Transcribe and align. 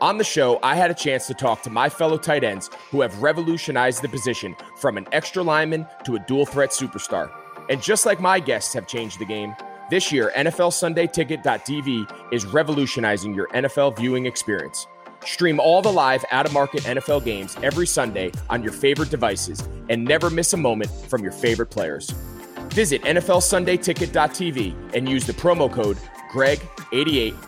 On 0.00 0.16
the 0.16 0.24
show, 0.24 0.60
I 0.62 0.76
had 0.76 0.92
a 0.92 0.94
chance 0.94 1.26
to 1.26 1.34
talk 1.34 1.62
to 1.62 1.70
my 1.70 1.88
fellow 1.88 2.18
tight 2.18 2.44
ends 2.44 2.70
who 2.90 3.00
have 3.00 3.20
revolutionized 3.20 4.00
the 4.00 4.08
position 4.08 4.54
from 4.76 4.96
an 4.96 5.08
extra 5.10 5.42
lineman 5.42 5.88
to 6.04 6.14
a 6.14 6.20
dual 6.20 6.46
threat 6.46 6.70
superstar. 6.70 7.32
And 7.68 7.82
just 7.82 8.06
like 8.06 8.20
my 8.20 8.38
guests 8.38 8.72
have 8.74 8.86
changed 8.86 9.18
the 9.18 9.24
game, 9.24 9.56
this 9.90 10.12
year, 10.12 10.32
NFLSundayTicket.tv 10.36 12.32
is 12.32 12.46
revolutionizing 12.46 13.34
your 13.34 13.48
NFL 13.48 13.96
viewing 13.96 14.26
experience. 14.26 14.86
Stream 15.24 15.58
all 15.58 15.82
the 15.82 15.92
live 15.92 16.24
out 16.30 16.46
of 16.46 16.52
market 16.52 16.82
NFL 16.82 17.24
games 17.24 17.56
every 17.62 17.86
Sunday 17.86 18.30
on 18.48 18.62
your 18.62 18.72
favorite 18.72 19.10
devices 19.10 19.66
and 19.88 20.04
never 20.04 20.30
miss 20.30 20.52
a 20.52 20.56
moment 20.56 20.92
from 21.08 21.24
your 21.24 21.32
favorite 21.32 21.70
players. 21.70 22.10
Visit 22.68 23.02
NFLSundayTicket.tv 23.02 24.94
and 24.94 25.08
use 25.08 25.26
the 25.26 25.32
promo 25.32 25.72
code 25.72 25.98
GREG88 26.30 27.47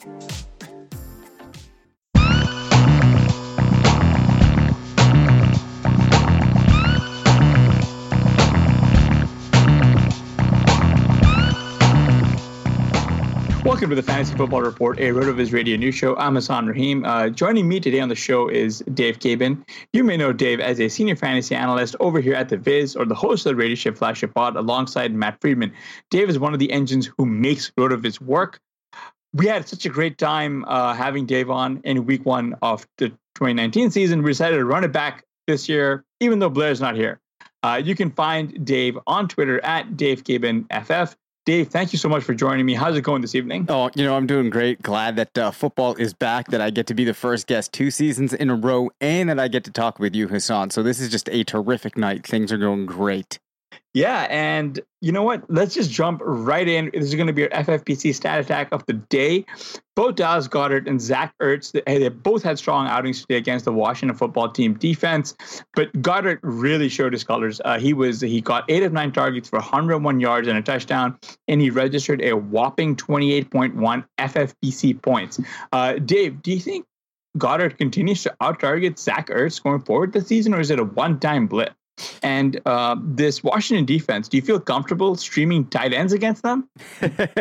Welcome 13.81 13.95
to 13.95 14.01
the 14.03 14.11
Fantasy 14.11 14.35
Football 14.35 14.61
Report, 14.61 14.99
a 14.99 15.09
RotoViz 15.09 15.51
radio 15.51 15.75
news 15.75 15.95
show. 15.95 16.15
I'm 16.17 16.35
Hassan 16.35 16.67
Rahim. 16.67 17.03
Uh, 17.03 17.29
joining 17.29 17.67
me 17.67 17.79
today 17.79 17.99
on 17.99 18.09
the 18.09 18.15
show 18.15 18.47
is 18.47 18.83
Dave 18.93 19.17
Caban. 19.17 19.65
You 19.91 20.03
may 20.03 20.17
know 20.17 20.31
Dave 20.31 20.59
as 20.59 20.79
a 20.79 20.87
senior 20.87 21.15
fantasy 21.15 21.55
analyst 21.55 21.95
over 21.99 22.21
here 22.21 22.35
at 22.35 22.49
the 22.49 22.57
Viz 22.57 22.95
or 22.95 23.05
the 23.05 23.15
host 23.15 23.43
of 23.47 23.53
the 23.53 23.55
Radio 23.55 23.73
Shift 23.73 23.97
Flagship 23.97 24.35
Pod 24.35 24.55
alongside 24.55 25.15
Matt 25.15 25.41
Freedman. 25.41 25.73
Dave 26.11 26.29
is 26.29 26.37
one 26.37 26.53
of 26.53 26.59
the 26.59 26.71
engines 26.71 27.09
who 27.17 27.25
makes 27.25 27.71
RotoViz 27.71 28.21
work. 28.21 28.59
We 29.33 29.47
had 29.47 29.67
such 29.67 29.83
a 29.87 29.89
great 29.89 30.19
time 30.19 30.63
uh, 30.65 30.93
having 30.93 31.25
Dave 31.25 31.49
on 31.49 31.81
in 31.83 32.05
week 32.05 32.23
one 32.23 32.55
of 32.61 32.85
the 32.99 33.09
2019 33.09 33.89
season. 33.89 34.21
We 34.21 34.29
decided 34.29 34.57
to 34.57 34.65
run 34.65 34.83
it 34.83 34.91
back 34.91 35.23
this 35.47 35.67
year, 35.67 36.05
even 36.19 36.37
though 36.37 36.51
Blair's 36.51 36.81
not 36.81 36.95
here. 36.95 37.19
Uh, 37.63 37.81
you 37.83 37.95
can 37.95 38.11
find 38.11 38.63
Dave 38.63 38.99
on 39.07 39.27
Twitter 39.27 39.59
at 39.65 39.97
Dave 39.97 40.23
Caban 40.23 40.67
FF. 40.69 41.15
Dave, 41.43 41.69
thank 41.69 41.91
you 41.91 41.97
so 41.97 42.07
much 42.07 42.23
for 42.23 42.35
joining 42.35 42.67
me. 42.67 42.75
How's 42.75 42.95
it 42.95 43.01
going 43.01 43.23
this 43.23 43.33
evening? 43.33 43.65
Oh, 43.67 43.89
you 43.95 44.03
know, 44.03 44.15
I'm 44.15 44.27
doing 44.27 44.51
great. 44.51 44.83
Glad 44.83 45.15
that 45.15 45.35
uh, 45.35 45.49
football 45.49 45.95
is 45.95 46.13
back, 46.13 46.49
that 46.49 46.61
I 46.61 46.69
get 46.69 46.85
to 46.87 46.93
be 46.93 47.03
the 47.03 47.15
first 47.15 47.47
guest 47.47 47.73
two 47.73 47.89
seasons 47.89 48.31
in 48.31 48.51
a 48.51 48.55
row, 48.55 48.91
and 49.01 49.27
that 49.27 49.39
I 49.39 49.47
get 49.47 49.63
to 49.63 49.71
talk 49.71 49.97
with 49.97 50.15
you, 50.15 50.27
Hassan. 50.27 50.69
So 50.69 50.83
this 50.83 50.99
is 50.99 51.09
just 51.09 51.27
a 51.29 51.43
terrific 51.43 51.97
night. 51.97 52.27
Things 52.27 52.51
are 52.51 52.59
going 52.59 52.85
great. 52.85 53.39
Yeah, 53.93 54.25
and 54.29 54.79
you 55.01 55.11
know 55.11 55.23
what? 55.23 55.43
Let's 55.49 55.73
just 55.73 55.91
jump 55.91 56.21
right 56.23 56.67
in. 56.67 56.91
This 56.93 57.03
is 57.03 57.15
going 57.15 57.27
to 57.27 57.33
be 57.33 57.51
our 57.51 57.63
FFPC 57.63 58.15
stat 58.15 58.39
attack 58.39 58.69
of 58.71 58.85
the 58.85 58.93
day. 58.93 59.45
Both 59.97 60.15
Dallas 60.15 60.47
Goedert 60.47 60.87
and 60.87 61.01
Zach 61.01 61.33
Ertz, 61.41 61.73
they, 61.73 61.99
they 61.99 62.07
both 62.07 62.41
had 62.41 62.57
strong 62.57 62.87
outings 62.87 63.21
today 63.21 63.35
against 63.35 63.65
the 63.65 63.73
Washington 63.73 64.15
football 64.15 64.49
team 64.49 64.75
defense. 64.75 65.35
But 65.73 65.91
Goedert 66.01 66.39
really 66.41 66.87
showed 66.87 67.11
his 67.11 67.25
colors. 67.25 67.59
Uh, 67.65 67.79
he 67.79 67.93
was 67.93 68.21
he 68.21 68.39
got 68.39 68.63
eight 68.69 68.83
of 68.83 68.93
nine 68.93 69.11
targets 69.11 69.49
for 69.49 69.59
101 69.59 70.21
yards 70.21 70.47
and 70.47 70.57
a 70.57 70.61
touchdown, 70.61 71.17
and 71.49 71.59
he 71.59 71.69
registered 71.69 72.21
a 72.21 72.33
whopping 72.33 72.95
28.1 72.95 74.05
FFPC 74.17 75.01
points. 75.01 75.41
Uh, 75.73 75.95
Dave, 75.95 76.41
do 76.41 76.51
you 76.51 76.61
think 76.61 76.85
Goedert 77.37 77.77
continues 77.77 78.23
to 78.23 78.33
out 78.39 78.61
target 78.61 78.97
Zach 78.97 79.27
Ertz 79.27 79.61
going 79.61 79.81
forward 79.81 80.13
this 80.13 80.27
season, 80.27 80.53
or 80.53 80.61
is 80.61 80.69
it 80.71 80.79
a 80.79 80.85
one 80.85 81.19
time 81.19 81.47
blip? 81.47 81.73
And 82.23 82.59
uh, 82.65 82.95
this 83.01 83.43
Washington 83.43 83.85
defense, 83.85 84.27
do 84.27 84.37
you 84.37 84.43
feel 84.43 84.59
comfortable 84.59 85.15
streaming 85.15 85.67
tight 85.67 85.93
ends 85.93 86.13
against 86.13 86.43
them? 86.43 86.69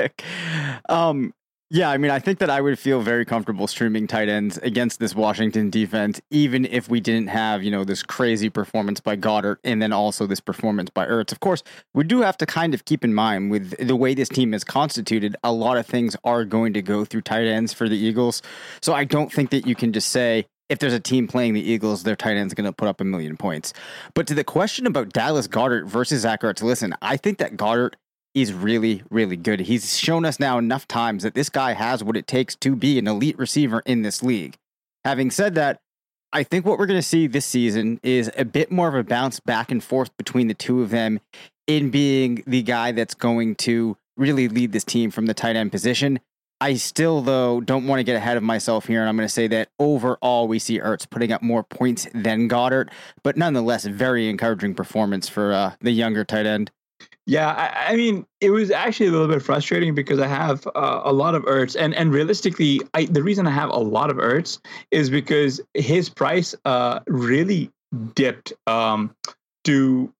um, 0.89 1.33
yeah, 1.73 1.89
I 1.89 1.99
mean, 1.99 2.11
I 2.11 2.19
think 2.19 2.41
that 2.41 2.51
I 2.51 2.61
would 2.61 2.81
feel 2.81 3.01
very 3.01 3.25
comfortable 3.25 3.69
streaming 3.69 4.09
tight 4.09 4.29
ends 4.29 4.59
against 4.59 4.99
this 4.99 5.15
Washington 5.15 5.71
defense, 5.71 6.21
even 6.29 6.65
if 6.65 6.89
we 6.89 6.99
didn't 6.99 7.29
have, 7.29 7.63
you 7.63 7.71
know, 7.71 7.85
this 7.85 8.03
crazy 8.03 8.51
performance 8.51 8.99
by 8.99 9.15
Goedert 9.17 9.59
and 9.63 9.81
then 9.81 9.93
also 9.93 10.27
this 10.27 10.41
performance 10.41 10.91
by 10.91 11.07
Ertz. 11.07 11.31
Of 11.31 11.39
course, 11.39 11.63
we 11.95 12.03
do 12.03 12.23
have 12.23 12.37
to 12.39 12.47
kind 12.47 12.75
of 12.75 12.87
keep 12.87 13.05
in 13.05 13.15
mind 13.15 13.53
with 13.53 13.77
the 13.87 13.95
way 13.95 14.15
this 14.15 14.29
team 14.29 14.53
is 14.53 14.65
constituted, 14.65 15.37
a 15.45 15.53
lot 15.53 15.77
of 15.77 15.87
things 15.87 16.17
are 16.25 16.45
going 16.45 16.73
to 16.73 16.83
go 16.83 17.05
through 17.05 17.23
tight 17.23 17.47
ends 17.47 17.73
for 17.73 17.89
the 17.89 17.97
Eagles. 17.97 18.43
So 18.83 18.93
I 18.93 19.05
don't 19.05 19.33
think 19.33 19.51
that 19.51 19.65
you 19.65 19.77
can 19.77 19.93
just 19.93 20.09
say, 20.09 20.47
if 20.71 20.79
there's 20.79 20.95
a 20.95 21.01
team 21.01 21.29
playing 21.29 21.53
the 21.53 21.61
Eagles, 21.61 22.05
their 22.05 22.17
tight 22.17 22.37
end's 22.37 22.55
going 22.55 22.65
to 22.65 22.73
put 22.73 22.89
up 22.89 23.01
a 23.01 23.05
million 23.05 23.37
points. 23.37 23.75
But 24.15 24.27
to 24.29 24.35
the 24.35 24.45
question 24.45 24.87
about 24.87 25.13
Dallas 25.13 25.49
Goedert 25.49 25.87
versus 25.87 26.23
Zach 26.23 26.43
Ertz, 26.43 26.63
listen, 26.63 26.95
I 27.03 27.17
think 27.17 27.39
that 27.39 27.57
Goedert 27.57 27.95
is 28.35 28.53
really, 28.53 29.03
really 29.11 29.37
good. 29.37 29.61
He's 29.61 29.99
shown 29.99 30.25
us 30.25 30.39
now 30.39 30.57
enough 30.57 30.87
times 30.87 31.25
that 31.25 31.35
this 31.35 31.49
guy 31.49 31.73
has 31.73 32.05
what 32.05 32.17
it 32.17 32.29
takes 32.29 32.55
to 32.57 32.77
be 32.77 32.99
an 32.99 33.09
elite 33.09 33.39
receiver 33.39 33.83
in 33.85 34.03
this 34.03 34.23
league. 34.23 34.57
Having 35.05 35.33
said 35.33 35.55
that, 35.57 35.81
I 36.33 36.45
think 36.45 36.65
what 36.65 36.79
we're 36.79 36.87
going 36.87 37.01
to 37.01 37.07
see 37.07 37.27
this 37.27 37.45
season 37.45 37.99
is 38.05 38.31
a 38.37 38.45
bit 38.45 38.71
more 38.71 38.87
of 38.87 38.95
a 38.95 39.03
bounce 39.03 39.41
back 39.41 39.73
and 39.73 39.83
forth 39.83 40.17
between 40.17 40.47
the 40.47 40.55
two 40.55 40.81
of 40.83 40.91
them 40.91 41.21
in 41.67 41.91
being 41.91 42.45
the 42.47 42.63
guy 42.63 42.93
that's 42.93 43.15
going 43.15 43.57
to 43.57 43.97
really 44.17 44.47
lead 44.47 44.71
this 44.71 44.85
team 44.85 45.11
from 45.11 45.27
the 45.27 45.35
tight 45.35 45.57
end 45.57 45.73
position. 45.73 46.21
I 46.61 46.75
still, 46.75 47.23
though, 47.23 47.61
don't 47.61 47.87
want 47.87 48.01
to 48.01 48.05
get 48.05 48.17
ahead 48.17 48.37
of 48.37 48.43
myself 48.43 48.87
here, 48.87 49.01
and 49.01 49.09
I'm 49.09 49.17
going 49.17 49.27
to 49.27 49.33
say 49.33 49.47
that 49.49 49.71
overall 49.79 50.47
we 50.47 50.59
see 50.59 50.79
Ertz 50.79 51.09
putting 51.09 51.33
up 51.33 51.43
more 51.43 51.63
points 51.63 52.07
than 52.13 52.49
Goedert, 52.49 52.91
but 53.23 53.37
nonetheless, 53.37 53.87
very 53.87 54.29
encouraging 54.29 54.75
performance 54.75 55.29
for 55.29 55.53
uh, 55.53 55.73
the 55.81 55.91
younger 55.91 56.25
tight 56.25 56.45
end. 56.45 56.71
Yeah, 57.27 57.49
I, 57.49 57.93
I, 57.93 57.97
mean, 57.97 58.27
it 58.41 58.51
was 58.51 58.71
actually 58.71 59.07
a 59.07 59.13
little 59.13 59.29
bit 59.29 59.43
frustrating 59.43 59.95
because 59.95 60.19
I 60.19 60.27
have 60.27 60.67
uh, 60.75 61.01
a 61.05 61.13
lot 61.13 61.35
of 61.35 61.45
Ertz, 61.45 61.77
and 61.79 61.95
and 61.95 62.13
realistically, 62.13 62.81
I, 62.93 63.05
the 63.05 63.23
reason 63.23 63.47
I 63.47 63.51
have 63.51 63.71
a 63.71 63.79
lot 63.79 64.11
of 64.11 64.17
Ertz 64.17 64.59
is 64.91 65.09
because 65.09 65.61
his 65.75 66.09
price 66.09 66.55
uh, 66.65 67.01
really 67.07 67.71
dipped 68.15 68.53
um, 68.67 69.15
to 69.65 70.13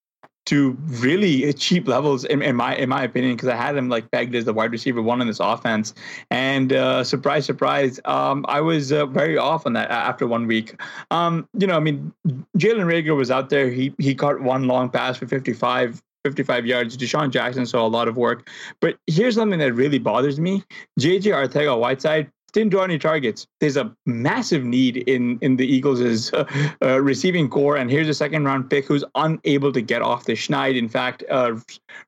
to 0.51 0.77
really 0.99 1.53
cheap 1.53 1.87
levels 1.87 2.25
in, 2.25 2.43
in 2.43 2.57
my 2.57 2.75
in 2.75 2.89
my 2.89 3.05
opinion 3.05 3.37
because 3.37 3.49
I 3.49 3.55
had 3.55 3.77
him 3.77 3.89
like 3.89 4.11
pegged 4.11 4.35
as 4.35 4.47
the 4.47 4.53
wide 4.53 4.73
receiver 4.73 5.01
one 5.01 5.21
in 5.21 5.29
this 5.29 5.39
offense 5.39 5.95
and 6.33 6.73
uh, 6.73 7.05
surprise 7.05 7.45
surprise 7.45 8.01
um, 8.05 8.45
I 8.49 8.61
was 8.61 8.91
uh, 8.91 9.07
very 9.07 9.39
off 9.39 9.65
on 9.65 9.75
that 9.75 9.93
after 9.93 10.27
one 10.27 10.49
week 10.49 10.75
um, 11.13 11.49
you 11.57 11.69
know 11.69 11.77
I 11.77 11.81
mean 11.81 12.13
Jalen 12.59 12.87
Reagor 12.91 13.15
was 13.15 13.31
out 13.31 13.49
there 13.49 13.71
he 13.71 13.95
he 13.99 14.13
caught 14.13 14.41
one 14.41 14.67
long 14.67 14.91
pass 14.91 15.17
for 15.17 15.29
55 15.29 16.03
55 16.25 16.67
yards. 16.67 16.99
DeSean 16.99 17.31
Jackson 17.31 17.65
saw 17.65 17.87
a 17.87 17.89
lot 17.89 18.07
of 18.07 18.19
work. 18.19 18.51
But 18.81 18.99
here's 19.07 19.37
something 19.37 19.59
that 19.59 19.73
really 19.73 19.99
bothers 19.99 20.39
me. 20.39 20.63
JJ 21.01 21.33
Arcega 21.33 21.79
Whiteside 21.79 22.31
didn't 22.51 22.71
draw 22.71 22.83
any 22.83 22.99
targets. 22.99 23.47
There's 23.61 23.77
a 23.77 23.95
massive 24.07 24.65
need 24.65 24.99
in 24.99 25.39
in 25.41 25.57
the 25.57 25.67
Eagles' 25.67 26.33
uh, 26.33 26.45
uh, 26.83 27.01
receiving 27.01 27.49
corps, 27.49 27.77
and 27.77 27.91
here's 27.91 28.09
a 28.09 28.15
second 28.15 28.45
round 28.45 28.71
pick 28.71 28.87
who's 28.87 29.05
unable 29.15 29.73
to 29.73 29.81
get 29.81 30.03
off 30.03 30.25
the 30.25 30.33
schneid. 30.33 30.77
In 30.77 30.89
fact, 30.89 31.25
uh, 31.31 31.57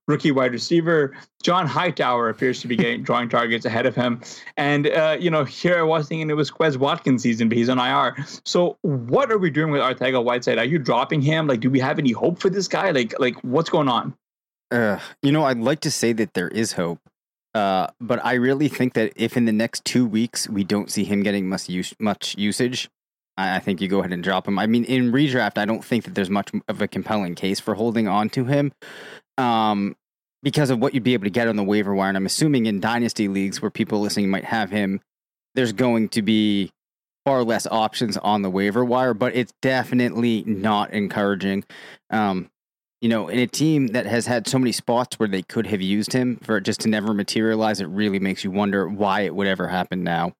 rookie 0.07 0.33
wide 0.33 0.53
receiver 0.53 1.15
John 1.43 1.67
Hightower 1.67 2.29
appears 2.29 2.61
to 2.61 2.69
be 2.69 2.77
getting 2.77 3.03
drawing 3.09 3.29
targets 3.29 3.65
ahead 3.65 3.87
of 3.87 3.95
him. 3.95 4.21
And 4.57 4.87
uh, 4.87 5.17
you 5.19 5.31
know, 5.31 5.45
here 5.45 5.79
I 5.79 5.83
was 5.83 6.09
thinking 6.09 6.31
it 6.31 6.35
was 6.35 6.51
Quez 6.51 6.77
Watkins 6.77 7.23
season, 7.23 7.49
but 7.49 7.59
he's 7.59 7.69
on 7.69 7.79
IR. 7.79 8.17
So 8.45 8.79
what 8.83 9.31
are 9.31 9.39
we 9.39 9.51
doing 9.51 9.73
with 9.73 9.83
Arcega 9.83 10.23
Whiteside? 10.23 10.59
Are 10.59 10.65
you 10.65 10.79
dropping 10.79 11.23
him? 11.23 11.47
Like, 11.47 11.61
do 11.61 11.71
we 11.71 11.81
have 11.81 11.99
any 11.99 12.13
hope 12.13 12.39
for 12.39 12.51
this 12.51 12.69
guy? 12.69 12.91
Like, 12.91 13.19
like 13.19 13.37
what's 13.43 13.71
going 13.71 13.89
on? 13.89 14.15
You 15.21 15.33
know, 15.33 15.45
I'd 15.45 15.59
like 15.59 15.81
to 15.81 15.91
say 15.91 16.13
that 16.15 16.35
there 16.35 16.49
is 16.49 16.73
hope. 16.73 16.99
Uh, 17.55 17.87
but 18.01 18.25
I 18.25 18.35
really 18.35 18.69
think 18.69 18.95
that 18.95 19.13
if 19.17 19.37
in 19.37 19.45
the 19.45 19.53
next 19.53 19.85
two 19.85 20.07
weeks 20.07 20.49
we 20.49 20.65
don't 20.65 20.91
see 20.91 21.05
him 21.05 21.23
getting 21.23 21.49
much 21.49 21.69
use, 21.69 21.95
much 21.99 22.37
usage, 22.39 22.89
I, 23.37 23.57
I 23.57 23.59
think 23.59 23.81
you 23.81 23.89
go 23.89 23.99
ahead 23.99 24.13
and 24.13 24.23
drop 24.23 24.49
him. 24.49 24.59
I 24.59 24.67
mean, 24.67 24.85
in 24.85 25.13
redraft, 25.13 25.59
I 25.59 25.65
don't 25.65 25.85
think 25.85 26.05
that 26.05 26.15
there's 26.15 26.31
much 26.31 26.51
of 26.69 26.81
a 26.81 26.89
compelling 26.89 27.35
case 27.35 27.61
for 27.61 27.75
holding 27.75 28.09
on 28.09 28.31
to 28.31 28.47
him, 28.47 28.73
um, 29.37 29.97
because 30.43 30.71
of 30.71 30.79
what 30.81 30.95
you'd 30.95 31.03
be 31.03 31.13
able 31.15 31.25
to 31.25 31.31
get 31.31 31.47
on 31.47 31.57
the 31.57 31.63
waiver 31.63 31.95
wire. 31.95 32.09
And 32.09 32.17
I'm 32.17 32.27
assuming 32.27 32.67
in 32.67 32.81
dynasty 32.81 33.29
leagues 33.29 33.61
where 33.61 33.71
people 33.71 34.01
listening 34.01 34.31
might 34.31 34.45
have 34.45 34.71
him, 34.71 35.01
there's 35.55 35.73
going 35.73 36.09
to 36.11 36.23
be 36.23 36.73
far 37.25 37.45
less 37.45 37.67
options 37.67 38.17
on 38.17 38.43
the 38.43 38.51
waiver 38.51 38.85
wire. 38.85 39.15
But 39.15 39.37
it's 39.37 39.53
definitely 39.61 40.43
not 40.47 40.91
encouraging. 40.93 41.65
Um, 42.11 42.51
you 43.03 43.09
know, 43.09 43.27
in 43.27 43.41
a 43.41 43.49
team 43.49 43.89
that 43.89 44.07
has 44.07 44.27
had 44.27 44.47
so 44.47 44.59
many 44.61 44.71
spots 44.71 45.19
where 45.19 45.29
they 45.29 45.43
could 45.43 45.67
have 45.67 45.83
used 45.83 46.13
him 46.13 46.37
for 46.37 46.59
it 46.59 46.63
just 46.63 46.81
to 46.81 46.89
never 46.89 47.13
materialize, 47.13 47.81
it 47.81 47.89
really 47.89 48.21
makes 48.21 48.45
you 48.45 48.51
wonder 48.53 48.89
why 48.89 49.23
it 49.23 49.35
would 49.35 49.49
ever 49.49 49.67
happen 49.67 50.05
now. 50.05 50.33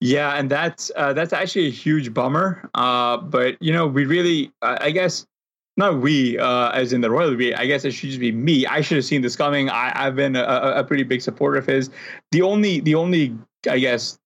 Yeah, 0.00 0.36
and 0.36 0.48
that's 0.48 0.92
uh, 0.94 1.12
that's 1.12 1.32
actually 1.32 1.66
a 1.66 1.70
huge 1.70 2.14
bummer. 2.14 2.70
Uh, 2.74 3.16
but 3.16 3.60
you 3.60 3.72
know, 3.72 3.88
we 3.88 4.04
really, 4.04 4.52
uh, 4.62 4.78
I 4.80 4.92
guess, 4.92 5.26
not 5.76 6.00
we, 6.00 6.38
uh, 6.38 6.70
as 6.70 6.92
in 6.92 7.00
the 7.00 7.10
royal 7.10 7.34
we. 7.34 7.52
I 7.52 7.66
guess 7.66 7.84
it 7.84 7.90
should 7.90 8.10
just 8.10 8.20
be 8.20 8.30
me. 8.30 8.64
I 8.64 8.80
should 8.80 8.96
have 8.96 9.04
seen 9.04 9.22
this 9.22 9.34
coming. 9.34 9.68
I, 9.68 9.90
have 9.96 10.14
been 10.14 10.36
a, 10.36 10.44
a, 10.44 10.84
pretty 10.84 11.02
big 11.02 11.20
supporter 11.20 11.58
of 11.58 11.66
his. 11.66 11.90
The 12.30 12.42
only, 12.42 12.78
the 12.78 12.94
only, 12.94 13.36
I 13.68 13.80
guess, 13.80 14.18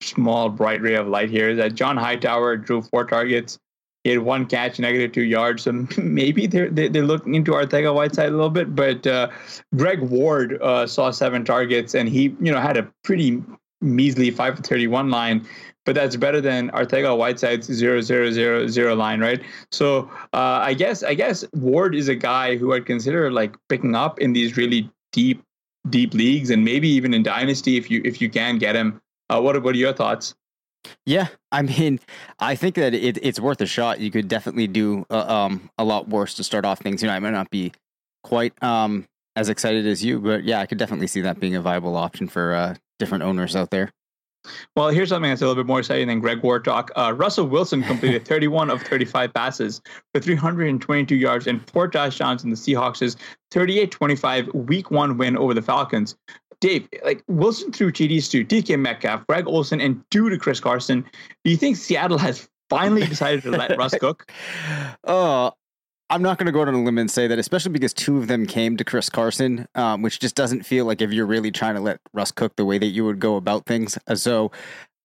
small 0.00 0.48
bright 0.48 0.80
ray 0.80 0.94
of 0.94 1.08
light 1.08 1.28
here 1.28 1.50
is 1.50 1.58
that 1.58 1.74
John 1.74 1.98
Hightower 1.98 2.56
drew 2.56 2.80
four 2.80 3.04
targets. 3.04 3.58
He 4.04 4.10
had 4.10 4.18
one 4.18 4.44
catch, 4.44 4.78
negative 4.78 5.12
two 5.12 5.24
yards. 5.24 5.62
So 5.62 5.72
maybe 5.96 6.46
they're 6.46 6.70
they're 6.70 7.02
looking 7.02 7.34
into 7.34 7.52
Arcega 7.52 7.92
Whiteside 7.92 8.28
a 8.28 8.32
little 8.32 8.50
bit. 8.50 8.76
But 8.76 9.06
uh, 9.06 9.30
Greg 9.74 10.00
Ward 10.00 10.60
uh, 10.62 10.86
saw 10.86 11.10
seven 11.10 11.44
targets, 11.44 11.94
and 11.94 12.08
he 12.08 12.36
you 12.40 12.52
know 12.52 12.60
had 12.60 12.76
a 12.76 12.88
pretty 13.02 13.42
measly 13.80 14.30
five 14.30 14.56
for 14.56 14.62
thirty 14.62 14.86
one 14.86 15.10
line. 15.10 15.46
But 15.86 15.94
that's 15.94 16.16
better 16.16 16.40
than 16.40 16.70
Arcega 16.70 17.16
Whiteside's 17.16 17.66
zero 17.66 18.00
zero 18.02 18.30
zero 18.30 18.68
zero 18.68 18.94
line, 18.94 19.20
right? 19.20 19.42
So 19.72 20.10
uh, 20.34 20.60
I 20.62 20.74
guess 20.74 21.02
I 21.02 21.14
guess 21.14 21.44
Ward 21.54 21.94
is 21.94 22.08
a 22.08 22.14
guy 22.14 22.56
who 22.56 22.74
I'd 22.74 22.86
consider 22.86 23.32
like 23.32 23.56
picking 23.70 23.94
up 23.94 24.18
in 24.18 24.34
these 24.34 24.56
really 24.56 24.90
deep 25.12 25.42
deep 25.88 26.12
leagues, 26.12 26.50
and 26.50 26.62
maybe 26.62 26.88
even 26.88 27.14
in 27.14 27.22
dynasty 27.22 27.78
if 27.78 27.90
you 27.90 28.02
if 28.04 28.20
you 28.20 28.28
can 28.28 28.58
get 28.58 28.76
him. 28.76 29.00
Uh, 29.30 29.40
what 29.40 29.62
what 29.62 29.74
are 29.74 29.78
your 29.78 29.94
thoughts? 29.94 30.34
Yeah, 31.06 31.28
I 31.52 31.62
mean, 31.62 32.00
I 32.38 32.54
think 32.54 32.76
that 32.76 32.94
it, 32.94 33.18
it's 33.22 33.40
worth 33.40 33.60
a 33.60 33.66
shot. 33.66 34.00
You 34.00 34.10
could 34.10 34.28
definitely 34.28 34.66
do 34.66 35.06
uh, 35.10 35.26
um, 35.26 35.70
a 35.78 35.84
lot 35.84 36.08
worse 36.08 36.34
to 36.34 36.44
start 36.44 36.64
off 36.64 36.80
things. 36.80 37.02
You 37.02 37.08
know, 37.08 37.14
I 37.14 37.18
might 37.18 37.30
not 37.30 37.50
be 37.50 37.72
quite 38.22 38.52
um, 38.62 39.06
as 39.36 39.48
excited 39.48 39.86
as 39.86 40.04
you, 40.04 40.20
but 40.20 40.44
yeah, 40.44 40.60
I 40.60 40.66
could 40.66 40.78
definitely 40.78 41.06
see 41.06 41.20
that 41.22 41.40
being 41.40 41.54
a 41.56 41.60
viable 41.60 41.96
option 41.96 42.28
for 42.28 42.54
uh, 42.54 42.74
different 42.98 43.24
owners 43.24 43.56
out 43.56 43.70
there. 43.70 43.92
Well, 44.76 44.88
here's 44.88 45.08
something 45.08 45.30
that's 45.30 45.42
a 45.42 45.46
little 45.46 45.62
bit 45.62 45.66
more 45.66 45.78
exciting 45.80 46.08
than 46.08 46.20
Greg 46.20 46.42
Ward 46.42 46.64
talk. 46.64 46.90
Uh, 46.96 47.12
Russell 47.16 47.46
Wilson 47.46 47.82
completed 47.82 48.24
31 48.26 48.70
of 48.70 48.82
35 48.82 49.32
passes 49.32 49.80
for 50.12 50.20
322 50.20 51.16
yards 51.16 51.46
and 51.46 51.68
four 51.70 51.88
touchdowns 51.88 52.44
in 52.44 52.50
the 52.50 52.56
Seahawks' 52.56 53.16
38-25 53.52 54.54
Week 54.66 54.90
One 54.90 55.16
win 55.16 55.36
over 55.36 55.54
the 55.54 55.62
Falcons. 55.62 56.16
Dave, 56.60 56.88
like 57.04 57.22
Wilson 57.28 57.72
threw 57.72 57.92
TDs 57.92 58.30
to 58.30 58.44
DK 58.44 58.78
Metcalf, 58.78 59.26
Greg 59.26 59.46
Olsen, 59.46 59.80
and 59.80 60.02
two 60.10 60.30
to 60.30 60.38
Chris 60.38 60.60
Carson. 60.60 61.04
Do 61.44 61.50
you 61.50 61.56
think 61.56 61.76
Seattle 61.76 62.18
has 62.18 62.48
finally 62.70 63.06
decided 63.06 63.42
to 63.42 63.50
let 63.50 63.76
Russ 63.76 63.94
cook? 63.98 64.30
Oh, 65.06 65.52
I'm 66.10 66.22
not 66.22 66.38
going 66.38 66.46
to 66.46 66.52
go 66.52 66.60
out 66.62 66.68
on 66.68 66.74
a 66.74 66.82
limb 66.82 66.98
and 66.98 67.10
say 67.10 67.26
that, 67.26 67.38
especially 67.38 67.72
because 67.72 67.94
two 67.94 68.18
of 68.18 68.28
them 68.28 68.46
came 68.46 68.76
to 68.76 68.84
Chris 68.84 69.08
Carson, 69.08 69.66
um, 69.74 70.02
which 70.02 70.20
just 70.20 70.34
doesn't 70.34 70.64
feel 70.64 70.84
like 70.84 71.00
if 71.00 71.12
you're 71.12 71.26
really 71.26 71.50
trying 71.50 71.74
to 71.74 71.80
let 71.80 71.98
Russ 72.12 72.30
cook 72.30 72.56
the 72.56 72.64
way 72.64 72.78
that 72.78 72.86
you 72.86 73.04
would 73.04 73.18
go 73.18 73.36
about 73.36 73.64
things. 73.66 73.98
Uh, 74.06 74.14
so 74.14 74.52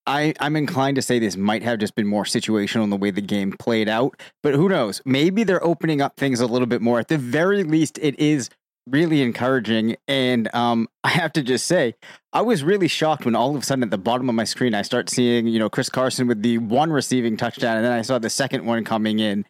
I, 0.05 0.33
I'm 0.39 0.55
inclined 0.55 0.95
to 0.95 1.01
say 1.01 1.19
this 1.19 1.37
might 1.37 1.63
have 1.63 1.79
just 1.79 1.95
been 1.95 2.07
more 2.07 2.25
situational 2.25 2.83
in 2.83 2.89
the 2.89 2.97
way 2.97 3.11
the 3.11 3.21
game 3.21 3.53
played 3.53 3.87
out, 3.87 4.19
but 4.43 4.55
who 4.55 4.67
knows? 4.67 5.01
Maybe 5.05 5.43
they're 5.43 5.63
opening 5.63 6.01
up 6.01 6.17
things 6.17 6.41
a 6.41 6.47
little 6.47 6.67
bit 6.67 6.81
more. 6.81 6.99
At 6.99 7.07
the 7.07 7.17
very 7.17 7.63
least, 7.63 7.97
it 8.01 8.19
is 8.19 8.49
really 8.87 9.21
encouraging. 9.21 9.95
And 10.07 10.53
um, 10.53 10.87
I 11.03 11.09
have 11.09 11.33
to 11.33 11.43
just 11.43 11.67
say, 11.67 11.95
I 12.33 12.41
was 12.41 12.63
really 12.63 12.87
shocked 12.87 13.25
when 13.25 13.35
all 13.35 13.55
of 13.55 13.61
a 13.61 13.65
sudden 13.65 13.83
at 13.83 13.91
the 13.91 13.97
bottom 13.97 14.29
of 14.29 14.35
my 14.35 14.43
screen 14.43 14.75
I 14.75 14.81
start 14.81 15.09
seeing, 15.09 15.47
you 15.47 15.59
know, 15.59 15.69
Chris 15.69 15.89
Carson 15.89 16.27
with 16.27 16.41
the 16.41 16.57
one 16.57 16.91
receiving 16.91 17.37
touchdown, 17.37 17.77
and 17.77 17.85
then 17.85 17.91
I 17.91 18.01
saw 18.01 18.19
the 18.19 18.29
second 18.29 18.65
one 18.65 18.83
coming 18.83 19.19
in. 19.19 19.45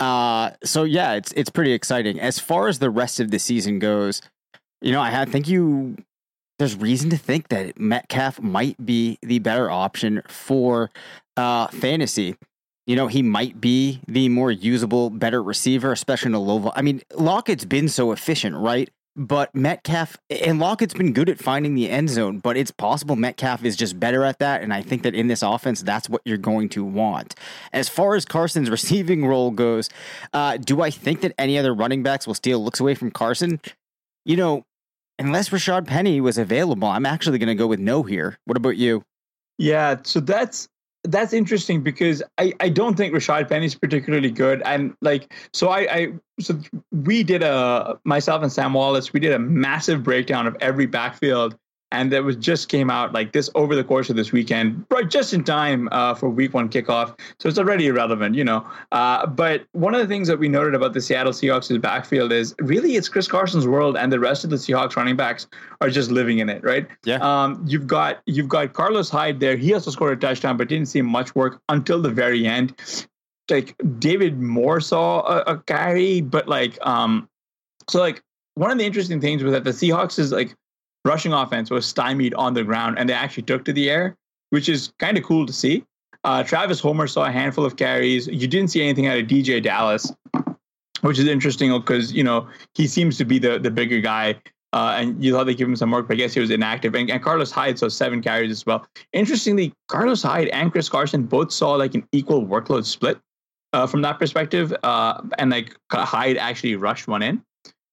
Uh, 0.00 0.52
so 0.64 0.84
yeah, 0.84 1.12
it's 1.12 1.32
it's 1.32 1.50
pretty 1.50 1.72
exciting. 1.72 2.18
As 2.18 2.38
far 2.38 2.68
as 2.68 2.78
the 2.78 2.90
rest 2.90 3.20
of 3.20 3.30
the 3.30 3.38
season 3.38 3.78
goes, 3.78 4.22
you 4.80 4.92
know, 4.92 5.00
I 5.00 5.24
think 5.26 5.46
you 5.46 5.96
there's 6.58 6.76
reason 6.76 7.10
to 7.10 7.16
think 7.16 7.48
that 7.48 7.78
Metcalf 7.78 8.40
might 8.40 8.84
be 8.84 9.18
the 9.22 9.38
better 9.38 9.70
option 9.70 10.22
for 10.28 10.90
uh, 11.36 11.68
fantasy 11.68 12.36
you 12.90 12.96
know, 12.96 13.06
he 13.06 13.22
might 13.22 13.60
be 13.60 14.00
the 14.08 14.28
more 14.28 14.50
usable, 14.50 15.10
better 15.10 15.40
receiver, 15.40 15.92
especially 15.92 16.30
in 16.30 16.34
a 16.34 16.40
low. 16.40 16.58
Vol- 16.58 16.72
I 16.74 16.82
mean, 16.82 17.02
Lockett's 17.14 17.64
been 17.64 17.88
so 17.88 18.10
efficient, 18.10 18.56
right? 18.56 18.90
But 19.16 19.54
Metcalf 19.54 20.16
and 20.30 20.60
Lockett's 20.60 20.94
been 20.94 21.12
good 21.12 21.28
at 21.28 21.38
finding 21.38 21.74
the 21.74 21.90
end 21.90 22.10
zone, 22.10 22.38
but 22.38 22.56
it's 22.56 22.70
possible 22.70 23.16
Metcalf 23.16 23.64
is 23.64 23.76
just 23.76 23.98
better 23.98 24.24
at 24.24 24.38
that. 24.38 24.62
And 24.62 24.72
I 24.72 24.82
think 24.82 25.02
that 25.02 25.14
in 25.14 25.26
this 25.26 25.42
offense, 25.42 25.82
that's 25.82 26.08
what 26.08 26.22
you're 26.24 26.38
going 26.38 26.68
to 26.70 26.84
want. 26.84 27.34
As 27.72 27.88
far 27.88 28.14
as 28.14 28.24
Carson's 28.24 28.70
receiving 28.70 29.26
role 29.26 29.50
goes, 29.50 29.90
uh, 30.32 30.56
do 30.58 30.80
I 30.80 30.90
think 30.90 31.22
that 31.22 31.34
any 31.38 31.58
other 31.58 31.74
running 31.74 32.02
backs 32.02 32.26
will 32.26 32.34
steal 32.34 32.62
looks 32.62 32.80
away 32.80 32.94
from 32.94 33.10
Carson? 33.10 33.60
You 34.24 34.36
know, 34.36 34.64
unless 35.18 35.50
Rashad 35.50 35.86
Penny 35.86 36.20
was 36.20 36.38
available, 36.38 36.88
I'm 36.88 37.06
actually 37.06 37.38
going 37.38 37.48
to 37.48 37.54
go 37.54 37.66
with 37.66 37.80
no 37.80 38.02
here. 38.02 38.38
What 38.44 38.56
about 38.56 38.76
you? 38.76 39.04
Yeah, 39.58 39.96
so 40.04 40.20
that's 40.20 40.68
that's 41.04 41.32
interesting 41.32 41.82
because 41.82 42.22
I, 42.38 42.52
I 42.60 42.68
don't 42.68 42.96
think 42.96 43.14
Rashad 43.14 43.48
Penny 43.48 43.66
is 43.66 43.74
particularly 43.74 44.30
good. 44.30 44.62
And 44.64 44.94
like, 45.00 45.32
so 45.52 45.68
I, 45.68 45.78
I, 45.94 46.12
so 46.40 46.58
we 46.92 47.22
did 47.22 47.42
a, 47.42 47.98
myself 48.04 48.42
and 48.42 48.52
Sam 48.52 48.74
Wallace, 48.74 49.12
we 49.12 49.20
did 49.20 49.32
a 49.32 49.38
massive 49.38 50.02
breakdown 50.02 50.46
of 50.46 50.56
every 50.60 50.86
backfield 50.86 51.56
and 51.92 52.12
that 52.12 52.24
was 52.24 52.36
just 52.36 52.68
came 52.68 52.90
out 52.90 53.12
like 53.12 53.32
this 53.32 53.50
over 53.54 53.74
the 53.74 53.84
course 53.84 54.10
of 54.10 54.16
this 54.16 54.32
weekend, 54.32 54.84
right 54.90 55.08
just 55.08 55.34
in 55.34 55.42
time 55.42 55.88
uh, 55.92 56.14
for 56.14 56.28
Week 56.28 56.54
One 56.54 56.68
kickoff. 56.68 57.18
So 57.38 57.48
it's 57.48 57.58
already 57.58 57.86
irrelevant, 57.86 58.34
you 58.34 58.44
know. 58.44 58.66
Uh, 58.92 59.26
but 59.26 59.66
one 59.72 59.94
of 59.94 60.00
the 60.00 60.06
things 60.06 60.28
that 60.28 60.38
we 60.38 60.48
noted 60.48 60.74
about 60.74 60.92
the 60.92 61.00
Seattle 61.00 61.32
Seahawks' 61.32 61.80
backfield 61.80 62.32
is 62.32 62.54
really 62.60 62.96
it's 62.96 63.08
Chris 63.08 63.28
Carson's 63.28 63.66
world, 63.66 63.96
and 63.96 64.12
the 64.12 64.20
rest 64.20 64.44
of 64.44 64.50
the 64.50 64.56
Seahawks 64.56 64.96
running 64.96 65.16
backs 65.16 65.46
are 65.80 65.90
just 65.90 66.10
living 66.10 66.38
in 66.38 66.48
it, 66.48 66.62
right? 66.62 66.86
Yeah. 67.04 67.16
Um, 67.16 67.64
you've 67.66 67.86
got 67.86 68.20
you've 68.26 68.48
got 68.48 68.72
Carlos 68.72 69.10
Hyde 69.10 69.40
there. 69.40 69.56
He 69.56 69.74
also 69.74 69.90
scored 69.90 70.16
a 70.16 70.20
touchdown, 70.20 70.56
but 70.56 70.68
didn't 70.68 70.88
see 70.88 71.02
much 71.02 71.34
work 71.34 71.60
until 71.68 72.00
the 72.00 72.10
very 72.10 72.46
end. 72.46 72.74
Like 73.48 73.74
David 73.98 74.40
Moore 74.40 74.80
saw 74.80 75.22
a, 75.22 75.54
a 75.54 75.58
carry, 75.58 76.20
but 76.20 76.46
like 76.46 76.78
um, 76.86 77.28
so 77.88 77.98
like 77.98 78.22
one 78.54 78.70
of 78.70 78.78
the 78.78 78.84
interesting 78.84 79.20
things 79.20 79.42
was 79.42 79.52
that 79.52 79.64
the 79.64 79.70
Seahawks 79.70 80.18
is 80.18 80.32
like 80.32 80.54
rushing 81.04 81.32
offense 81.32 81.70
was 81.70 81.86
stymied 81.86 82.34
on 82.34 82.54
the 82.54 82.64
ground 82.64 82.98
and 82.98 83.08
they 83.08 83.14
actually 83.14 83.44
took 83.44 83.64
to 83.64 83.72
the 83.72 83.90
air, 83.90 84.16
which 84.50 84.68
is 84.68 84.92
kind 84.98 85.16
of 85.16 85.24
cool 85.24 85.46
to 85.46 85.52
see. 85.52 85.84
Uh, 86.24 86.42
Travis 86.42 86.80
Homer 86.80 87.06
saw 87.06 87.24
a 87.24 87.30
handful 87.30 87.64
of 87.64 87.76
carries. 87.76 88.26
You 88.26 88.46
didn't 88.46 88.68
see 88.70 88.82
anything 88.82 89.06
out 89.06 89.18
of 89.18 89.26
DeeJay 89.26 89.62
Dallas. 89.62 90.12
which 91.02 91.18
is 91.18 91.26
interesting 91.26 91.72
because 91.78 92.12
you 92.12 92.22
know 92.22 92.46
he 92.74 92.86
seems 92.86 93.16
to 93.18 93.24
be 93.24 93.38
the 93.38 93.58
the 93.58 93.70
bigger 93.70 94.00
guy. 94.00 94.36
Uh, 94.72 94.94
and 94.98 95.24
you 95.24 95.32
thought 95.32 95.44
they 95.44 95.54
give 95.54 95.66
him 95.66 95.74
some 95.74 95.90
work, 95.90 96.06
but 96.06 96.14
I 96.14 96.16
guess 96.18 96.32
he 96.32 96.38
was 96.38 96.50
inactive. 96.50 96.94
And, 96.94 97.10
and 97.10 97.20
Carlos 97.20 97.50
Hyde 97.50 97.76
saw 97.76 97.88
seven 97.88 98.22
carries 98.22 98.52
as 98.52 98.64
well. 98.64 98.86
Interestingly, 99.12 99.74
Carlos 99.88 100.22
Hyde 100.22 100.46
and 100.48 100.70
Chris 100.70 100.88
Carson 100.88 101.24
both 101.24 101.50
saw 101.50 101.72
like 101.72 101.96
an 101.96 102.06
equal 102.12 102.46
workload 102.46 102.84
split 102.84 103.18
uh, 103.72 103.88
from 103.88 104.02
that 104.02 104.20
perspective. 104.20 104.72
Uh, 104.84 105.22
and 105.38 105.50
like 105.50 105.76
Hyde 105.90 106.36
actually 106.36 106.76
rushed 106.76 107.08
one 107.08 107.20
in. 107.20 107.42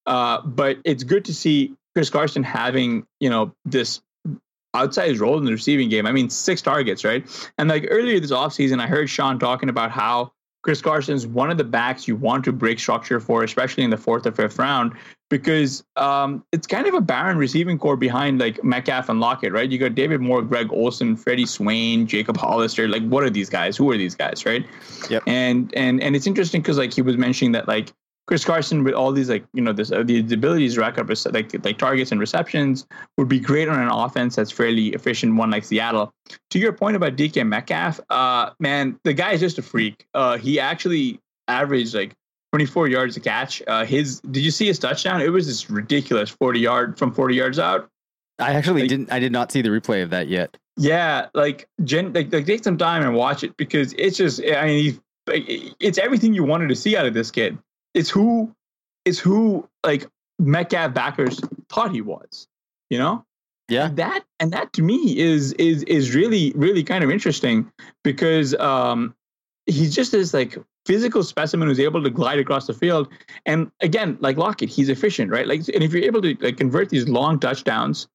Uh, 0.05 0.41
but 0.41 0.77
it's 0.85 1.03
good 1.03 1.25
to 1.25 1.33
see 1.33 1.73
Chris 1.97 2.11
Carson 2.11 2.43
having, 2.43 3.07
you 3.19 3.27
know, 3.27 3.55
this 3.65 4.03
outsized 4.75 5.19
role 5.19 5.39
in 5.39 5.45
the 5.45 5.51
receiving 5.51 5.89
game. 5.89 6.05
I 6.05 6.11
mean, 6.11 6.29
six 6.29 6.61
targets, 6.61 7.03
right? 7.03 7.25
And 7.57 7.67
like 7.69 7.87
earlier 7.89 8.19
this 8.19 8.31
offseason, 8.31 8.79
I 8.79 8.85
heard 8.85 9.09
Sean 9.09 9.39
talking 9.39 9.67
about 9.67 9.89
how 9.89 10.31
Chris 10.61 10.79
Carson's 10.79 11.25
one 11.25 11.49
of 11.49 11.57
the 11.57 11.63
backs 11.63 12.07
you 12.07 12.15
want 12.15 12.43
to 12.43 12.51
break 12.51 12.79
structure 12.79 13.19
for, 13.19 13.43
especially 13.43 13.83
in 13.83 13.89
the 13.89 13.97
fourth 13.97 14.27
or 14.27 14.31
fifth 14.31 14.59
round, 14.59 14.93
because 15.31 15.83
um, 15.95 16.45
it's 16.51 16.67
kind 16.67 16.85
of 16.85 16.93
a 16.93 17.01
barren 17.01 17.35
receiving 17.35 17.79
corps 17.79 17.97
behind 17.97 18.39
like 18.39 18.63
Metcalf 18.63 19.09
and 19.09 19.19
Lockett, 19.19 19.51
right? 19.51 19.67
You 19.67 19.79
got 19.79 19.95
David 19.95 20.21
Moore, 20.21 20.43
Greg 20.43 20.71
Olsen, 20.71 21.15
Freddie 21.15 21.47
Swain, 21.47 22.05
Jacob 22.05 22.37
Hollister. 22.37 22.87
Like, 22.87 23.07
what 23.07 23.23
are 23.23 23.31
these 23.31 23.49
guys? 23.49 23.75
Who 23.75 23.89
are 23.89 23.97
these 23.97 24.13
guys, 24.13 24.45
right? 24.45 24.63
Yep. 25.09 25.23
And 25.25 25.73
and 25.75 26.03
and 26.03 26.15
it's 26.15 26.27
interesting 26.27 26.61
because 26.61 26.77
like 26.77 26.93
he 26.93 27.01
was 27.01 27.17
mentioning 27.17 27.53
that 27.53 27.67
like 27.67 27.91
Chris 28.27 28.43
Carson 28.43 28.83
with 28.83 28.93
all 28.93 29.13
these 29.13 29.29
like 29.29 29.45
you 29.53 29.61
know 29.61 29.71
this 29.71 29.91
uh, 29.91 30.03
the, 30.03 30.21
the 30.21 30.35
abilities 30.35 30.75
to 30.75 30.81
rack 30.81 30.97
up 30.97 31.09
like 31.31 31.65
like 31.65 31.77
targets 31.77 32.11
and 32.11 32.19
receptions 32.19 32.85
would 33.17 33.29
be 33.29 33.39
great 33.39 33.69
on 33.69 33.79
an 33.79 33.87
offense 33.87 34.35
that's 34.35 34.51
fairly 34.51 34.89
efficient 34.89 35.35
one 35.35 35.49
like 35.49 35.63
Seattle. 35.63 36.13
To 36.51 36.59
your 36.59 36.73
point 36.73 36.97
about 36.97 37.15
DK 37.15 37.47
Metcalf, 37.47 38.01
uh, 38.09 38.51
man, 38.59 38.99
the 39.03 39.13
guy 39.13 39.31
is 39.31 39.39
just 39.39 39.57
a 39.57 39.61
freak. 39.61 40.05
Uh, 40.13 40.37
he 40.37 40.59
actually 40.59 41.21
averaged 41.47 41.95
like 41.95 42.13
24 42.51 42.89
yards 42.89 43.15
a 43.15 43.21
catch. 43.21 43.61
Uh, 43.65 43.85
his 43.85 44.19
did 44.19 44.43
you 44.43 44.51
see 44.51 44.67
his 44.67 44.77
touchdown? 44.77 45.21
It 45.21 45.29
was 45.29 45.47
this 45.47 45.69
ridiculous 45.69 46.29
40 46.29 46.59
yard 46.59 46.99
from 46.99 47.13
40 47.13 47.33
yards 47.33 47.59
out. 47.59 47.89
I 48.39 48.53
actually 48.53 48.81
like, 48.81 48.89
didn't. 48.89 49.11
I 49.11 49.19
did 49.19 49.31
not 49.31 49.53
see 49.53 49.61
the 49.61 49.69
replay 49.69 50.03
of 50.03 50.09
that 50.09 50.27
yet. 50.27 50.57
Yeah, 50.75 51.27
like, 51.33 51.67
gen, 51.83 52.13
like, 52.13 52.31
like 52.31 52.45
take 52.45 52.63
some 52.63 52.77
time 52.77 53.01
and 53.01 53.15
watch 53.15 53.43
it 53.43 53.55
because 53.55 53.93
it's 53.97 54.17
just. 54.17 54.41
I 54.43 54.67
mean, 54.67 55.01
it's 55.27 55.97
everything 55.97 56.33
you 56.33 56.43
wanted 56.43 56.67
to 56.69 56.75
see 56.75 56.95
out 56.95 57.05
of 57.05 57.13
this 57.13 57.31
kid 57.31 57.57
it's 57.97 58.09
who 58.09 58.53
it's 59.05 59.19
who 59.19 59.67
like 59.85 60.07
Metcalf 60.39 60.93
backers 60.93 61.41
thought 61.69 61.91
he 61.91 62.01
was, 62.01 62.47
you 62.89 62.99
know? 62.99 63.25
Yeah. 63.69 63.87
And 63.87 63.97
that 63.97 64.23
and 64.39 64.51
that 64.53 64.71
to 64.73 64.81
me 64.83 65.17
is 65.17 65.53
is 65.53 65.83
is 65.83 66.15
really 66.15 66.53
really 66.55 66.83
kind 66.83 67.03
of 67.03 67.09
interesting 67.09 67.69
because 68.03 68.53
um 68.55 69.13
he's 69.65 69.93
just 69.93 70.11
this 70.11 70.33
like 70.33 70.57
physical 70.85 71.23
specimen 71.23 71.67
who's 71.67 71.79
able 71.79 72.01
to 72.01 72.09
glide 72.09 72.39
across 72.39 72.67
the 72.67 72.73
field 72.73 73.09
and 73.45 73.69
again 73.81 74.17
like 74.21 74.37
Lockett 74.37 74.69
he's 74.69 74.87
efficient 74.87 75.31
right 75.31 75.45
like 75.45 75.67
and 75.73 75.83
if 75.83 75.91
you're 75.91 76.03
able 76.03 76.21
to 76.21 76.37
like 76.39 76.55
convert 76.55 76.89
these 76.89 77.09
long 77.09 77.39
touchdowns 77.39 78.07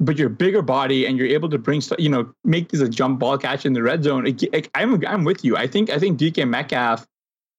but 0.00 0.16
you're 0.16 0.30
bigger 0.30 0.62
body 0.62 1.04
and 1.04 1.18
you're 1.18 1.26
able 1.26 1.50
to 1.50 1.58
bring 1.58 1.82
you 1.98 2.08
know 2.08 2.32
make 2.44 2.70
these 2.70 2.80
a 2.80 2.88
jump 2.88 3.18
ball 3.18 3.36
catch 3.36 3.66
in 3.66 3.74
the 3.74 3.82
red 3.82 4.02
zone 4.02 4.26
I'm 4.74 5.04
I'm 5.06 5.24
with 5.24 5.44
you 5.44 5.54
I 5.58 5.66
think 5.66 5.90
I 5.90 5.98
think 5.98 6.18
DK 6.18 6.48
Metcalf 6.48 7.06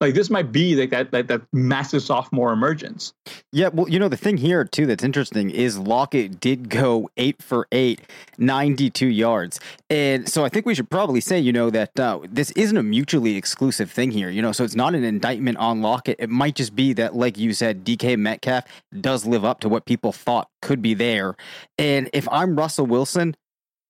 like 0.06 0.14
this 0.14 0.30
might 0.30 0.52
be 0.52 0.76
like 0.76 0.92
that, 0.92 1.10
that 1.12 1.28
that 1.28 1.42
massive 1.52 2.04
sophomore 2.04 2.54
emergence. 2.54 3.14
Yeah, 3.52 3.70
well, 3.74 3.90
you 3.90 3.98
know 3.98 4.08
the 4.08 4.18
thing 4.18 4.38
here 4.38 4.64
too 4.64 4.86
that's 4.86 5.04
interesting 5.04 5.50
is 5.50 5.80
Lockett 5.80 6.40
did 6.40 6.70
go 6.70 7.10
eight 7.18 7.42
for 7.42 7.68
eight, 7.72 8.02
92 8.38 9.08
yards, 9.08 9.60
and 9.90 10.30
so 10.30 10.46
I 10.46 10.50
think 10.50 10.68
we 10.68 10.76
should 10.76 10.92
probably 10.92 11.22
say 11.22 11.40
you 11.40 11.52
know 11.52 11.72
that 11.72 12.00
uh, 12.00 12.20
this 12.30 12.52
isn't 12.52 12.78
a 12.78 12.84
mutually 12.84 13.36
exclusive 13.36 13.90
thing 13.90 14.12
here. 14.12 14.30
You 14.30 14.44
know, 14.44 14.52
so 14.52 14.64
it's 14.64 14.76
not 14.76 14.94
an 14.94 15.04
indictment 15.04 15.58
on 15.58 15.82
Lockett. 15.82 16.18
It 16.20 16.30
might 16.30 16.56
just 16.56 16.76
be 16.76 16.94
that, 16.94 17.16
like 17.16 17.38
you 17.40 17.54
said, 17.54 17.84
DK 17.84 18.18
Metcalf 18.18 18.66
does 19.02 19.26
live 19.26 19.44
up 19.44 19.60
to 19.62 19.70
what 19.70 19.86
people 19.86 20.12
thought 20.12 20.50
could 20.62 20.84
be 20.84 20.94
there, 20.94 21.36
and 21.80 22.12
if 22.14 22.30
I'm 22.30 22.56
Russell 22.56 22.86
Wilson. 22.86 23.36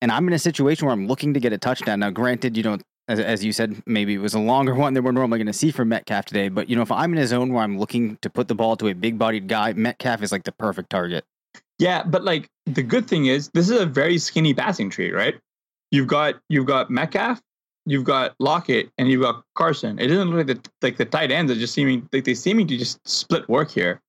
And 0.01 0.11
I'm 0.11 0.27
in 0.27 0.33
a 0.33 0.39
situation 0.39 0.85
where 0.85 0.93
I'm 0.93 1.07
looking 1.07 1.33
to 1.33 1.39
get 1.39 1.51
a 1.53 1.57
touchdown. 1.57 2.01
Now, 2.01 2.11
granted, 2.11 2.57
you 2.57 2.61
know, 2.61 2.77
as, 3.07 3.19
as 3.19 3.43
you 3.43 3.51
said, 3.51 3.81
maybe 3.85 4.13
it 4.13 4.19
was 4.19 4.33
a 4.33 4.39
longer 4.39 4.75
one 4.83 4.93
than 4.93 5.03
we're 5.03 5.11
normally 5.11 5.39
going 5.39 5.47
to 5.47 5.53
see 5.53 5.71
from 5.71 5.89
Metcalf 5.89 6.25
today. 6.25 6.49
But, 6.49 6.69
you 6.69 6.75
know, 6.75 6.81
if 6.81 6.91
I'm 6.91 7.13
in 7.13 7.19
a 7.19 7.27
zone 7.27 7.53
where 7.53 7.63
I'm 7.63 7.79
looking 7.79 8.17
to 8.21 8.29
put 8.29 8.47
the 8.47 8.55
ball 8.55 8.75
to 8.77 8.87
a 8.87 8.93
big 8.93 9.17
bodied 9.17 9.47
guy, 9.47 9.73
Metcalf 9.73 10.21
is 10.21 10.31
like 10.31 10.43
the 10.43 10.51
perfect 10.51 10.89
target. 10.89 11.25
Yeah, 11.77 12.03
but 12.03 12.23
like 12.23 12.49
the 12.65 12.83
good 12.83 13.07
thing 13.07 13.25
is 13.25 13.49
this 13.53 13.69
is 13.69 13.79
a 13.79 13.85
very 13.85 14.17
skinny 14.17 14.53
passing 14.53 14.89
tree, 14.89 15.11
right? 15.11 15.35
You've 15.91 16.07
got 16.07 16.35
you've 16.49 16.65
got 16.65 16.89
Metcalf, 16.89 17.41
you've 17.85 18.05
got 18.05 18.33
Lockett, 18.39 18.89
and 18.97 19.09
you've 19.09 19.21
got 19.21 19.43
Carson. 19.55 19.99
It 19.99 20.07
doesn't 20.07 20.29
look 20.29 20.47
like 20.47 20.63
the 20.63 20.69
like 20.81 20.97
the 20.97 21.05
tight 21.05 21.31
ends 21.31 21.51
are 21.51 21.55
just 21.55 21.73
seeming 21.73 22.07
like 22.13 22.23
they 22.23 22.33
seeming 22.33 22.67
to 22.67 22.77
just 22.77 23.05
split 23.07 23.47
work 23.49 23.71
here. 23.71 24.01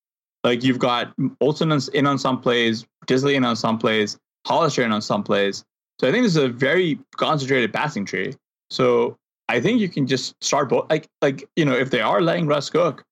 Like 0.44 0.62
you've 0.62 0.78
got 0.78 1.12
Olsen 1.40 1.72
in 1.92 2.06
on 2.06 2.18
some 2.18 2.40
plays, 2.40 2.86
Dissly 3.06 3.34
in 3.34 3.44
on 3.44 3.56
some 3.56 3.78
plays, 3.78 4.16
Hollister 4.46 4.84
in 4.84 4.92
on 4.92 5.02
some 5.02 5.24
plays. 5.24 5.64
So 6.00 6.06
I 6.06 6.12
think 6.12 6.24
this 6.24 6.36
is 6.36 6.42
a 6.42 6.48
very 6.48 7.00
concentrated 7.16 7.72
passing 7.72 8.04
tree. 8.04 8.34
So 8.70 9.16
I 9.48 9.60
think 9.60 9.80
you 9.80 9.88
can 9.88 10.06
just 10.06 10.34
start 10.42 10.68
both. 10.68 10.88
Like, 10.90 11.08
like 11.22 11.48
you 11.56 11.64
know, 11.64 11.74
if 11.74 11.90
they 11.90 12.00
are 12.00 12.20
letting 12.20 12.46
Russ 12.46 12.70
cook, 12.70 13.04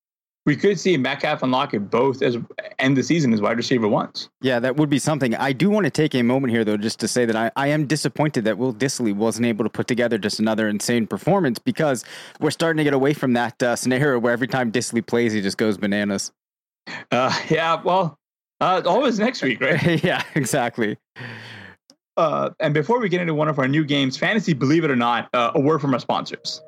we 0.46 0.56
could 0.56 0.78
see 0.78 0.96
Metcalf 0.96 1.42
and 1.42 1.50
Lockett 1.50 1.90
both 1.90 2.20
as 2.20 2.36
end 2.78 2.96
the 2.96 3.02
season 3.02 3.32
as 3.32 3.40
wide 3.40 3.56
receiver 3.56 3.88
once. 3.88 4.28
Yeah, 4.42 4.60
that 4.60 4.76
would 4.76 4.90
be 4.90 4.98
something. 4.98 5.34
I 5.34 5.52
do 5.52 5.70
want 5.70 5.84
to 5.84 5.90
take 5.90 6.14
a 6.14 6.22
moment 6.22 6.52
here, 6.52 6.64
though, 6.64 6.76
just 6.76 7.00
to 7.00 7.08
say 7.08 7.24
that 7.24 7.36
I, 7.36 7.50
I 7.56 7.68
am 7.68 7.86
disappointed 7.86 8.44
that 8.44 8.58
Will 8.58 8.74
Dissly 8.74 9.14
wasn't 9.14 9.46
able 9.46 9.64
to 9.64 9.70
put 9.70 9.86
together 9.86 10.18
just 10.18 10.40
another 10.40 10.68
insane 10.68 11.06
performance 11.06 11.58
because 11.58 12.04
we're 12.40 12.50
starting 12.50 12.76
to 12.78 12.84
get 12.84 12.92
away 12.92 13.14
from 13.14 13.32
that 13.34 13.62
uh, 13.62 13.74
scenario 13.74 14.18
where 14.18 14.32
every 14.32 14.48
time 14.48 14.70
Dissly 14.70 15.04
plays, 15.04 15.32
he 15.32 15.40
just 15.40 15.56
goes 15.56 15.78
bananas. 15.78 16.30
Uh, 17.10 17.34
yeah, 17.48 17.80
well, 17.82 18.18
uh, 18.60 18.82
always 18.84 19.18
next 19.18 19.42
week, 19.42 19.62
right? 19.62 20.04
yeah, 20.04 20.22
exactly. 20.34 20.98
Uh, 22.16 22.50
and 22.60 22.72
before 22.72 23.00
we 23.00 23.08
get 23.08 23.20
into 23.20 23.34
one 23.34 23.48
of 23.48 23.58
our 23.58 23.68
new 23.68 23.84
games, 23.84 24.16
fantasy, 24.16 24.52
believe 24.52 24.84
it 24.84 24.90
or 24.90 24.96
not, 24.96 25.28
uh, 25.34 25.52
a 25.54 25.60
word 25.60 25.80
from 25.80 25.92
our 25.94 26.00
sponsors. 26.00 26.62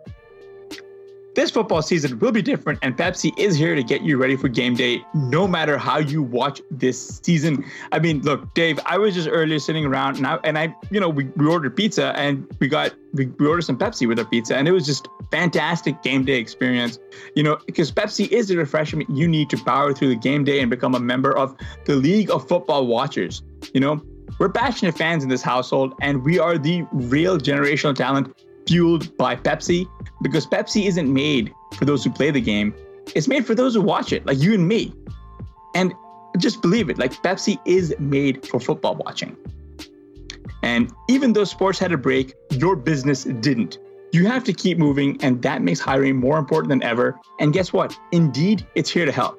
This 1.37 1.51
football 1.51 1.83
season 1.83 2.19
will 2.19 2.33
be 2.33 2.41
different, 2.41 2.79
and 2.81 2.97
Pepsi 2.97 3.31
is 3.39 3.57
here 3.57 3.75
to 3.75 3.83
get 3.83 4.01
you 4.01 4.17
ready 4.17 4.37
for 4.37 4.49
game 4.49 4.75
day, 4.75 5.05
no 5.13 5.47
matter 5.47 5.77
how 5.77 5.99
you 5.99 6.23
watch 6.23 6.63
this 6.71 7.21
season. 7.23 7.63
I 7.93 7.99
mean, 7.99 8.23
look, 8.23 8.55
Dave, 8.55 8.81
I 8.87 8.97
was 8.97 9.15
just 9.15 9.29
earlier 9.31 9.59
sitting 9.59 9.85
around, 9.85 10.17
and 10.17 10.27
I, 10.27 10.39
and 10.45 10.59
I 10.59 10.75
you 10.91 10.99
know, 10.99 11.11
we, 11.11 11.25
we 11.37 11.47
ordered 11.47 11.77
pizza, 11.77 12.15
and 12.17 12.51
we 12.59 12.69
got 12.69 12.95
we, 13.13 13.27
we 13.27 13.47
ordered 13.47 13.67
some 13.67 13.77
Pepsi 13.77 14.09
with 14.09 14.19
our 14.19 14.25
pizza, 14.25 14.57
and 14.57 14.67
it 14.67 14.73
was 14.73 14.87
just 14.87 15.09
fantastic 15.31 16.03
game 16.03 16.25
day 16.25 16.39
experience. 16.39 16.99
You 17.35 17.43
know, 17.43 17.59
because 17.67 17.93
Pepsi 17.93 18.29
is 18.29 18.49
the 18.49 18.57
refreshment 18.57 19.11
you 19.11 19.29
need 19.29 19.51
to 19.51 19.59
power 19.59 19.93
through 19.93 20.09
the 20.09 20.17
game 20.17 20.43
day 20.43 20.61
and 20.61 20.71
become 20.71 20.95
a 20.95 21.01
member 21.01 21.37
of 21.37 21.55
the 21.85 21.97
League 21.97 22.31
of 22.31 22.49
Football 22.49 22.87
Watchers. 22.87 23.43
You 23.75 23.81
know, 23.81 24.01
we're 24.39 24.49
passionate 24.49 24.97
fans 24.97 25.23
in 25.23 25.29
this 25.29 25.43
household, 25.43 25.95
and 26.01 26.25
we 26.25 26.39
are 26.39 26.59
the 26.59 26.87
real 26.93 27.39
generational 27.39 27.95
talent 27.95 28.35
fueled 28.67 29.17
by 29.17 29.37
Pepsi 29.37 29.89
because 30.23 30.47
Pepsi 30.47 30.87
isn't 30.87 31.13
made 31.13 31.53
for 31.75 31.85
those 31.85 32.05
who 32.05 32.11
play 32.11 32.31
the 32.31 32.41
game, 32.41 32.75
it's 33.15 33.29
made 33.29 33.47
for 33.47 33.55
those 33.55 33.75
who 33.75 33.81
watch 33.81 34.13
it, 34.13 34.27
like 34.27 34.39
you 34.39 34.55
and 34.55 34.67
me. 34.67 34.93
And 35.75 35.95
just 36.39 36.61
believe 36.61 36.91
it, 36.91 36.99
like 36.99 37.13
Pepsi 37.23 37.59
is 37.65 37.95
made 37.99 38.47
for 38.47 38.61
football 38.61 38.97
watching. 38.97 39.37
And 40.63 40.93
even 41.09 41.33
though 41.33 41.45
sports 41.45 41.79
had 41.79 41.93
a 41.93 41.97
break, 41.97 42.35
your 42.51 42.77
business 42.77 43.25
didn't. 43.25 43.79
You 44.13 44.27
have 44.27 44.45
to 44.45 44.53
keep 44.53 44.79
moving, 44.79 45.23
and 45.23 45.43
that 45.43 45.63
makes 45.63 45.81
hiring 45.81 46.17
more 46.17 46.39
important 46.39 46.71
than 46.71 46.83
ever. 46.83 47.19
And 47.39 47.53
guess 47.53 47.73
what? 47.73 47.99
Indeed, 48.13 48.67
it's 48.75 48.91
here 48.91 49.05
to 49.05 49.13
help. 49.13 49.39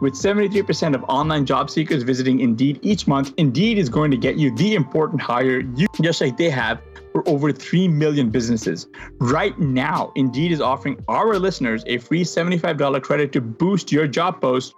with 0.00 0.14
73% 0.14 0.94
of 0.94 1.04
online 1.04 1.46
job 1.46 1.70
seekers 1.70 2.02
visiting 2.02 2.40
Indeed 2.40 2.78
each 2.82 3.06
month, 3.06 3.32
Indeed 3.36 3.78
is 3.78 3.88
going 3.88 4.10
to 4.10 4.16
get 4.16 4.36
you 4.36 4.54
the 4.54 4.74
important 4.74 5.20
hire 5.20 5.60
you 5.60 5.86
just 6.02 6.20
like 6.20 6.36
they 6.36 6.50
have 6.50 6.80
for 7.12 7.26
over 7.28 7.52
3 7.52 7.88
million 7.88 8.30
businesses. 8.30 8.88
Right 9.18 9.58
now, 9.58 10.12
Indeed 10.16 10.52
is 10.52 10.60
offering 10.60 11.02
our 11.08 11.38
listeners 11.38 11.84
a 11.86 11.98
free 11.98 12.24
$75 12.24 13.02
credit 13.02 13.32
to 13.32 13.40
boost 13.40 13.92
your 13.92 14.06
job 14.06 14.40
post, 14.40 14.74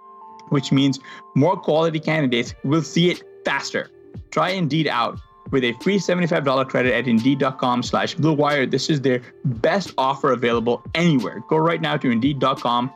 which 0.49 0.71
means 0.71 0.99
more 1.35 1.57
quality 1.57 1.99
candidates 1.99 2.53
will 2.63 2.83
see 2.83 3.09
it 3.09 3.23
faster. 3.43 3.89
Try 4.31 4.49
Indeed 4.49 4.87
out 4.87 5.19
with 5.51 5.63
a 5.63 5.73
free 5.81 5.97
$75 5.97 6.67
credit 6.67 6.93
at 6.93 7.07
indeed.com 7.07 7.83
slash 7.83 8.15
bluewire. 8.15 8.69
This 8.69 8.89
is 8.89 9.01
their 9.01 9.21
best 9.45 9.93
offer 9.97 10.31
available 10.31 10.83
anywhere. 10.93 11.41
Go 11.47 11.57
right 11.57 11.81
now 11.81 11.97
to 11.97 12.09
indeed.com 12.09 12.91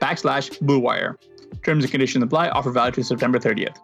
backslash 0.00 0.58
bluewire. 0.60 1.16
Terms 1.66 1.82
and 1.82 1.90
conditions 1.90 2.22
apply. 2.22 2.50
Offer 2.50 2.70
valid 2.70 2.94
to 2.94 3.02
September 3.02 3.40
30th. 3.40 3.76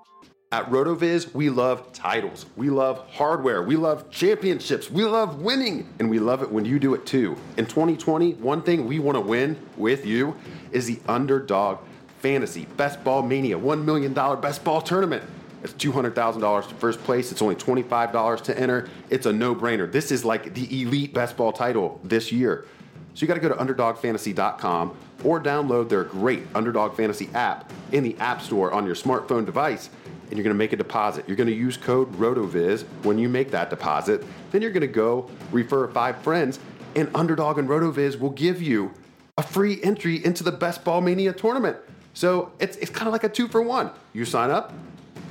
At 0.52 0.70
RotoViz, 0.70 1.34
we 1.34 1.50
love 1.50 1.92
titles, 1.92 2.46
we 2.54 2.70
love 2.70 3.04
hardware, 3.08 3.60
we 3.60 3.74
love 3.74 4.08
championships, 4.08 4.88
we 4.88 5.04
love 5.04 5.40
winning, 5.40 5.88
and 5.98 6.08
we 6.08 6.20
love 6.20 6.42
it 6.42 6.52
when 6.52 6.64
you 6.64 6.78
do 6.78 6.94
it 6.94 7.04
too. 7.06 7.36
In 7.56 7.66
2020, 7.66 8.34
one 8.34 8.62
thing 8.62 8.86
we 8.86 9.00
want 9.00 9.16
to 9.16 9.20
win 9.20 9.58
with 9.76 10.06
you 10.06 10.36
is 10.70 10.86
the 10.86 11.00
Underdog 11.08 11.80
Fantasy 12.20 12.66
Best 12.76 13.02
Ball 13.02 13.22
Mania 13.22 13.58
$1 13.58 13.84
million 13.84 14.12
Best 14.12 14.62
Ball 14.62 14.80
Tournament. 14.80 15.24
It's 15.64 15.72
$200,000 15.72 16.68
to 16.68 16.74
first 16.76 17.02
place. 17.02 17.32
It's 17.32 17.42
only 17.42 17.56
$25 17.56 18.42
to 18.42 18.56
enter. 18.56 18.88
It's 19.10 19.26
a 19.26 19.32
no 19.32 19.56
brainer. 19.56 19.90
This 19.90 20.12
is 20.12 20.24
like 20.24 20.54
the 20.54 20.82
elite 20.82 21.12
best 21.12 21.36
ball 21.36 21.52
title 21.52 22.00
this 22.04 22.30
year. 22.30 22.64
So 23.14 23.22
you 23.22 23.26
got 23.26 23.34
to 23.34 23.40
go 23.40 23.48
to 23.48 23.54
underdogfantasy.com 23.54 24.96
or 25.24 25.40
download 25.40 25.88
their 25.88 26.04
great 26.04 26.44
Underdog 26.54 26.96
Fantasy 26.96 27.28
app 27.34 27.70
in 27.92 28.02
the 28.02 28.16
App 28.18 28.40
Store 28.42 28.72
on 28.72 28.86
your 28.86 28.94
smartphone 28.94 29.44
device 29.44 29.90
and 30.32 30.38
you're 30.38 30.44
going 30.44 30.54
to 30.54 30.58
make 30.58 30.72
a 30.72 30.76
deposit. 30.76 31.26
You're 31.28 31.36
going 31.36 31.50
to 31.50 31.54
use 31.54 31.76
code 31.76 32.10
RotoViz 32.14 32.84
when 33.02 33.18
you 33.18 33.28
make 33.28 33.50
that 33.50 33.68
deposit. 33.68 34.24
Then 34.50 34.62
you're 34.62 34.70
going 34.70 34.80
to 34.80 34.86
go 34.86 35.28
refer 35.50 35.86
five 35.88 36.22
friends, 36.22 36.58
and 36.96 37.10
Underdog 37.14 37.58
and 37.58 37.68
RotoViz 37.68 38.18
will 38.18 38.30
give 38.30 38.62
you 38.62 38.94
a 39.36 39.42
free 39.42 39.78
entry 39.82 40.24
into 40.24 40.42
the 40.42 40.50
Best 40.50 40.84
Ball 40.84 41.02
Mania 41.02 41.34
tournament. 41.34 41.76
So 42.14 42.50
it's, 42.60 42.78
it's 42.78 42.90
kind 42.90 43.08
of 43.08 43.12
like 43.12 43.24
a 43.24 43.28
two 43.28 43.46
for 43.46 43.60
one. 43.60 43.90
You 44.14 44.24
sign 44.24 44.50
up, 44.50 44.72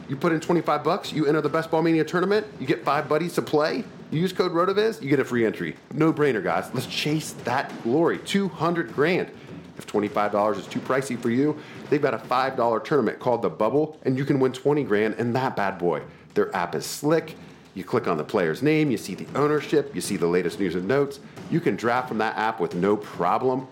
you 0.07 0.15
put 0.15 0.33
in 0.33 0.39
25 0.39 0.83
bucks, 0.83 1.11
you 1.11 1.25
enter 1.25 1.41
the 1.41 1.49
Best 1.49 1.71
Ball 1.71 1.81
Mania 1.81 2.03
tournament, 2.03 2.45
you 2.59 2.67
get 2.67 2.85
five 2.85 3.09
buddies 3.09 3.33
to 3.33 3.41
play, 3.41 3.83
use 4.19 4.33
code 4.33 4.51
RotoViz, 4.51 5.01
you 5.01 5.09
get 5.09 5.19
a 5.19 5.25
free 5.25 5.45
entry. 5.45 5.75
No 5.93 6.11
brainer, 6.11 6.43
guys. 6.43 6.69
Let's 6.73 6.87
chase 6.87 7.33
that 7.43 7.71
glory. 7.83 8.19
200 8.19 8.93
grand. 8.93 9.29
If 9.77 9.87
$25 9.87 10.57
is 10.57 10.67
too 10.67 10.79
pricey 10.79 11.19
for 11.19 11.29
you, 11.29 11.57
they've 11.89 12.01
got 12.01 12.13
a 12.13 12.17
$5 12.17 12.83
tournament 12.83 13.19
called 13.19 13.41
The 13.41 13.49
Bubble, 13.49 13.97
and 14.03 14.17
you 14.17 14.25
can 14.25 14.39
win 14.39 14.51
20 14.53 14.83
grand 14.83 15.15
in 15.15 15.33
that 15.33 15.55
bad 15.55 15.77
boy. 15.77 16.03
Their 16.33 16.55
app 16.55 16.75
is 16.75 16.85
slick. 16.85 17.35
You 17.73 17.83
click 17.83 18.07
on 18.07 18.17
the 18.17 18.23
player's 18.23 18.61
name, 18.61 18.91
you 18.91 18.97
see 18.97 19.15
the 19.15 19.27
ownership, 19.33 19.95
you 19.95 20.01
see 20.01 20.17
the 20.17 20.27
latest 20.27 20.59
news 20.59 20.75
and 20.75 20.87
notes. 20.87 21.19
You 21.49 21.61
can 21.61 21.77
draft 21.77 22.09
from 22.09 22.17
that 22.17 22.37
app 22.37 22.59
with 22.59 22.75
no 22.75 22.97
problem. 22.97 23.67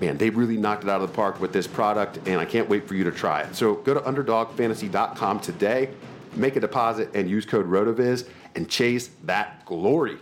Man, 0.00 0.16
they 0.16 0.30
really 0.30 0.56
knocked 0.56 0.84
it 0.84 0.90
out 0.90 1.00
of 1.00 1.08
the 1.08 1.14
park 1.14 1.40
with 1.40 1.52
this 1.52 1.66
product, 1.66 2.18
and 2.26 2.40
I 2.40 2.44
can't 2.44 2.68
wait 2.68 2.86
for 2.86 2.94
you 2.94 3.02
to 3.04 3.10
try 3.10 3.40
it. 3.40 3.54
So 3.56 3.74
go 3.76 3.94
to 3.94 4.00
underdogfantasy.com 4.00 5.40
today, 5.40 5.90
make 6.34 6.54
a 6.56 6.60
deposit, 6.60 7.10
and 7.14 7.28
use 7.28 7.44
code 7.44 7.68
RotoViz 7.68 8.28
and 8.56 8.68
chase 8.68 9.10
that 9.24 9.64
glory. 9.64 10.16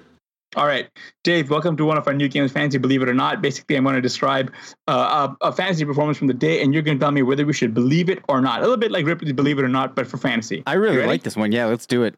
All 0.57 0.67
right, 0.67 0.88
Dave, 1.25 1.50
welcome 1.50 1.76
to 1.76 1.85
one 1.85 1.99
of 1.99 2.07
our 2.07 2.14
new 2.14 2.29
games, 2.29 2.53
Fantasy 2.53 2.79
Believe 2.79 3.03
It 3.03 3.09
or 3.09 3.14
Not. 3.14 3.43
Basically, 3.43 3.75
I'm 3.75 3.83
going 3.83 3.97
to 3.97 4.00
describe 4.00 4.53
uh, 4.87 5.35
a, 5.41 5.49
a, 5.49 5.53
fantasy 5.53 5.85
performance 5.85 6.17
from 6.17 6.29
the 6.29 6.35
day, 6.35 6.62
and 6.62 6.73
you're 6.73 6.83
going 6.83 6.97
to 6.97 7.03
tell 7.03 7.11
me 7.11 7.23
whether 7.23 7.45
we 7.45 7.53
should 7.53 7.75
believe 7.75 8.09
it 8.09 8.21
or 8.29 8.41
not. 8.41 8.61
A 8.61 8.62
little 8.62 8.76
bit 8.76 8.93
like 8.93 9.05
Ripley's 9.05 9.33
Believe 9.33 9.59
It 9.59 9.64
or 9.64 9.69
Not, 9.69 9.97
but 9.97 10.07
for 10.07 10.17
fantasy. 10.17 10.62
I 10.64 10.75
really 10.75 11.05
like 11.07 11.25
this 11.25 11.37
one. 11.37 11.50
Yeah, 11.50 11.67
let's 11.67 11.87
do 11.87 12.05
it. 12.05 12.14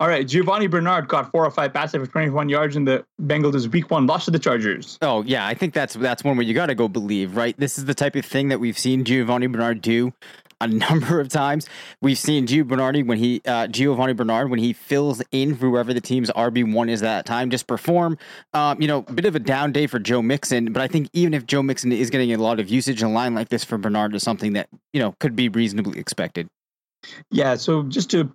All 0.00 0.08
right, 0.08 0.26
Giovani 0.26 0.66
Bernard 0.66 1.08
got 1.08 1.30
four 1.30 1.44
or 1.46 1.50
five 1.50 1.72
passes 1.72 2.00
for 2.00 2.06
21 2.10 2.48
yards 2.48 2.74
in 2.74 2.84
the 2.84 3.04
Bengals' 3.22 3.68
Week 3.68 3.90
One 3.90 4.06
loss 4.06 4.24
to 4.24 4.30
the 4.30 4.40
Chargers. 4.40 4.98
Oh 5.02 5.22
yeah, 5.22 5.46
I 5.46 5.54
think 5.54 5.72
that's 5.72 5.94
that's 5.94 6.24
one 6.24 6.36
where 6.36 6.44
you 6.44 6.54
got 6.54 6.66
to 6.66 6.74
go 6.74 6.88
believe, 6.88 7.36
right? 7.36 7.54
This 7.58 7.78
is 7.78 7.84
the 7.84 7.94
type 7.94 8.16
of 8.16 8.24
thing 8.24 8.48
that 8.48 8.58
we've 8.58 8.78
seen 8.78 9.04
Giovani 9.04 9.46
Bernard 9.46 9.82
do 9.82 10.12
a 10.70 10.74
number 10.74 11.20
of 11.20 11.28
times. 11.28 11.68
We've 12.00 12.18
seen 12.18 12.46
Gio 12.46 12.66
Bernardi 12.66 13.02
when 13.02 13.18
he 13.18 13.40
uh, 13.44 13.66
Giovani 13.66 14.14
Bernard 14.14 14.50
when 14.50 14.58
he 14.58 14.72
fills 14.72 15.22
in 15.30 15.54
for 15.54 15.66
whoever 15.68 15.94
the 15.94 16.00
team's 16.00 16.30
RB 16.30 16.72
one 16.72 16.88
is 16.88 17.02
at 17.02 17.06
that 17.06 17.26
time, 17.26 17.50
just 17.50 17.66
perform. 17.66 18.18
Um, 18.52 18.80
you 18.80 18.88
know, 18.88 19.04
a 19.08 19.12
bit 19.12 19.24
of 19.24 19.34
a 19.34 19.40
down 19.40 19.72
day 19.72 19.86
for 19.86 19.98
Joe 19.98 20.22
Mixon, 20.22 20.72
but 20.72 20.82
I 20.82 20.88
think 20.88 21.08
even 21.12 21.34
if 21.34 21.46
Joe 21.46 21.62
Mixon 21.62 21.92
is 21.92 22.10
getting 22.10 22.32
a 22.32 22.36
lot 22.38 22.60
of 22.60 22.68
usage, 22.68 23.02
a 23.02 23.08
line 23.08 23.34
like 23.34 23.48
this 23.48 23.64
for 23.64 23.78
Bernard 23.78 24.14
is 24.14 24.22
something 24.22 24.54
that 24.54 24.68
you 24.92 25.00
know 25.00 25.14
could 25.20 25.36
be 25.36 25.48
reasonably 25.48 25.98
expected. 25.98 26.48
Yeah, 27.30 27.56
so 27.56 27.82
just 27.84 28.10
to 28.10 28.30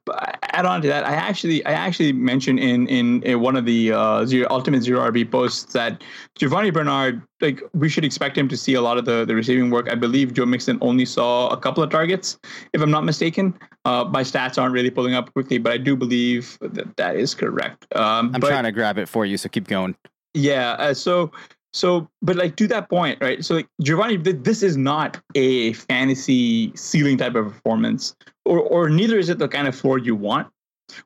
add 0.54 0.66
on 0.66 0.82
to 0.82 0.88
that, 0.88 1.06
I 1.06 1.14
actually 1.14 1.66
I 1.66 1.72
actually 1.72 2.14
mentioned 2.14 2.60
in 2.60 2.88
in, 2.88 3.24
in 3.24 3.40
one 3.40 3.56
of 3.56 3.66
the 3.66 3.94
uh, 3.94 4.26
zero, 4.26 4.48
ultimate 4.50 4.84
zero 4.84 5.10
RB 5.12 5.30
posts 5.30 5.74
that 5.74 6.04
Giovani 6.38 6.72
Bernard 6.72 7.22
like 7.42 7.62
we 7.74 7.90
should 7.90 8.04
expect 8.04 8.38
him 8.38 8.48
to 8.50 8.58
see 8.58 8.74
a 8.74 8.82
lot 8.82 8.98
of 8.98 9.06
the 9.06 9.26
the 9.26 9.36
receiving 9.36 9.70
work. 9.70 9.90
I 9.90 9.96
believe 9.96 10.34
Joe 10.34 10.46
Mixon 10.46 10.78
only 10.82 11.06
saw 11.06 11.50
a 11.50 11.58
couple 11.58 11.84
of 11.84 11.90
targets, 11.90 12.38
if 12.74 12.82
I'm 12.82 12.92
not 12.92 13.06
mistaken. 13.06 13.58
Uh, 13.86 14.06
my 14.06 14.24
stats 14.24 14.62
aren't 14.62 14.74
really 14.74 14.90
pulling 14.92 15.14
up 15.14 15.32
quickly, 15.34 15.58
but 15.58 15.72
I 15.72 15.78
do 15.78 15.96
believe 15.96 16.58
that 16.62 16.96
that 16.98 17.16
is 17.16 17.34
correct. 17.34 17.88
Um, 17.96 18.32
I'm 18.34 18.42
but, 18.42 18.50
trying 18.50 18.66
to 18.66 18.72
grab 18.72 18.98
it 18.98 19.08
for 19.08 19.26
you, 19.26 19.38
so 19.38 19.50
keep 19.50 19.68
going. 19.68 19.96
Yeah, 20.34 20.72
uh, 20.74 20.94
so 20.94 21.32
so, 21.74 22.10
but 22.22 22.36
like 22.36 22.56
to 22.58 22.68
that 22.68 22.90
point, 22.90 23.20
right? 23.22 23.44
So, 23.46 23.56
like 23.56 23.68
Giovani, 23.82 24.18
this 24.44 24.64
is 24.64 24.76
not 24.76 25.22
a 25.36 25.74
fantasy 25.74 26.76
ceiling 26.76 27.18
type 27.18 27.36
of 27.36 27.46
performance, 27.46 28.16
or 28.46 28.60
or 28.60 28.90
neither 28.90 29.20
is 29.20 29.30
it 29.30 29.38
the 29.38 29.48
kind 29.48 29.68
of 29.68 29.76
floor 29.76 29.98
you 29.98 30.16
want. 30.16 30.48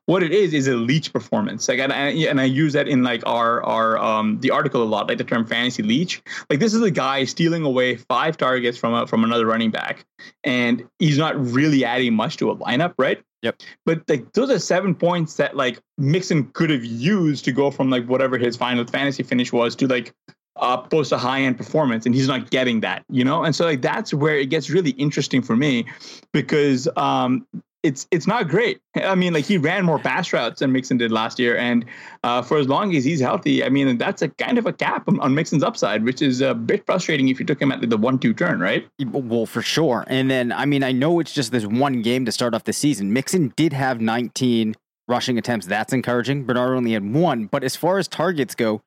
What 0.06 0.22
it 0.22 0.32
is 0.32 0.54
is 0.54 0.66
a 0.66 0.76
leech 0.76 1.12
performance. 1.12 1.68
Like, 1.68 1.78
and 1.78 1.92
I, 1.92 2.08
and 2.08 2.40
I 2.40 2.44
use 2.44 2.72
that 2.72 2.88
in 2.88 3.02
like 3.02 3.22
our 3.26 3.62
our 3.64 3.98
um 3.98 4.40
the 4.40 4.50
article 4.50 4.82
a 4.82 4.84
lot, 4.84 5.08
like 5.08 5.18
the 5.18 5.24
term 5.24 5.44
fantasy 5.44 5.82
leech. 5.82 6.22
Like, 6.48 6.60
this 6.60 6.72
is 6.72 6.80
a 6.80 6.90
guy 6.90 7.24
stealing 7.24 7.64
away 7.64 7.96
five 7.96 8.38
targets 8.38 8.78
from 8.78 8.94
a, 8.94 9.06
from 9.06 9.24
another 9.24 9.44
running 9.44 9.70
back, 9.70 10.06
and 10.44 10.88
he's 10.98 11.18
not 11.18 11.38
really 11.38 11.84
adding 11.84 12.14
much 12.14 12.38
to 12.38 12.50
a 12.50 12.56
lineup, 12.56 12.94
right? 12.96 13.22
Yep. 13.42 13.60
But 13.84 14.08
like 14.08 14.32
those 14.32 14.48
are 14.48 14.58
seven 14.58 14.94
points 14.94 15.34
that 15.34 15.54
like 15.54 15.78
Mixon 15.98 16.44
could 16.54 16.70
have 16.70 16.84
used 16.84 17.44
to 17.44 17.52
go 17.52 17.70
from 17.70 17.90
like 17.90 18.06
whatever 18.06 18.38
his 18.38 18.56
final 18.56 18.86
fantasy 18.86 19.22
finish 19.22 19.52
was 19.52 19.76
to 19.76 19.86
like 19.86 20.14
uh, 20.56 20.76
post 20.76 21.12
a 21.12 21.18
high 21.18 21.42
end 21.42 21.56
performance, 21.56 22.06
and 22.06 22.14
he's 22.14 22.28
not 22.28 22.50
getting 22.50 22.80
that, 22.80 23.04
you 23.08 23.24
know. 23.24 23.44
And 23.44 23.54
so 23.54 23.64
like 23.64 23.82
that's 23.82 24.14
where 24.14 24.36
it 24.36 24.50
gets 24.50 24.70
really 24.70 24.90
interesting 24.92 25.42
for 25.42 25.56
me 25.56 25.86
because 26.32 26.88
um, 26.96 27.46
it's 27.84 28.06
it's 28.10 28.26
not 28.26 28.48
great. 28.48 28.80
I 28.96 29.14
mean, 29.14 29.32
like 29.34 29.44
he 29.44 29.58
ran 29.58 29.84
more 29.84 29.98
pass 29.98 30.32
routes 30.32 30.60
than 30.60 30.72
Mixon 30.72 30.96
did 30.96 31.12
last 31.12 31.38
year, 31.38 31.56
and 31.56 31.84
uh, 32.24 32.40
for 32.40 32.58
as 32.58 32.66
long 32.66 32.94
as 32.96 33.04
he's 33.04 33.20
healthy, 33.20 33.62
I 33.62 33.68
mean, 33.68 33.98
that's 33.98 34.22
a 34.22 34.28
kind 34.28 34.56
of 34.56 34.66
a 34.66 34.72
cap 34.72 35.06
on, 35.06 35.20
on 35.20 35.34
Mixon's 35.34 35.62
upside, 35.62 36.02
which 36.04 36.22
is 36.22 36.40
a 36.40 36.54
bit 36.54 36.86
frustrating 36.86 37.28
if 37.28 37.38
you 37.38 37.46
took 37.46 37.60
him 37.60 37.70
at 37.70 37.88
the 37.88 37.96
one-two 37.96 38.32
turn, 38.32 38.58
right? 38.58 38.88
Well, 39.12 39.46
for 39.46 39.60
sure. 39.60 40.04
And 40.06 40.30
then, 40.30 40.50
I 40.50 40.64
mean, 40.64 40.82
I 40.82 40.92
know 40.92 41.20
it's 41.20 41.34
just 41.34 41.52
this 41.52 41.66
one 41.66 42.00
game 42.00 42.24
to 42.24 42.32
start 42.32 42.54
off 42.54 42.64
the 42.64 42.72
season. 42.72 43.12
Mixon 43.12 43.52
did 43.54 43.74
have 43.74 44.00
19 44.00 44.74
rushing 45.06 45.36
attempts. 45.36 45.66
That's 45.66 45.92
encouraging. 45.92 46.44
Bernard 46.44 46.76
only 46.76 46.92
had 46.92 47.12
one, 47.12 47.46
but 47.46 47.62
as 47.62 47.76
far 47.76 47.98
as 47.98 48.08
targets 48.08 48.54
go, 48.54 48.80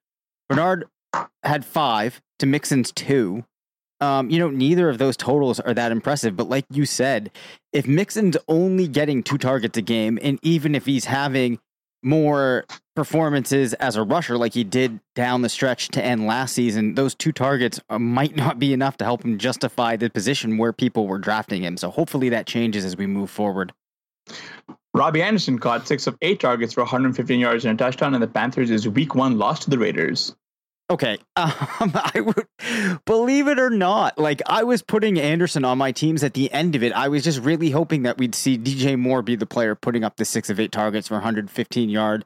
Bernard 0.50 0.86
had 1.44 1.66
five 1.66 2.22
to 2.40 2.46
Mixon's 2.46 2.92
two. 2.92 3.46
Um, 4.00 4.30
you 4.30 4.38
know, 4.38 4.50
neither 4.50 4.90
of 4.90 5.00
those 5.00 5.18
totals 5.18 5.60
are 5.60 5.74
that 5.74 5.92
impressive. 5.92 6.36
But 6.36 6.50
like 6.50 6.66
you 6.70 6.86
said, 6.86 7.32
if 7.74 7.88
Mixon's 7.88 8.38
only 8.48 8.88
getting 8.88 9.24
two 9.24 9.38
targets 9.40 9.78
a 9.78 9.82
game, 9.82 10.20
and 10.22 10.40
even 10.44 10.76
if 10.76 10.86
he's 10.86 11.06
having 11.06 11.60
more 12.04 12.66
performances 12.96 13.74
as 13.76 13.96
a 13.96 14.04
rusher 14.04 14.38
like 14.38 14.54
he 14.54 14.64
did 14.64 15.00
down 15.16 15.42
the 15.42 15.50
stretch 15.50 15.90
to 15.90 16.04
end 16.04 16.28
last 16.28 16.54
season, 16.54 16.94
those 16.94 17.16
two 17.16 17.32
targets 17.32 17.80
uh, 17.90 17.98
might 17.98 18.36
not 18.36 18.60
be 18.60 18.72
enough 18.72 18.98
to 18.98 19.06
help 19.06 19.26
him 19.26 19.38
justify 19.38 19.96
the 19.96 20.10
position 20.10 20.58
where 20.58 20.74
people 20.74 21.08
were 21.08 21.18
drafting 21.18 21.64
him. 21.64 21.76
So 21.76 21.90
hopefully 21.90 22.30
that 22.30 22.46
changes 22.46 22.86
as 22.86 22.96
we 22.96 23.08
move 23.08 23.32
forward. 23.32 23.74
Robbie 24.94 25.22
Anderson 25.22 25.60
caught 25.60 25.88
six 25.88 26.08
of 26.08 26.18
eight 26.22 26.40
targets 26.40 26.74
for 26.74 26.82
115 26.82 27.40
yards 27.40 27.66
and 27.66 27.80
a 27.80 27.84
touchdown, 27.84 28.14
and 28.14 28.24
the 28.24 28.28
Panthers' 28.28 28.88
week 28.88 29.14
one 29.14 29.38
loss 29.38 29.60
to 29.60 29.70
the 29.70 29.78
Raiders. 29.78 30.36
Okay, 30.90 31.18
um, 31.36 31.52
I 31.82 32.22
would 32.22 32.48
believe 33.06 33.48
it 33.48 33.60
or 33.60 33.70
not. 33.70 34.18
Like 34.18 34.42
I 34.46 34.64
was 34.64 34.82
putting 34.82 35.20
Anderson 35.20 35.66
on 35.66 35.78
my 35.78 35.92
teams 35.92 36.24
at 36.24 36.34
the 36.34 36.52
end 36.52 36.76
of 36.76 36.84
it. 36.84 36.94
I 36.94 37.10
was 37.10 37.24
just 37.24 37.40
really 37.42 37.72
hoping 37.72 38.04
that 38.04 38.18
we'd 38.18 38.36
see 38.36 38.58
DJ 38.58 38.98
Moore 38.98 39.22
be 39.22 39.36
the 39.36 39.46
player 39.46 39.76
putting 39.76 40.04
up 40.04 40.16
the 40.16 40.26
six 40.26 40.50
of 40.50 40.60
eight 40.60 40.72
targets 40.72 41.10
for 41.10 41.16
115 41.16 41.90
yard, 41.90 42.24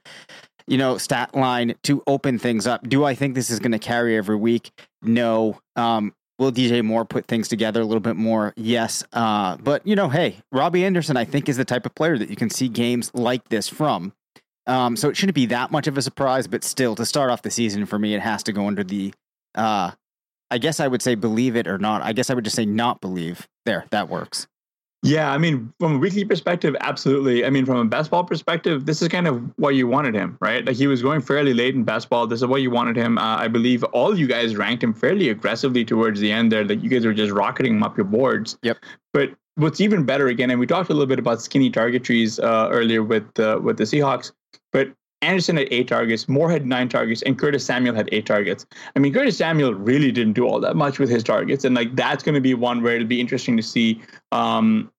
you 0.67 0.77
know, 0.77 0.97
stat 0.97 1.33
line 1.33 1.73
to 1.83 2.03
open 2.05 2.37
things 2.37 2.67
up. 2.67 2.87
Do 2.87 3.03
I 3.03 3.15
think 3.15 3.33
this 3.33 3.49
is 3.49 3.59
going 3.59 3.71
to 3.71 3.79
carry 3.79 4.15
every 4.15 4.35
week? 4.35 4.71
No. 5.01 5.59
Um, 5.75 6.13
will 6.37 6.51
DJ 6.51 6.83
Moore 6.83 7.05
put 7.05 7.25
things 7.25 7.47
together 7.47 7.81
a 7.81 7.85
little 7.85 7.99
bit 7.99 8.15
more? 8.15 8.53
Yes. 8.57 9.03
Uh, 9.11 9.57
but 9.57 9.85
you 9.87 9.95
know, 9.95 10.09
hey, 10.09 10.37
Robbie 10.51 10.85
Anderson, 10.85 11.17
I 11.17 11.25
think 11.25 11.49
is 11.49 11.57
the 11.57 11.65
type 11.65 11.87
of 11.87 11.95
player 11.95 12.17
that 12.17 12.29
you 12.29 12.35
can 12.35 12.51
see 12.51 12.67
games 12.67 13.09
like 13.15 13.49
this 13.49 13.67
from. 13.67 14.13
Um, 14.71 14.95
so 14.95 15.09
it 15.09 15.17
shouldn't 15.17 15.35
be 15.35 15.47
that 15.47 15.69
much 15.69 15.87
of 15.87 15.97
a 15.97 16.01
surprise, 16.01 16.47
but 16.47 16.63
still, 16.63 16.95
to 16.95 17.05
start 17.05 17.29
off 17.29 17.41
the 17.41 17.51
season 17.51 17.85
for 17.85 17.99
me, 17.99 18.15
it 18.15 18.21
has 18.21 18.41
to 18.43 18.53
go 18.53 18.67
under 18.67 18.85
the. 18.85 19.13
Uh, 19.53 19.91
I 20.49 20.57
guess 20.59 20.79
I 20.79 20.87
would 20.87 21.01
say 21.01 21.15
believe 21.15 21.57
it 21.57 21.67
or 21.67 21.77
not. 21.77 22.01
I 22.01 22.13
guess 22.13 22.29
I 22.29 22.33
would 22.33 22.45
just 22.45 22.55
say 22.55 22.65
not 22.65 23.01
believe. 23.01 23.49
There, 23.65 23.85
that 23.91 24.07
works. 24.07 24.47
Yeah, 25.03 25.31
I 25.31 25.37
mean, 25.37 25.73
from 25.79 25.95
a 25.95 25.97
weekly 25.97 26.23
perspective, 26.23 26.75
absolutely. 26.79 27.43
I 27.43 27.49
mean, 27.49 27.65
from 27.65 27.77
a 27.77 27.85
best 27.85 28.11
ball 28.11 28.23
perspective, 28.23 28.85
this 28.85 29.01
is 29.01 29.09
kind 29.09 29.27
of 29.27 29.41
what 29.57 29.75
you 29.75 29.87
wanted 29.87 30.15
him, 30.15 30.37
right? 30.39 30.63
Like 30.63 30.77
he 30.77 30.87
was 30.87 31.01
going 31.01 31.19
fairly 31.19 31.53
late 31.53 31.75
in 31.75 31.83
best 31.83 32.07
ball. 32.07 32.25
This 32.27 32.41
is 32.41 32.45
what 32.45 32.61
you 32.61 32.71
wanted 32.71 32.95
him. 32.95 33.17
Uh, 33.17 33.37
I 33.37 33.49
believe 33.49 33.83
all 33.85 34.17
you 34.17 34.27
guys 34.27 34.55
ranked 34.55 34.83
him 34.83 34.93
fairly 34.93 35.29
aggressively 35.29 35.83
towards 35.83 36.21
the 36.21 36.31
end 36.31 36.51
there. 36.51 36.63
Like 36.63 36.81
you 36.81 36.89
guys 36.89 37.05
were 37.05 37.13
just 37.13 37.33
rocketing 37.33 37.75
him 37.75 37.83
up 37.83 37.97
your 37.97 38.05
boards. 38.05 38.57
Yep. 38.61 38.77
But 39.11 39.31
what's 39.55 39.81
even 39.81 40.05
better 40.05 40.27
again, 40.27 40.49
and 40.49 40.59
we 40.59 40.67
talked 40.67 40.89
a 40.89 40.93
little 40.93 41.07
bit 41.07 41.19
about 41.19 41.41
skinny 41.41 41.71
target 41.71 42.03
trees 42.03 42.39
uh, 42.39 42.69
earlier 42.71 43.03
with 43.03 43.37
uh, 43.39 43.59
with 43.61 43.77
the 43.77 43.85
Seahawks. 43.85 44.31
But 44.71 44.93
Anderson 45.21 45.57
had 45.57 45.67
eight 45.71 45.87
targets, 45.87 46.27
Moore 46.27 46.49
had 46.49 46.65
nine 46.65 46.89
targets, 46.89 47.21
and 47.21 47.37
Curtis 47.37 47.63
Samuel 47.63 47.93
had 47.93 48.09
eight 48.11 48.25
targets. 48.25 48.65
I 48.95 48.99
mean, 48.99 49.13
Curtis 49.13 49.37
Samuel 49.37 49.75
really 49.75 50.11
didn't 50.11 50.33
do 50.33 50.47
all 50.47 50.59
that 50.59 50.75
much 50.75 50.97
with 50.97 51.09
his 51.09 51.23
targets, 51.23 51.63
and 51.63 51.75
like 51.75 51.95
that's 51.95 52.23
going 52.23 52.35
to 52.35 52.41
be 52.41 52.53
one 52.53 52.81
where 52.81 52.95
it'll 52.95 53.07
be 53.07 53.21
interesting 53.21 53.55
to 53.57 53.63
see 53.63 54.01
um, 54.31 54.91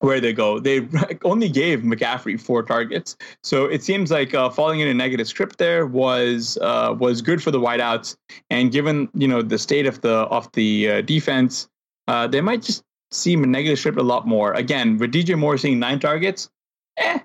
where 0.00 0.20
they 0.20 0.34
go. 0.34 0.58
They 0.58 0.86
only 1.24 1.48
gave 1.48 1.80
McCaffrey 1.80 2.38
four 2.38 2.62
targets, 2.62 3.16
so 3.42 3.64
it 3.64 3.82
seems 3.82 4.10
like 4.10 4.34
uh, 4.34 4.50
falling 4.50 4.80
in 4.80 4.88
a 4.88 4.94
negative 4.94 5.26
script 5.26 5.56
there 5.58 5.86
was 5.86 6.58
uh, 6.60 6.94
was 6.98 7.22
good 7.22 7.42
for 7.42 7.50
the 7.50 7.60
wideouts. 7.60 8.16
And 8.50 8.70
given 8.70 9.08
you 9.14 9.26
know 9.26 9.40
the 9.40 9.58
state 9.58 9.86
of 9.86 10.02
the 10.02 10.14
of 10.28 10.52
the 10.52 10.90
uh, 10.90 11.00
defense, 11.00 11.68
uh, 12.06 12.26
they 12.26 12.42
might 12.42 12.62
just 12.62 12.84
see 13.10 13.32
a 13.32 13.38
negative 13.38 13.78
script 13.78 13.98
a 13.98 14.02
lot 14.02 14.26
more. 14.26 14.52
Again, 14.52 14.98
with 14.98 15.10
DJ 15.10 15.38
Moore 15.38 15.56
seeing 15.56 15.78
nine 15.78 16.00
targets, 16.00 16.50
eh, 16.98 17.18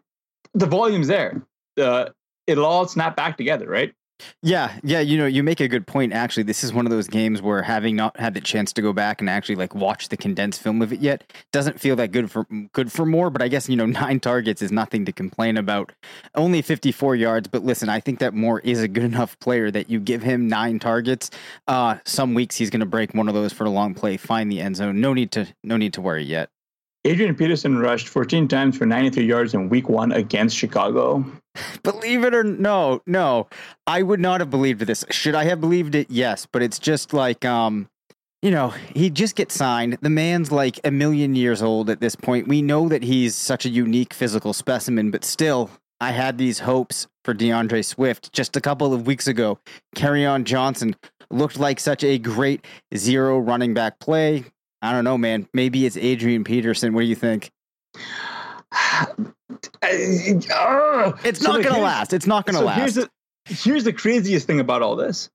the 0.54 0.66
volume's 0.66 1.08
there. 1.08 1.46
Uh, 1.80 2.10
it'll 2.48 2.66
all 2.66 2.88
snap 2.88 3.16
back 3.16 3.38
together, 3.38 3.68
right? 3.68 3.94
Yeah, 4.42 4.78
yeah, 4.84 5.00
you 5.00 5.18
know, 5.18 5.26
you 5.26 5.44
make 5.44 5.60
a 5.60 5.68
good 5.68 5.88
point. 5.88 6.14
Actually, 6.14 6.44
this 6.44 6.64
is 6.64 6.74
one 6.74 6.86
of 6.86 6.92
those 6.92 7.08
games 7.08 7.42
where 7.42 7.62
having 7.62 7.96
not 7.96 8.18
had 8.20 8.34
the 8.34 8.42
chance 8.42 8.72
to 8.74 8.82
go 8.82 8.94
back 8.94 9.22
and 9.22 9.30
actually 9.30 9.56
like 9.56 9.74
watch 9.74 10.10
the 10.10 10.18
condensed 10.18 10.62
film 10.62 10.82
of 10.82 10.94
it 10.94 11.00
yet 11.00 11.32
doesn't 11.52 11.80
feel 11.80 11.96
that 11.96 12.12
good 12.12 12.30
for 12.30 12.46
good 12.74 12.92
for 12.92 13.06
more. 13.06 13.30
But 13.30 13.42
I 13.42 13.48
guess 13.48 13.68
you 13.70 13.76
know, 13.76 13.86
nine 14.04 14.20
targets 14.20 14.62
is 14.62 14.72
nothing 14.72 15.06
to 15.06 15.12
complain 15.12 15.58
about. 15.58 15.92
Only 16.36 16.62
fifty 16.62 16.92
four 16.92 17.16
yards, 17.16 17.48
but 17.48 17.64
listen, 17.64 17.90
I 17.90 18.00
think 18.00 18.20
that 18.20 18.34
Moore 18.34 18.60
is 18.60 18.82
a 18.82 18.88
good 18.88 19.04
enough 19.14 19.38
player 19.40 19.72
that 19.72 19.90
you 19.90 20.00
give 20.00 20.24
him 20.24 20.48
nine 20.48 20.80
targets. 20.80 21.30
Uh, 21.68 21.98
some 22.06 22.34
weeks 22.34 22.56
he's 22.56 22.70
going 22.70 22.82
to 22.82 22.86
break 22.86 23.14
one 23.14 23.28
of 23.28 23.34
those 23.34 23.54
for 23.54 23.66
a 23.66 23.70
long 23.70 23.94
play, 23.94 24.18
find 24.18 24.52
the 24.52 24.62
end 24.62 24.78
zone. 24.78 25.02
No 25.02 25.14
need 25.14 25.32
to 25.32 25.48
no 25.64 25.78
need 25.78 25.94
to 25.94 26.02
worry 26.02 26.24
yet. 26.24 26.50
Adrian 27.06 27.36
Peterson 27.36 27.80
rushed 27.80 28.08
14 28.08 28.48
times 28.48 28.78
for 28.78 28.86
93 28.86 29.26
yards 29.26 29.54
in 29.54 29.68
week 29.68 29.90
one 29.90 30.12
against 30.14 30.56
Chicago. 30.56 31.26
Believe 31.84 32.24
it 32.24 32.34
or 32.34 32.44
no, 32.44 33.02
no, 33.06 33.48
I 33.86 34.02
would 34.02 34.22
not 34.22 34.40
have 34.40 34.50
believed 34.50 34.82
this. 34.82 35.04
Should 35.10 35.36
I 35.36 35.44
have 35.44 35.60
believed 35.60 35.96
it? 35.96 36.10
Yes, 36.10 36.48
but 36.50 36.62
it's 36.62 36.80
just 36.80 37.14
like, 37.14 37.44
um, 37.44 37.90
you 38.42 38.52
know, 38.52 38.70
he 38.96 39.10
just 39.10 39.36
gets 39.36 39.54
signed. 39.54 39.98
The 40.02 40.10
man's 40.10 40.52
like 40.52 40.80
a 40.86 40.92
million 40.92 41.36
years 41.36 41.62
old 41.62 41.90
at 41.90 42.00
this 42.00 42.16
point. 42.16 42.48
We 42.48 42.62
know 42.62 42.88
that 42.88 43.04
he's 43.04 43.36
such 43.36 43.66
a 43.66 43.70
unique 43.70 44.14
physical 44.14 44.54
specimen, 44.54 45.12
but 45.12 45.26
still, 45.26 45.70
I 46.00 46.12
had 46.12 46.38
these 46.38 46.60
hopes 46.60 47.08
for 47.24 47.34
DeAndre 47.34 47.84
Swift 47.86 48.32
just 48.34 48.56
a 48.56 48.62
couple 48.62 48.94
of 48.94 49.06
weeks 49.06 49.28
ago. 49.28 49.60
Kerryon 49.96 50.46
Johnson 50.46 50.96
looked 51.30 51.60
like 51.60 51.80
such 51.80 52.04
a 52.04 52.18
great 52.18 52.66
zero 52.96 53.40
running 53.40 53.74
back 53.74 54.00
play. 54.00 54.46
I 54.84 54.92
don't 54.92 55.06
know, 55.06 55.18
man. 55.18 55.48
Maybe 55.54 55.86
it's 55.86 55.96
Adrian 55.96 56.44
Peterson. 56.44 56.94
What 56.94 57.02
do 57.02 57.08
you 57.08 57.16
think? 57.16 57.52
it's 59.82 60.48
So, 60.48 61.52
not 61.52 61.64
going 61.64 61.76
to 61.76 61.82
last. 61.82 62.14
It's 62.14 62.28
not 62.28 62.46
going 62.46 62.56
to 62.56 62.60
so 62.60 62.66
last. 62.66 62.80
Here's 62.80 62.96
the, 62.96 63.10
here's 63.46 63.84
the 63.86 63.94
craziest 63.94 64.46
thing 64.46 64.60
about 64.60 64.82
all 64.82 64.96
this. 64.96 65.30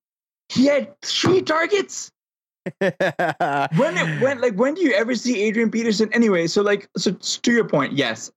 He 0.51 0.67
had 0.67 1.01
three 1.03 1.43
targets. 1.43 2.13
When 2.81 3.97
it 3.97 4.21
when 4.21 4.41
like 4.43 4.55
when 4.55 4.75
do 4.75 4.83
you 4.83 4.93
ever 4.93 5.15
see 5.15 5.41
Adrian 5.43 5.71
Peterson? 5.71 6.13
Anyway, 6.13 6.47
so 6.47 6.61
like 6.61 6.87
so 6.99 7.13
to 7.13 7.53
your 7.53 7.65
point, 7.67 7.95
yes, 7.95 8.31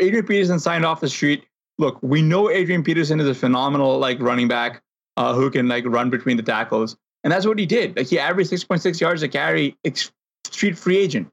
Adrian 0.00 0.26
Peterson 0.26 0.58
signed 0.58 0.86
off 0.86 1.02
the 1.02 1.08
street. 1.08 1.44
Look, 1.76 1.98
we 2.02 2.22
know 2.22 2.48
Adrian 2.48 2.82
Peterson 2.82 3.20
is 3.20 3.28
a 3.28 3.34
phenomenal 3.34 3.98
like 3.98 4.18
running 4.20 4.48
back 4.48 4.80
uh, 5.18 5.34
who 5.34 5.50
can 5.50 5.68
like 5.68 5.84
run 5.86 6.08
between 6.08 6.38
the 6.38 6.42
tackles, 6.42 6.96
and 7.24 7.30
that's 7.32 7.44
what 7.46 7.58
he 7.58 7.66
did. 7.66 7.94
Like 7.96 8.06
he 8.06 8.18
averaged 8.18 8.48
six 8.48 8.64
point 8.64 8.80
six 8.80 8.98
yards 9.02 9.22
a 9.22 9.28
carry, 9.28 9.76
ex- 9.84 10.10
street 10.54 10.78
free 10.78 10.96
agent. 10.96 11.28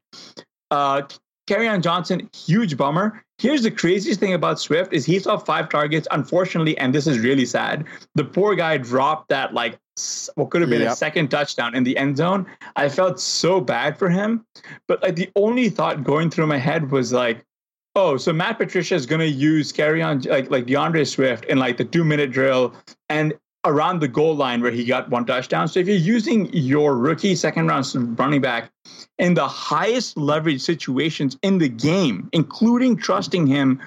Uh, 0.71 1.03
on 1.51 1.81
Johnson, 1.81 2.29
huge 2.33 2.77
bummer. 2.77 3.21
Here's 3.37 3.63
the 3.63 3.71
craziest 3.71 4.21
thing 4.21 4.33
about 4.33 4.59
Swift 4.59 4.93
is 4.93 5.05
he 5.05 5.19
saw 5.19 5.37
five 5.37 5.67
targets. 5.67 6.07
Unfortunately, 6.11 6.77
and 6.77 6.95
this 6.95 7.07
is 7.07 7.19
really 7.19 7.45
sad, 7.45 7.85
the 8.15 8.23
poor 8.23 8.55
guy 8.55 8.77
dropped 8.77 9.27
that 9.29 9.53
like 9.53 9.77
what 10.35 10.49
could 10.49 10.61
have 10.61 10.69
been 10.69 10.83
a 10.83 10.95
second 10.95 11.29
touchdown 11.29 11.75
in 11.75 11.83
the 11.83 11.97
end 11.97 12.17
zone. 12.17 12.45
I 12.77 12.87
felt 12.87 13.19
so 13.19 13.59
bad 13.59 13.97
for 13.97 14.09
him, 14.09 14.45
but 14.87 15.03
like 15.03 15.15
the 15.15 15.29
only 15.35 15.69
thought 15.69 16.03
going 16.03 16.29
through 16.29 16.47
my 16.47 16.57
head 16.57 16.89
was 16.89 17.11
like, 17.11 17.43
oh, 17.95 18.15
so 18.15 18.31
Matt 18.31 18.57
Patricia 18.57 18.95
is 18.95 19.05
gonna 19.05 19.25
use 19.25 19.73
carry 19.73 20.01
on 20.01 20.21
like 20.21 20.49
like 20.49 20.65
DeAndre 20.65 21.05
Swift 21.05 21.43
in 21.45 21.57
like 21.57 21.75
the 21.75 21.85
two 21.85 22.05
minute 22.05 22.31
drill 22.31 22.73
and 23.09 23.33
around 23.63 23.99
the 23.99 24.07
goal 24.07 24.35
line 24.35 24.61
where 24.61 24.71
he 24.71 24.83
got 24.85 25.09
one 25.09 25.25
touchdown. 25.25 25.67
So 25.67 25.79
if 25.79 25.87
you're 25.87 25.95
using 25.95 26.51
your 26.53 26.97
rookie 26.97 27.35
second 27.35 27.67
round 27.67 28.19
running 28.19 28.41
back 28.41 28.71
in 29.19 29.35
the 29.35 29.47
highest 29.47 30.17
leverage 30.17 30.61
situations 30.61 31.37
in 31.43 31.59
the 31.59 31.69
game, 31.69 32.29
including 32.33 32.97
trusting 32.97 33.45
him 33.47 33.79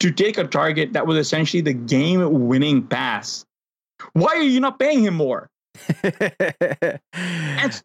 to 0.00 0.10
take 0.10 0.36
a 0.36 0.44
target 0.44 0.92
that 0.92 1.06
was 1.06 1.16
essentially 1.16 1.60
the 1.60 1.72
game 1.72 2.46
winning 2.48 2.86
pass. 2.86 3.46
Why 4.12 4.34
are 4.34 4.42
you 4.42 4.60
not 4.60 4.78
paying 4.78 5.04
him 5.04 5.14
more? 5.14 5.48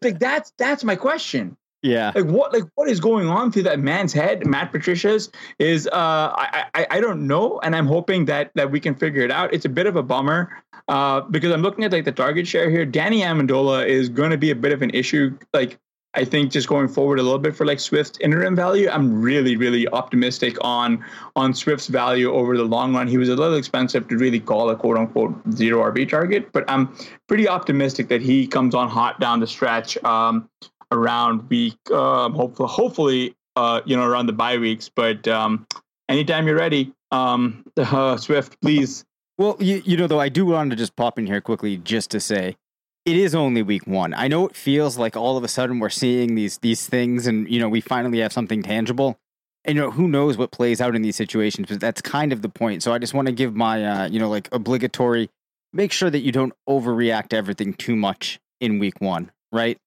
Like 0.02 0.18
that's 0.18 0.52
that's 0.58 0.84
my 0.84 0.96
question. 0.96 1.56
Yeah. 1.82 2.12
Like 2.14 2.24
what 2.24 2.52
like 2.52 2.64
what 2.74 2.88
is 2.88 2.98
going 2.98 3.28
on 3.28 3.52
through 3.52 3.64
that 3.64 3.78
man's 3.78 4.12
head, 4.12 4.46
Matt 4.46 4.72
Patricia's 4.72 5.30
is 5.58 5.86
uh 5.86 6.32
I, 6.36 6.64
I 6.74 6.86
I 6.90 7.00
don't 7.00 7.26
know, 7.26 7.60
and 7.60 7.76
I'm 7.76 7.86
hoping 7.86 8.24
that 8.24 8.50
that 8.54 8.70
we 8.70 8.80
can 8.80 8.94
figure 8.94 9.22
it 9.22 9.30
out. 9.30 9.54
It's 9.54 9.64
a 9.64 9.68
bit 9.68 9.86
of 9.86 9.94
a 9.96 10.02
bummer 10.02 10.62
uh 10.88 11.20
because 11.20 11.52
I'm 11.52 11.62
looking 11.62 11.84
at 11.84 11.92
like 11.92 12.04
the 12.04 12.12
target 12.12 12.46
share 12.48 12.68
here. 12.68 12.84
Danny 12.84 13.20
Amendola 13.20 13.86
is 13.86 14.08
going 14.08 14.30
to 14.30 14.38
be 14.38 14.50
a 14.50 14.56
bit 14.56 14.72
of 14.72 14.82
an 14.82 14.90
issue. 14.90 15.38
Like 15.52 15.78
I 16.14 16.24
think 16.24 16.50
just 16.50 16.66
going 16.66 16.88
forward 16.88 17.20
a 17.20 17.22
little 17.22 17.38
bit 17.38 17.54
for 17.54 17.64
like 17.64 17.78
Swift's 17.78 18.18
interim 18.18 18.56
value, 18.56 18.88
I'm 18.88 19.22
really 19.22 19.54
really 19.54 19.86
optimistic 19.86 20.56
on 20.62 21.04
on 21.36 21.54
Swift's 21.54 21.86
value 21.86 22.32
over 22.32 22.56
the 22.56 22.64
long 22.64 22.92
run. 22.92 23.06
He 23.06 23.18
was 23.18 23.28
a 23.28 23.36
little 23.36 23.56
expensive 23.56 24.08
to 24.08 24.18
really 24.18 24.40
call 24.40 24.68
a 24.70 24.74
quote 24.74 24.96
unquote 24.96 25.32
zero 25.52 25.88
RB 25.92 26.08
target, 26.08 26.50
but 26.50 26.68
I'm 26.68 26.92
pretty 27.28 27.48
optimistic 27.48 28.08
that 28.08 28.20
he 28.20 28.48
comes 28.48 28.74
on 28.74 28.88
hot 28.88 29.20
down 29.20 29.38
the 29.38 29.46
stretch. 29.46 29.96
Um, 30.02 30.48
around 30.92 31.48
week 31.50 31.78
um 31.90 32.32
hopefully 32.32 32.68
hopefully 32.68 33.36
uh 33.56 33.80
you 33.84 33.96
know 33.96 34.04
around 34.04 34.26
the 34.26 34.32
bye 34.32 34.58
weeks 34.58 34.88
but 34.88 35.26
um 35.28 35.66
anytime 36.08 36.46
you're 36.46 36.56
ready 36.56 36.92
um 37.10 37.64
uh, 37.76 38.16
swift 38.16 38.60
please 38.60 39.04
Well, 39.38 39.56
you, 39.60 39.82
you 39.84 39.96
know, 39.96 40.08
though, 40.08 40.18
I 40.20 40.28
do 40.28 40.46
want 40.46 40.70
to 40.70 40.76
just 40.76 40.96
pop 40.96 41.16
in 41.18 41.26
here 41.26 41.40
quickly 41.40 41.76
just 41.76 42.10
to 42.10 42.20
say 42.20 42.56
it 43.04 43.16
is 43.16 43.34
only 43.34 43.62
week 43.62 43.86
one. 43.86 44.12
I 44.12 44.26
know 44.28 44.48
it 44.48 44.56
feels 44.56 44.98
like 44.98 45.16
all 45.16 45.36
of 45.36 45.44
a 45.44 45.48
sudden 45.48 45.78
we're 45.78 45.90
seeing 45.90 46.34
these 46.34 46.58
these 46.58 46.86
things 46.86 47.26
and, 47.28 47.48
you 47.48 47.60
know, 47.60 47.68
we 47.68 47.80
finally 47.80 48.18
have 48.18 48.32
something 48.32 48.62
tangible. 48.62 49.16
And, 49.64 49.76
you 49.76 49.82
know, 49.82 49.90
who 49.90 50.08
knows 50.08 50.36
what 50.36 50.50
plays 50.50 50.80
out 50.80 50.96
in 50.96 51.02
these 51.02 51.16
situations, 51.16 51.68
but 51.68 51.78
that's 51.78 52.00
kind 52.02 52.32
of 52.32 52.42
the 52.42 52.48
point. 52.48 52.82
So 52.82 52.92
I 52.92 52.98
just 52.98 53.14
want 53.14 53.26
to 53.26 53.32
give 53.32 53.54
my, 53.54 53.84
uh, 53.84 54.08
you 54.08 54.18
know, 54.18 54.28
like 54.28 54.48
obligatory 54.50 55.30
make 55.72 55.92
sure 55.92 56.10
that 56.10 56.20
you 56.20 56.32
don't 56.32 56.52
overreact 56.68 57.28
to 57.28 57.36
everything 57.36 57.74
too 57.74 57.96
much 57.96 58.40
in 58.60 58.78
week 58.78 59.00
one, 59.00 59.30
right? 59.52 59.78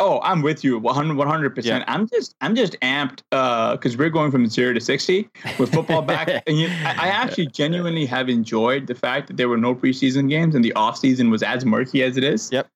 Oh 0.00 0.20
i'm 0.22 0.42
with 0.42 0.64
you 0.64 0.78
100 0.78 1.54
percent 1.54 1.84
Yeah. 1.86 1.94
i'm 1.94 2.08
just 2.08 2.34
i'm 2.40 2.56
just 2.56 2.76
amped 2.80 3.20
uh 3.30 3.72
because 3.76 3.96
we're 3.96 4.10
going 4.10 4.32
from 4.32 4.46
zero 4.48 4.72
to 4.74 4.80
60 4.80 5.28
with 5.58 5.72
football 5.72 6.02
back 6.14 6.42
and 6.48 6.58
you, 6.58 6.66
I, 6.84 6.96
I 6.98 7.08
actually 7.08 7.46
genuinely 7.46 8.04
have 8.06 8.28
enjoyed 8.28 8.88
the 8.88 8.94
fact 8.96 9.28
that 9.28 9.36
there 9.36 9.48
were 9.48 9.56
no 9.56 9.72
preseason 9.74 10.28
games 10.28 10.56
and 10.56 10.64
the 10.64 10.72
off 10.72 10.98
season 10.98 11.30
was 11.30 11.44
as 11.44 11.64
murky 11.64 12.02
as 12.02 12.16
it 12.16 12.24
is 12.24 12.50
Yep. 12.50 12.66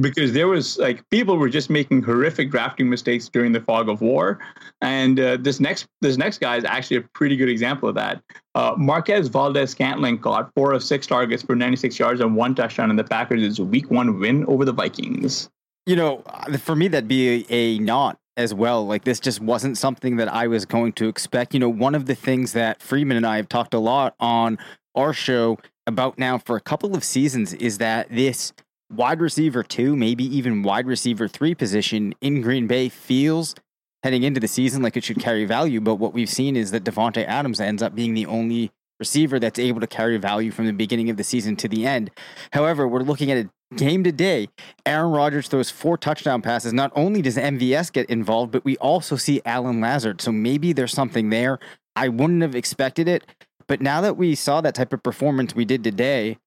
because 0.00 0.32
there 0.34 0.46
was 0.46 0.78
like 0.78 1.02
people 1.10 1.36
were 1.36 1.48
just 1.48 1.68
making 1.68 2.02
horrific 2.02 2.50
drafting 2.52 2.88
mistakes 2.88 3.28
during 3.28 3.50
the 3.50 3.60
fog 3.60 3.88
of 3.88 4.00
war 4.00 4.38
and 4.80 5.18
uh, 5.18 5.36
this 5.40 5.58
next 5.58 5.86
this 6.00 6.16
next 6.16 6.38
guy 6.38 6.56
is 6.56 6.64
actually 6.64 6.98
a 6.98 7.02
pretty 7.12 7.36
good 7.36 7.48
example 7.48 7.88
of 7.88 7.96
that 7.96 8.22
uh, 8.54 8.74
Marquez 8.76 9.26
Valdes-Scantling 9.28 10.18
caught 10.18 10.50
four 10.54 10.72
of 10.72 10.82
six 10.84 11.06
targets 11.08 11.42
for 11.42 11.54
96 11.56 11.98
yards 11.98 12.20
and 12.20 12.36
one 12.36 12.54
touchdown 12.54 12.88
in 12.90 12.96
the 12.96 13.04
Packers' 13.04 13.60
week 13.60 13.90
one 13.90 14.18
win 14.18 14.44
over 14.46 14.64
the 14.64 14.72
Vikings. 14.72 15.48
You 15.88 15.96
know, 15.96 16.22
uh, 16.26 16.58
for 16.58 16.76
me, 16.76 16.88
that'd 16.88 17.08
be 17.08 17.46
a, 17.48 17.54
a 17.54 17.78
not 17.78 18.18
as 18.36 18.52
well. 18.52 18.86
Like 18.86 19.04
this 19.04 19.18
just 19.18 19.40
wasn't 19.40 19.78
something 19.78 20.16
that 20.16 20.28
I 20.28 20.46
was 20.46 20.66
going 20.66 20.92
to 20.92 21.08
expect. 21.08 21.54
You 21.54 21.60
know, 21.60 21.70
one 21.70 21.94
of 21.94 22.04
the 22.04 22.14
things 22.14 22.52
that 22.52 22.82
Freedman 22.82 23.16
and 23.16 23.26
I 23.26 23.36
have 23.36 23.48
talked 23.48 23.72
a 23.72 23.78
lot 23.78 24.14
on 24.20 24.58
our 24.94 25.14
show 25.14 25.56
about 25.86 26.18
now 26.18 26.36
for 26.36 26.56
a 26.56 26.60
couple 26.60 26.94
of 26.94 27.04
seasons 27.04 27.54
is 27.54 27.78
that 27.78 28.10
this 28.10 28.52
wide 28.92 29.22
receiver 29.22 29.62
two, 29.62 29.96
maybe 29.96 30.24
even 30.24 30.62
wide 30.62 30.86
receiver 30.86 31.26
three 31.26 31.54
position 31.54 32.14
in 32.20 32.42
Green 32.42 32.66
Bay 32.66 32.90
feels 32.90 33.54
heading 34.02 34.24
into 34.24 34.40
the 34.40 34.46
season 34.46 34.82
like 34.82 34.94
it 34.94 35.04
should 35.04 35.20
carry 35.20 35.46
value. 35.46 35.80
But 35.80 35.94
what 35.94 36.12
we've 36.12 36.28
seen 36.28 36.54
is 36.54 36.70
that 36.72 36.84
Davante 36.84 37.26
Adams 37.26 37.60
ends 37.60 37.82
up 37.82 37.94
being 37.94 38.12
the 38.12 38.26
only 38.26 38.72
receiver 39.00 39.38
that's 39.38 39.58
able 39.58 39.80
to 39.80 39.86
carry 39.86 40.18
value 40.18 40.50
from 40.50 40.66
the 40.66 40.72
beginning 40.72 41.08
of 41.08 41.16
the 41.16 41.24
season 41.24 41.56
to 41.56 41.66
the 41.68 41.86
end. 41.86 42.10
However, 42.52 42.86
we're 42.86 43.00
looking 43.00 43.30
at 43.30 43.38
a 43.38 43.50
Hmm. 43.70 43.76
game 43.76 44.04
today. 44.04 44.48
Aaron 44.86 45.10
Rodgers 45.10 45.48
throws 45.48 45.70
four 45.70 45.98
touchdown 45.98 46.40
passes. 46.42 46.72
Not 46.72 46.92
only 46.94 47.20
does 47.20 47.36
MVS 47.36 47.92
get 47.92 48.08
involved, 48.08 48.52
but 48.52 48.64
we 48.64 48.76
also 48.78 49.16
see 49.16 49.42
Allen 49.44 49.80
Lazard. 49.80 50.20
So 50.20 50.32
maybe 50.32 50.72
there's 50.72 50.92
something 50.92 51.30
there. 51.30 51.58
I 51.94 52.08
wouldn't 52.08 52.42
have 52.42 52.54
expected 52.54 53.08
it. 53.08 53.24
But 53.66 53.82
now 53.82 54.00
that 54.00 54.16
we 54.16 54.34
saw 54.34 54.60
that 54.62 54.74
type 54.74 54.92
of 54.92 55.02
performance 55.02 55.54
we 55.54 55.66
did 55.66 55.84
today, 55.84 56.38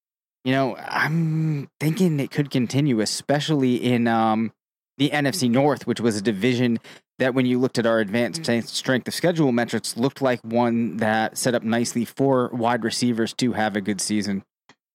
you 0.43 0.51
know, 0.51 0.75
I'm 0.77 1.69
thinking 1.79 2.19
it 2.19 2.31
could 2.31 2.49
continue, 2.49 2.99
especially 2.99 3.75
in 3.75 4.07
um, 4.07 4.51
the 4.97 5.11
NFC 5.11 5.45
hmm. 5.45 5.53
North, 5.53 5.85
which 5.85 6.01
was 6.01 6.17
a 6.17 6.21
division 6.21 6.79
that, 7.19 7.35
when 7.35 7.45
you 7.45 7.59
looked 7.59 7.77
at 7.77 7.85
our 7.85 7.99
advanced 7.99 8.39
hmm. 8.39 8.43
strength- 8.43 8.69
strength 8.69 9.07
of 9.07 9.13
schedule 9.13 9.51
metrics, 9.51 9.95
looked 9.95 10.23
like 10.23 10.39
one 10.41 10.97
that 10.97 11.37
set 11.37 11.53
up 11.53 11.61
nicely 11.61 12.05
for 12.05 12.49
wide 12.49 12.83
receivers 12.83 13.33
to 13.35 13.51
have 13.51 13.75
a 13.75 13.81
good 13.81 14.01
season. 14.01 14.43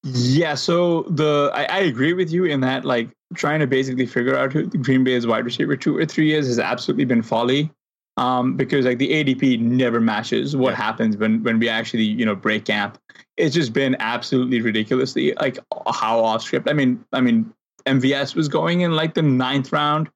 Yeah, 0.09 0.55
so 0.55 1.03
the 1.11 1.51
I, 1.53 1.65
I 1.65 1.79
agree 1.81 2.13
with 2.13 2.31
you 2.31 2.45
in 2.45 2.61
that 2.61 2.85
like 2.85 3.11
trying 3.35 3.59
to 3.61 3.67
basically 3.67 4.07
figure 4.07 4.37
out 4.37 4.53
who 4.53 4.67
Green 4.69 5.03
Bay's 5.03 5.27
wide 5.27 5.45
receiver 5.45 5.77
two 5.77 5.97
or 5.97 6.07
three 6.07 6.33
is 6.35 6.47
has 6.47 6.59
absolutely 6.61 7.05
been 7.07 7.23
folly. 7.23 7.71
um, 8.19 8.57
because 8.57 8.87
like 8.87 8.99
the 8.99 9.11
ADP 9.11 9.61
never 9.61 10.01
matches 10.01 10.57
what 10.57 10.71
Yeah. 10.71 10.77
happens 10.77 11.17
when 11.19 11.43
when 11.43 11.59
we 11.59 11.69
actually 11.69 12.05
you 12.05 12.25
know 12.25 12.37
break 12.37 12.65
camp. 12.67 12.99
It's 13.37 13.55
just 13.55 13.73
been 13.73 13.97
absolutely 14.01 14.61
ridiculously 14.63 15.35
like 15.41 15.59
how 15.93 16.21
off 16.25 16.43
script. 16.43 16.71
I 16.71 16.73
mean, 16.73 17.05
I 17.13 17.21
mean, 17.21 17.53
MVS 17.87 18.35
was 18.37 18.49
going 18.49 18.83
in 18.83 18.93
like 18.93 19.15
the 19.15 19.23
ninth 19.23 19.73
round 19.73 20.09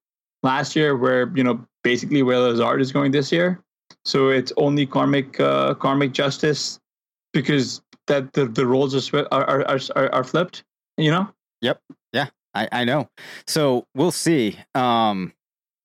last 0.44 0.76
year, 0.76 0.96
where 0.96 1.30
you 1.36 1.42
know 1.44 1.60
basically 1.82 2.22
where 2.22 2.38
Lazard 2.38 2.80
is 2.80 2.92
going 2.92 3.10
this 3.12 3.32
year. 3.32 3.60
So 4.04 4.28
it's 4.30 4.52
only 4.56 4.86
karmic 4.86 5.40
uh, 5.40 5.74
karmic 5.74 6.12
justice 6.12 6.78
because 7.34 7.82
that 8.10 8.32
the, 8.34 8.46
the 8.46 8.66
roles 8.66 9.12
are, 9.14 9.28
are, 9.32 9.64
are 9.64 10.14
are 10.14 10.24
flipped. 10.24 10.64
You 10.98 11.10
know. 11.10 11.28
Yep. 11.62 11.80
Yeah. 12.12 12.26
I, 12.54 12.68
I 12.72 12.84
know. 12.84 13.08
So 13.46 13.86
we'll 13.94 14.10
see. 14.10 14.58
Um, 14.74 15.32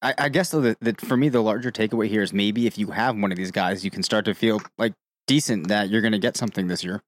I, 0.01 0.13
I 0.17 0.29
guess 0.29 0.49
though 0.49 0.61
that, 0.61 0.79
that 0.81 0.99
for 0.99 1.15
me 1.15 1.29
the 1.29 1.41
larger 1.41 1.71
takeaway 1.71 2.07
here 2.07 2.21
is 2.21 2.33
maybe 2.33 2.67
if 2.67 2.77
you 2.77 2.87
have 2.87 3.15
one 3.17 3.31
of 3.31 3.37
these 3.37 3.51
guys, 3.51 3.85
you 3.85 3.91
can 3.91 4.03
start 4.03 4.25
to 4.25 4.33
feel 4.33 4.61
like 4.77 4.93
decent 5.27 5.67
that 5.67 5.89
you're 5.89 6.01
going 6.01 6.11
to 6.11 6.19
get 6.19 6.35
something 6.35 6.67
this 6.67 6.83
year. 6.83 7.01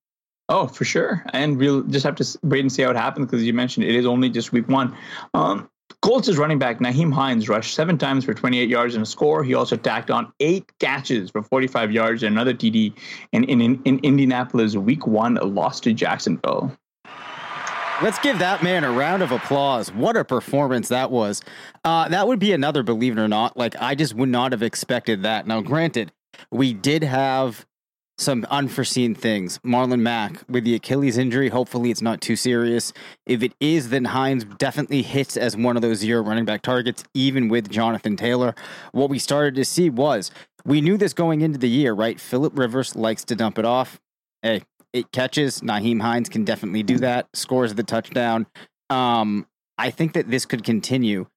Oh, 0.49 0.67
for 0.67 0.86
sure. 0.86 1.25
And 1.34 1.58
we'll 1.58 1.84
just 1.84 2.06
have 2.06 2.15
to 2.15 2.39
wait 2.43 2.62
and 2.62 2.71
see 2.71 2.84
how 2.84 2.91
it 2.91 2.95
happens 2.95 3.25
because 3.25 3.43
you 3.43 3.53
mentioned 3.53 3.86
it 3.86 3.95
is 3.95 4.06
only 4.06 4.30
just 4.30 4.53
week 4.53 4.69
one. 4.69 4.95
Um, 5.34 5.69
Colts 6.07 6.33
running 6.37 6.57
back 6.57 6.79
Nyheim 6.79 7.11
Hines 7.11 7.49
rushed 7.49 7.73
seven 7.73 7.97
times 7.97 8.23
for 8.23 8.33
28 8.33 8.69
yards 8.69 8.95
and 8.95 9.03
a 9.03 9.05
score. 9.05 9.43
He 9.43 9.53
also 9.53 9.75
tacked 9.75 10.09
on 10.09 10.31
eight 10.39 10.71
catches 10.79 11.29
for 11.29 11.43
45 11.43 11.91
yards 11.91 12.23
and 12.23 12.33
another 12.33 12.53
TD 12.53 12.93
in, 13.33 13.43
in, 13.43 13.59
in, 13.59 13.81
in 13.83 13.99
Indianapolis 13.99 14.77
week 14.77 15.05
one 15.05 15.35
loss 15.35 15.81
to 15.81 15.91
Jacksonville. 15.91 16.71
Let's 18.01 18.19
give 18.19 18.39
that 18.39 18.63
man 18.63 18.85
a 18.85 18.91
round 18.93 19.21
of 19.21 19.33
applause. 19.33 19.91
What 19.91 20.15
a 20.15 20.23
performance 20.23 20.87
that 20.87 21.11
was. 21.11 21.41
Uh, 21.83 22.07
that 22.07 22.25
would 22.25 22.39
be 22.39 22.53
another, 22.53 22.83
believe 22.83 23.17
it 23.17 23.19
or 23.19 23.27
not. 23.27 23.57
Like, 23.57 23.75
I 23.77 23.93
just 23.93 24.13
would 24.13 24.29
not 24.29 24.53
have 24.53 24.63
expected 24.63 25.23
that. 25.23 25.45
Now, 25.45 25.59
granted, 25.59 26.13
we 26.49 26.71
did 26.71 27.03
have 27.03 27.65
some 28.17 28.45
unforeseen 28.49 29.13
things. 29.13 29.60
Marlon 29.60 29.99
Mack 29.99 30.43
with 30.49 30.63
the 30.63 30.75
Achilles 30.75 31.17
injury. 31.17 31.49
Hopefully, 31.49 31.91
it's 31.91 32.01
not 32.01 32.19
too 32.19 32.36
serious. 32.36 32.93
If 33.25 33.43
it 33.43 33.53
is, 33.60 33.89
then 33.89 34.06
Hines 34.06 34.43
definitely 34.43 35.03
hits 35.03 35.38
as 35.38 35.56
one 35.56 35.75
of 35.75 35.82
those 35.82 35.99
zero 35.99 36.23
running 36.23 36.45
back 36.45 36.62
targets, 36.62 37.03
even 37.13 37.47
with 37.47 37.69
Jonathan 37.69 38.17
Taylor. 38.17 38.56
What 38.91 39.10
we 39.10 39.19
started 39.19 39.56
to 39.56 39.65
see 39.65 39.89
was 39.89 40.32
we 40.65 40.82
knew 40.82 40.97
this 40.97 41.13
going 41.13 41.41
into 41.41 41.60
the 41.60 41.69
year, 41.69 41.93
right? 41.93 42.19
Philip 42.19 42.58
Rivers 42.58 42.95
likes 42.95 43.23
to 43.25 43.36
dump 43.36 43.60
it 43.60 43.65
off. 43.65 43.99
Hey, 44.41 44.63
eight 44.93 45.12
catches. 45.12 45.62
Nyheim 45.62 46.01
Hines 46.01 46.30
can 46.30 46.43
definitely 46.43 46.84
do 46.84 46.97
that. 46.97 47.27
Scores 47.34 47.75
the 47.75 47.84
touchdown. 47.84 48.47
Um, 48.89 49.47
I 49.77 49.91
think 49.91 50.13
that 50.13 50.30
this 50.30 50.45
could 50.45 50.63
continue. 50.63 51.27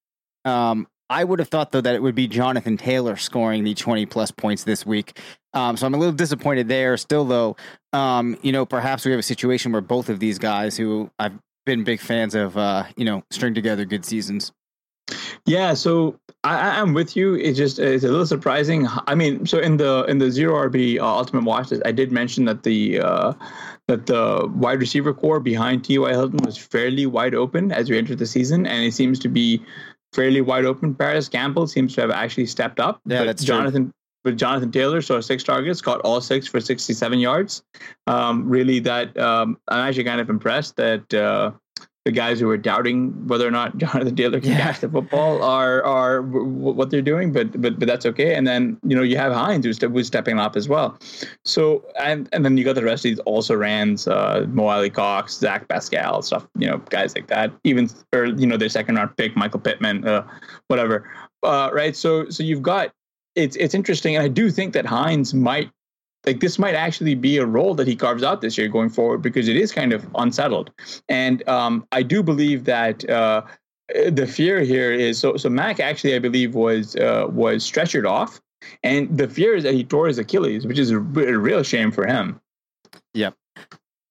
Um, 0.45 0.87
I 1.11 1.25
would 1.25 1.39
have 1.39 1.49
thought 1.49 1.73
though 1.73 1.81
that 1.81 1.93
it 1.93 2.01
would 2.01 2.15
be 2.15 2.25
Jonathan 2.25 2.77
Taylor 2.77 3.17
scoring 3.17 3.65
the 3.65 3.73
20 3.73 4.05
plus 4.05 4.31
points 4.31 4.63
this 4.63 4.85
week. 4.85 5.19
Um, 5.53 5.75
so 5.75 5.85
I'm 5.85 5.93
a 5.93 5.97
little 5.97 6.13
disappointed 6.13 6.69
there. 6.69 6.95
Still 6.95 7.25
though, 7.25 7.57
um, 7.91 8.37
you 8.41 8.53
know, 8.53 8.65
perhaps 8.65 9.03
we 9.03 9.11
have 9.11 9.19
a 9.19 9.23
situation 9.23 9.73
where 9.73 9.81
both 9.81 10.07
of 10.07 10.19
these 10.19 10.39
guys 10.39 10.77
who 10.77 11.11
I've 11.19 11.33
been 11.65 11.83
big 11.83 11.99
fans 11.99 12.33
of, 12.33 12.57
uh, 12.57 12.85
you 12.95 13.03
know, 13.03 13.23
string 13.29 13.53
together 13.53 13.83
good 13.83 14.05
seasons. 14.05 14.53
Yeah, 15.45 15.73
so 15.73 16.17
I, 16.45 16.79
I'm 16.79 16.93
with 16.93 17.17
you. 17.17 17.35
It's 17.35 17.57
just 17.57 17.79
it's 17.79 18.05
a 18.05 18.07
little 18.07 18.25
surprising. 18.25 18.87
I 19.07 19.15
mean, 19.15 19.45
so 19.45 19.59
in 19.59 19.75
the 19.75 20.05
in 20.07 20.19
the 20.19 20.31
zero 20.31 20.69
RB 20.69 20.97
uh, 20.97 21.05
ultimate 21.05 21.43
watch 21.43 21.71
list, 21.71 21.81
I 21.85 21.91
did 21.91 22.11
mention 22.11 22.45
that 22.45 22.63
the 22.63 23.01
uh, 23.01 23.33
that 23.87 24.05
the 24.05 24.49
wide 24.55 24.79
receiver 24.79 25.13
corps 25.13 25.41
behind 25.41 25.83
T.Y. 25.83 26.09
Hilton 26.09 26.39
was 26.45 26.57
fairly 26.57 27.05
wide 27.05 27.35
open 27.35 27.71
as 27.71 27.89
we 27.89 27.97
entered 27.97 28.19
the 28.19 28.25
season, 28.25 28.65
and 28.65 28.85
it 28.85 28.93
seems 28.93 29.19
to 29.19 29.27
be 29.27 29.61
fairly 30.13 30.41
wide 30.41 30.65
open. 30.65 30.93
Parris 30.93 31.29
Campbell 31.29 31.67
seems 31.67 31.95
to 31.95 32.01
have 32.01 32.11
actually 32.11 32.45
stepped 32.45 32.79
up. 32.79 33.01
Yeah, 33.05 33.19
but 33.19 33.25
that's 33.25 33.43
true. 33.43 33.55
Jonathan. 33.55 33.93
But 34.23 34.37
Jonathan 34.37 34.71
Taylor 34.71 35.01
saw 35.01 35.19
six 35.19 35.43
targets, 35.43 35.81
caught 35.81 35.99
all 36.01 36.21
six 36.21 36.45
for 36.47 36.61
67 36.61 37.17
yards. 37.17 37.63
Um, 38.05 38.47
really, 38.47 38.79
that 38.81 39.17
um, 39.17 39.57
I'm 39.67 39.87
actually 39.87 40.03
kind 40.03 40.21
of 40.21 40.29
impressed 40.29 40.75
that 40.75 41.11
uh, 41.11 41.51
the 42.05 42.11
guys 42.11 42.39
who 42.39 42.49
are 42.49 42.57
doubting 42.57 43.27
whether 43.27 43.47
or 43.47 43.51
not 43.51 43.77
Jonathan 43.83 44.15
Taylor 44.15 44.39
can 44.39 44.49
Yeah. 44.51 44.61
catch 44.61 44.79
the 44.79 44.89
football 44.89 45.43
are 45.43 45.83
are 45.83 46.21
w- 46.21 46.45
what 46.45 46.89
they're 46.89 47.01
doing, 47.01 47.31
but 47.31 47.59
but 47.61 47.77
but 47.77 47.87
that's 47.87 48.05
okay. 48.07 48.33
And 48.35 48.47
then 48.47 48.77
you 48.83 48.95
know 48.95 49.03
you 49.03 49.17
have 49.17 49.31
Hines 49.33 49.65
who's, 49.65 49.79
who's 49.79 50.07
stepping 50.07 50.39
up 50.39 50.55
as 50.55 50.67
well. 50.67 50.97
So 51.45 51.85
and 51.99 52.27
and 52.33 52.43
then 52.43 52.57
you 52.57 52.63
got 52.63 52.75
the 52.75 52.83
rest 52.83 53.05
of 53.05 53.09
these 53.11 53.19
also 53.19 53.55
rans, 53.55 54.07
uh, 54.07 54.45
Mo 54.49 54.67
Alie-Cox, 54.67 55.37
Zach 55.37 55.67
Pascal, 55.67 56.21
stuff. 56.23 56.47
You 56.57 56.67
know 56.67 56.77
guys 56.89 57.15
like 57.15 57.27
that. 57.27 57.51
Even 57.63 57.87
or 58.13 58.25
you 58.25 58.47
know 58.47 58.57
their 58.57 58.69
second 58.69 58.95
round 58.95 59.15
pick, 59.17 59.35
Michael 59.35 59.59
Pittman, 59.59 60.07
uh, 60.07 60.27
whatever. 60.69 61.07
Uh, 61.43 61.69
right. 61.71 61.95
So 61.95 62.29
so 62.29 62.41
you've 62.41 62.63
got 62.63 62.91
it's 63.35 63.55
it's 63.57 63.73
interesting, 63.75 64.15
and 64.15 64.23
I 64.23 64.27
do 64.27 64.49
think 64.49 64.73
that 64.73 64.85
Hines 64.85 65.33
might 65.33 65.69
like 66.25 66.39
this 66.39 66.59
might 66.59 66.75
actually 66.75 67.15
be 67.15 67.37
a 67.37 67.45
role 67.45 67.73
that 67.75 67.87
he 67.87 67.95
carves 67.95 68.23
out 68.23 68.41
this 68.41 68.57
year 68.57 68.67
going 68.67 68.89
forward 68.89 69.21
because 69.21 69.47
it 69.47 69.55
is 69.55 69.71
kind 69.71 69.93
of 69.93 70.05
unsettled. 70.15 70.71
And 71.09 71.47
um, 71.47 71.87
I 71.91 72.03
do 72.03 72.21
believe 72.21 72.65
that 72.65 73.07
uh, 73.09 73.41
the 74.09 74.27
fear 74.27 74.61
here 74.61 74.91
is 74.91 75.19
so. 75.19 75.37
So 75.37 75.49
Mack 75.49 75.79
actually, 75.79 76.15
I 76.15 76.19
believe, 76.19 76.55
was 76.55 76.95
uh, 76.95 77.25
was 77.29 77.69
stretchered 77.69 78.07
off, 78.07 78.39
and 78.83 79.15
the 79.17 79.27
fear 79.27 79.55
is 79.55 79.63
that 79.63 79.73
he 79.73 79.83
tore 79.83 80.07
his 80.07 80.17
Achilles, 80.17 80.65
which 80.65 80.79
is 80.79 80.91
a 80.91 80.99
real 80.99 81.63
shame 81.63 81.91
for 81.91 82.05
him. 82.05 82.39
Yeah. 83.13 83.31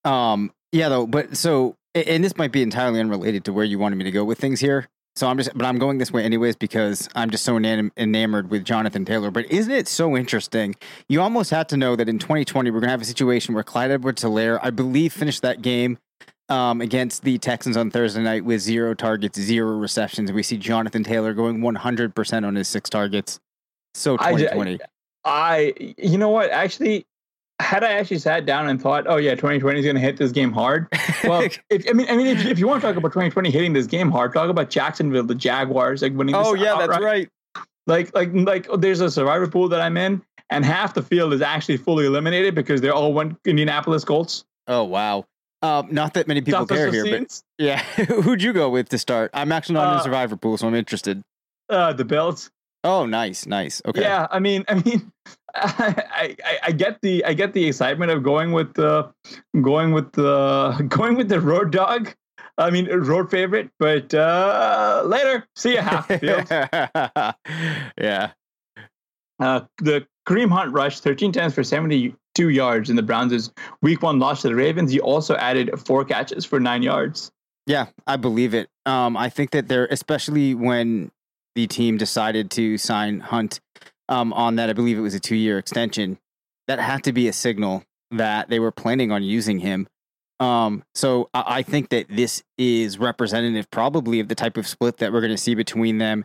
Um, 0.04 0.52
yeah, 0.72 0.88
though, 0.88 1.06
but 1.06 1.36
so, 1.36 1.76
and 1.94 2.24
this 2.24 2.36
might 2.36 2.52
be 2.52 2.62
entirely 2.62 3.00
unrelated 3.00 3.44
to 3.44 3.52
where 3.52 3.64
you 3.64 3.78
wanted 3.78 3.96
me 3.96 4.04
to 4.04 4.10
go 4.10 4.24
with 4.24 4.38
things 4.38 4.60
here. 4.60 4.88
So 5.16 5.28
I'm 5.28 5.36
just, 5.36 5.50
but 5.54 5.66
I'm 5.66 5.78
going 5.78 5.98
this 5.98 6.12
way 6.12 6.24
anyways 6.24 6.56
because 6.56 7.08
I'm 7.14 7.30
just 7.30 7.44
so 7.44 7.54
enam- 7.54 7.90
enamored 7.96 8.50
with 8.50 8.64
Jonathan 8.64 9.04
Taylor. 9.04 9.30
But 9.30 9.50
isn't 9.50 9.72
it 9.72 9.88
so 9.88 10.16
interesting? 10.16 10.76
You 11.08 11.20
almost 11.20 11.50
had 11.50 11.68
to 11.70 11.76
know 11.76 11.96
that 11.96 12.08
in 12.08 12.18
2020 12.18 12.70
we're 12.70 12.80
going 12.80 12.88
to 12.88 12.92
have 12.92 13.02
a 13.02 13.04
situation 13.04 13.54
where 13.54 13.64
Clyde 13.64 13.90
Edwards-Helaire, 13.90 14.60
I 14.62 14.70
believe, 14.70 15.12
finished 15.12 15.42
that 15.42 15.62
game 15.62 15.98
um, 16.48 16.80
against 16.80 17.22
the 17.22 17.38
Texans 17.38 17.76
on 17.76 17.90
Thursday 17.90 18.22
night 18.22 18.44
with 18.44 18.60
zero 18.60 18.94
targets, 18.94 19.38
zero 19.38 19.76
receptions. 19.76 20.30
And 20.30 20.36
we 20.36 20.42
see 20.42 20.56
Jonathan 20.56 21.04
Taylor 21.04 21.34
going 21.34 21.58
100% 21.58 22.46
on 22.46 22.54
his 22.54 22.68
six 22.68 22.88
targets. 22.88 23.40
So 23.94 24.16
I 24.18 24.32
2020. 24.32 24.78
I, 25.24 25.74
you 25.98 26.18
know 26.18 26.30
what? 26.30 26.50
Actually, 26.50 27.06
had 27.60 27.84
I 27.84 27.92
actually 27.92 28.18
sat 28.18 28.46
down 28.46 28.68
and 28.68 28.80
thought, 28.80 29.06
oh 29.08 29.16
yeah, 29.16 29.34
2020 29.34 29.78
is 29.78 29.84
going 29.84 29.94
to 29.96 30.00
hit 30.00 30.16
this 30.16 30.32
game 30.32 30.52
hard. 30.52 30.86
Well, 31.24 31.42
if, 31.70 31.88
I 31.88 31.92
mean, 31.92 32.06
I 32.08 32.16
mean, 32.16 32.26
if, 32.26 32.44
if 32.44 32.58
you 32.58 32.66
want 32.66 32.80
to 32.82 32.86
talk 32.88 32.96
about 32.96 33.08
2020 33.08 33.50
hitting 33.50 33.72
this 33.72 33.86
game 33.86 34.10
hard, 34.10 34.32
talk 34.32 34.50
about 34.50 34.70
Jacksonville, 34.70 35.24
the 35.24 35.34
Jaguars, 35.34 36.02
like 36.02 36.12
winning. 36.14 36.34
oh 36.34 36.54
yeah, 36.54 36.76
that's 36.78 37.00
right. 37.00 37.28
Like, 37.86 38.14
like, 38.14 38.30
like, 38.32 38.68
there's 38.78 39.00
a 39.00 39.10
survivor 39.10 39.48
pool 39.48 39.68
that 39.70 39.80
I'm 39.80 39.96
in, 39.96 40.22
and 40.50 40.64
half 40.64 40.94
the 40.94 41.02
field 41.02 41.32
is 41.32 41.40
actually 41.42 41.78
fully 41.78 42.06
eliminated 42.06 42.54
because 42.54 42.80
they're 42.80 42.94
all 42.94 43.12
one 43.12 43.36
Indianapolis 43.44 44.04
Colts. 44.04 44.44
Oh 44.66 44.84
wow. 44.84 45.24
Um, 45.62 45.88
not 45.90 46.14
that 46.14 46.26
many 46.26 46.40
people 46.40 46.66
care 46.66 46.90
here, 46.90 47.04
but. 47.18 47.42
Yeah, 47.58 47.82
who'd 48.22 48.42
you 48.42 48.52
go 48.52 48.70
with 48.70 48.88
to 48.90 48.98
start? 48.98 49.30
I'm 49.34 49.52
actually 49.52 49.74
not 49.74 49.88
in 49.88 49.94
Uh, 49.94 49.96
the 49.98 50.02
survivor 50.04 50.36
pool, 50.36 50.56
so 50.56 50.66
I'm 50.68 50.74
interested. 50.74 51.22
uh, 51.68 51.92
the 51.92 52.04
Bills. 52.04 52.50
Oh, 52.82 53.04
nice, 53.06 53.46
nice. 53.46 53.82
Okay. 53.86 54.02
Yeah, 54.02 54.26
I 54.30 54.38
mean, 54.38 54.64
I 54.68 54.74
mean, 54.74 55.12
I, 55.54 56.36
I, 56.44 56.58
I 56.64 56.72
get 56.72 57.00
the 57.02 57.24
I 57.24 57.34
get 57.34 57.52
the 57.52 57.66
excitement 57.66 58.10
of 58.10 58.22
going 58.22 58.52
with 58.52 58.74
the 58.74 59.12
going 59.60 59.92
with 59.92 60.12
the 60.12 60.84
going 60.88 61.16
with 61.16 61.28
the 61.28 61.40
road 61.40 61.72
dog. 61.72 62.14
I 62.58 62.70
mean, 62.70 62.86
road 62.88 63.30
favorite, 63.30 63.70
but 63.78 64.12
uh, 64.12 65.02
later, 65.06 65.46
see 65.56 65.72
you 65.72 65.78
half 65.78 66.06
field. 66.20 66.46
yeah. 66.50 68.32
Uh, 69.38 69.62
the 69.78 70.06
Kareem 70.28 70.50
Hunt 70.50 70.72
rushed 70.72 71.02
13 71.02 71.32
times 71.32 71.54
for 71.54 71.64
72 71.64 72.48
yards 72.50 72.90
in 72.90 72.96
the 72.96 73.02
Browns' 73.02 73.50
Week 73.80 74.02
One 74.02 74.18
loss 74.18 74.42
to 74.42 74.48
the 74.48 74.54
Ravens. 74.54 74.92
He 74.92 75.00
also 75.00 75.36
added 75.36 75.70
four 75.86 76.04
catches 76.04 76.44
for 76.44 76.60
nine 76.60 76.82
yards. 76.82 77.32
Yeah, 77.66 77.86
I 78.06 78.16
believe 78.16 78.52
it. 78.52 78.68
Um, 78.84 79.16
I 79.16 79.30
think 79.30 79.52
that 79.52 79.68
they're 79.68 79.86
especially 79.86 80.54
when 80.54 81.10
the 81.54 81.66
team 81.66 81.96
decided 81.96 82.50
to 82.52 82.78
sign 82.78 83.20
Hunt 83.20 83.60
um, 84.08 84.32
on 84.32 84.56
that. 84.56 84.70
I 84.70 84.72
believe 84.72 84.98
it 84.98 85.02
was 85.02 85.14
a 85.14 85.20
two-year 85.20 85.58
extension. 85.58 86.18
That 86.68 86.78
had 86.78 87.04
to 87.04 87.12
be 87.12 87.26
a 87.28 87.32
signal 87.32 87.84
that 88.12 88.48
they 88.48 88.60
were 88.60 88.72
planning 88.72 89.12
on 89.12 89.22
using 89.22 89.60
him. 89.60 89.88
Um, 90.38 90.84
so 90.94 91.28
I, 91.34 91.58
I 91.58 91.62
think 91.62 91.90
that 91.90 92.06
this 92.08 92.42
is 92.56 92.98
representative, 92.98 93.70
probably, 93.70 94.20
of 94.20 94.28
the 94.28 94.34
type 94.34 94.56
of 94.56 94.66
split 94.66 94.98
that 94.98 95.12
we're 95.12 95.20
going 95.20 95.32
to 95.32 95.38
see 95.38 95.54
between 95.54 95.98
them 95.98 96.24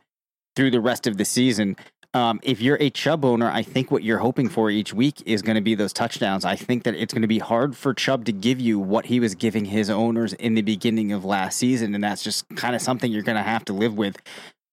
through 0.56 0.72
the 0.72 0.80
rest 0.82 1.06
of 1.06 1.18
the 1.18 1.26
season. 1.26 1.76
Um, 2.14 2.40
if 2.44 2.62
you're 2.62 2.78
a 2.80 2.90
Chubb 2.90 3.26
owner, 3.26 3.52
I 3.52 3.62
think 3.62 3.92
what 3.92 4.02
you're 4.02 4.20
hoping 4.20 4.48
for 4.48 4.72
each 4.72 4.94
week 4.94 5.22
is 5.26 5.42
going 5.42 5.56
to 5.56 5.62
be 5.62 5.76
those 5.76 5.92
touchdowns. 5.92 6.46
I 6.46 6.56
think 6.56 6.84
that 6.84 6.96
it's 6.96 7.14
going 7.14 7.24
to 7.24 7.28
be 7.28 7.40
hard 7.40 7.76
for 7.76 7.94
Chubb 7.94 8.24
to 8.26 8.32
give 8.32 8.58
you 8.62 8.80
what 8.80 9.08
he 9.08 9.20
was 9.20 9.36
giving 9.36 9.66
his 9.66 9.90
owners 9.90 10.32
in 10.32 10.54
the 10.54 10.62
beginning 10.62 11.12
of 11.12 11.26
last 11.26 11.58
season, 11.58 11.94
and 11.94 12.02
that's 12.02 12.24
just 12.24 12.48
kind 12.56 12.74
of 12.74 12.82
something 12.82 13.12
you're 13.12 13.22
going 13.22 13.36
to 13.36 13.44
have 13.44 13.66
to 13.66 13.74
live 13.74 13.98
with. 13.98 14.16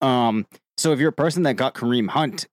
Um, 0.03 0.47
so 0.77 0.93
if 0.93 0.99
you're 0.99 1.11
a 1.11 1.13
person 1.13 1.45
that 1.45 1.55
got 1.55 1.75
Kareem 1.75 2.09
Hunt, 2.09 2.47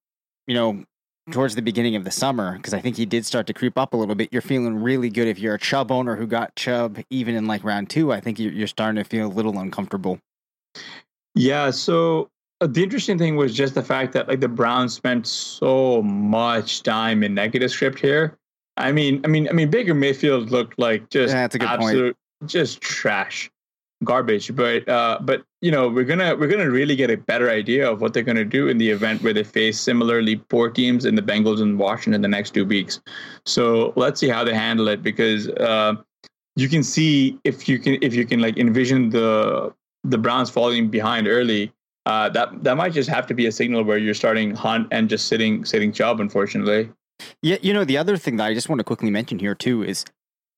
you 0.48 0.54
know, 0.54 0.84
towards 1.32 1.56
the 1.56 1.62
beginning 1.62 1.96
of 1.96 2.04
the 2.04 2.12
summer, 2.12 2.58
because 2.58 2.74
I 2.74 2.80
think 2.80 2.96
he 2.98 3.06
did 3.06 3.26
start 3.26 3.48
to 3.48 3.54
creep 3.54 3.78
up 3.78 3.94
a 3.94 3.98
little 3.98 4.16
bit, 4.16 4.30
you're 4.32 4.42
feeling 4.42 4.82
really 4.82 5.10
good. 5.10 5.28
If 5.28 5.40
you're 5.40 5.56
a 5.56 5.60
Chubb 5.60 5.92
owner 5.92 6.16
who 6.16 6.28
got 6.28 6.56
Chubb 6.56 7.00
even 7.10 7.36
in 7.36 7.48
like 7.48 7.64
round 7.64 7.90
two, 7.90 8.12
I 8.12 8.20
think 8.20 8.40
you're, 8.40 8.52
you're 8.52 8.68
starting 8.68 9.04
to 9.04 9.08
feel 9.08 9.28
a 9.28 9.34
little 9.34 9.60
uncomfortable. 9.60 10.20
Yeah, 11.36 11.70
so 11.72 12.30
uh, 12.62 12.68
the 12.68 12.84
interesting 12.84 13.18
thing 13.18 13.36
was 13.36 13.56
just 13.56 13.76
the 13.76 13.84
fact 13.84 14.14
that 14.14 14.28
like 14.28 14.40
the 14.40 14.48
Browns 14.48 14.94
spent 14.94 15.28
so 15.28 16.02
much 16.02 16.84
time 16.84 17.24
in 17.24 17.34
negative 17.34 17.72
script 17.72 18.00
here. 18.00 18.38
I 18.78 18.92
mean, 18.92 19.22
I 19.24 19.28
mean, 19.28 19.48
I 19.50 19.52
mean, 19.52 19.70
Baker 19.70 19.94
Mayfield 19.94 20.52
looked 20.52 20.80
like 20.80 21.10
just 21.10 21.34
Yeah, 21.34 21.42
that's 21.42 21.56
a 21.56 21.60
good 21.60 21.80
point. 21.80 22.18
just 22.46 22.82
trash, 22.82 23.52
garbage. 24.04 24.56
But 24.56 24.88
uh, 24.88 25.20
but 25.22 25.44
you 25.62 25.72
know, 25.72 25.90
we're 25.90 26.06
gonna 26.06 26.36
we're 26.36 26.48
gonna 26.48 26.70
really 26.70 26.96
get 26.96 27.10
a 27.10 27.18
better 27.18 27.50
idea 27.50 27.90
of 27.90 28.02
what 28.02 28.14
they're 28.14 28.24
gonna 28.24 28.46
do 28.46 28.68
in 28.68 28.78
the 28.78 28.90
event 28.90 29.22
where 29.24 29.34
they 29.34 29.44
face 29.44 29.80
similarly 29.80 30.38
poor 30.38 30.70
teams 30.70 31.06
in 31.06 31.16
the 31.16 31.22
Bengals 31.22 31.62
and 31.62 31.78
Washington 31.78 32.22
the 32.22 32.28
next 32.28 32.52
two 32.52 32.66
weeks. 32.66 33.02
So 33.46 33.94
let's 33.96 34.20
see 34.20 34.30
how 34.30 34.44
they 34.44 34.54
handle 34.54 34.88
it 34.88 35.04
because 35.04 35.50
uh, 35.50 35.96
you 36.56 36.70
can 36.70 36.84
see 36.84 37.38
if 37.44 37.68
you 37.68 37.80
can 37.80 37.98
if 38.02 38.14
you 38.14 38.26
can 38.26 38.40
like 38.40 38.58
envision 38.58 39.10
the 39.10 39.74
the 40.04 40.18
Browns 40.18 40.50
falling 40.50 40.90
behind 40.90 41.28
early. 41.28 41.72
Uh, 42.06 42.30
that 42.30 42.64
that 42.64 42.76
might 42.76 42.94
just 42.94 43.10
have 43.10 43.28
to 43.28 43.34
be 43.34 43.46
a 43.46 43.52
signal 43.52 43.84
where 43.84 43.98
you're 43.98 44.14
starting 44.14 44.56
Hunt 44.56 44.88
and 44.92 45.10
just 45.10 45.28
sitting 45.28 45.66
sitting 45.66 45.92
job 45.92 46.20
Unfortunately, 46.20 46.90
Yeah, 47.44 47.58
you 47.62 47.74
know, 47.74 47.84
the 47.84 47.98
other 47.98 48.18
thing 48.18 48.38
that 48.38 48.46
I 48.46 48.54
just 48.54 48.70
want 48.70 48.80
to 48.80 48.84
quickly 48.84 49.12
mention 49.12 49.38
here 49.38 49.54
too 49.54 49.84
is 49.84 50.06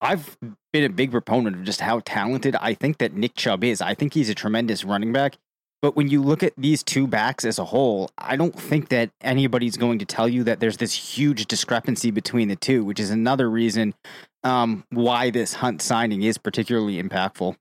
I've 0.02 0.38
been 0.74 0.84
a 0.84 0.90
big 0.90 1.12
proponent 1.12 1.56
of 1.58 1.64
just 1.64 1.82
how 1.82 2.02
talented 2.04 2.56
I 2.56 2.74
think 2.74 2.98
that 2.98 3.14
Nick 3.14 3.36
Chubb 3.36 3.64
is. 3.64 3.82
I 3.82 3.94
think 3.94 4.14
he's 4.14 4.30
a 4.30 4.36
tremendous 4.36 4.84
running 4.84 5.14
back. 5.14 5.38
But 5.82 5.96
when 5.96 6.10
you 6.10 6.22
look 6.22 6.44
at 6.44 6.54
these 6.58 6.84
two 6.84 7.08
backs 7.08 7.44
as 7.44 7.58
a 7.58 7.66
whole, 7.66 8.12
I 8.18 8.36
don't 8.36 8.58
think 8.58 8.90
that 8.90 9.10
anybody's 9.22 9.78
going 9.78 9.98
to 10.00 10.06
tell 10.06 10.28
you 10.28 10.44
that 10.44 10.60
there's 10.60 10.78
this 10.78 10.94
huge 10.94 11.48
discrepancy 11.48 12.12
between 12.12 12.50
the 12.50 12.56
two, 12.56 12.84
which 12.84 13.00
is 13.00 13.10
another 13.10 13.50
reason 13.50 13.96
um, 14.44 14.86
why 14.92 15.32
this 15.32 15.56
Hunt 15.56 15.82
signing 15.82 16.22
is 16.22 16.38
particularly 16.38 17.02
impactful. 17.02 17.56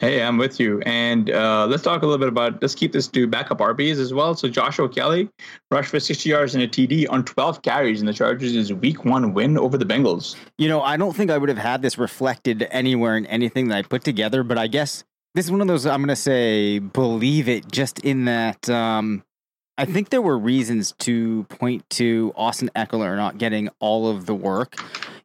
Hey, 0.00 0.22
I'm 0.22 0.38
with 0.38 0.60
you. 0.60 0.80
And 0.82 1.30
uh, 1.30 1.66
let's 1.66 1.82
talk 1.82 2.02
a 2.02 2.06
little 2.06 2.20
bit 2.20 2.28
about 2.28 2.62
let's 2.62 2.74
keep 2.74 2.92
this 2.92 3.08
to 3.08 3.26
backup 3.26 3.58
RBs 3.58 3.98
as 3.98 4.14
well. 4.14 4.34
So 4.36 4.48
Joshua 4.48 4.88
Kelley 4.88 5.28
rushed 5.72 5.90
for 5.90 5.98
60 5.98 6.28
yards 6.28 6.54
and 6.54 6.62
a 6.62 6.68
TD 6.68 7.06
on 7.10 7.24
12 7.24 7.62
carries, 7.62 7.98
and 8.00 8.08
the 8.08 8.12
Chargers' 8.12 8.72
Week 8.72 9.04
One 9.04 9.34
win 9.34 9.58
over 9.58 9.76
the 9.76 9.84
Bengals. 9.84 10.36
You 10.56 10.68
know, 10.68 10.82
I 10.82 10.96
don't 10.96 11.16
think 11.16 11.32
I 11.32 11.38
would 11.38 11.48
have 11.48 11.58
had 11.58 11.82
this 11.82 11.98
reflected 11.98 12.68
anywhere 12.70 13.16
in 13.16 13.26
anything 13.26 13.68
that 13.68 13.76
I 13.78 13.82
put 13.82 14.04
together, 14.04 14.44
but 14.44 14.56
I 14.56 14.68
guess 14.68 15.02
this 15.34 15.46
is 15.46 15.50
one 15.50 15.60
of 15.60 15.66
those 15.66 15.84
I'm 15.84 16.00
going 16.00 16.08
to 16.08 16.16
say 16.16 16.78
believe 16.78 17.48
it 17.48 17.70
just 17.70 17.98
in 18.00 18.24
that 18.26 18.68
um 18.70 19.24
I 19.76 19.84
think 19.84 20.10
there 20.10 20.22
were 20.22 20.36
reasons 20.36 20.92
to 21.00 21.44
point 21.44 21.88
to 21.90 22.32
Austin 22.34 22.68
Ekeler 22.74 23.16
not 23.16 23.38
getting 23.38 23.68
all 23.78 24.10
of 24.10 24.26
the 24.26 24.34
work. 24.34 24.76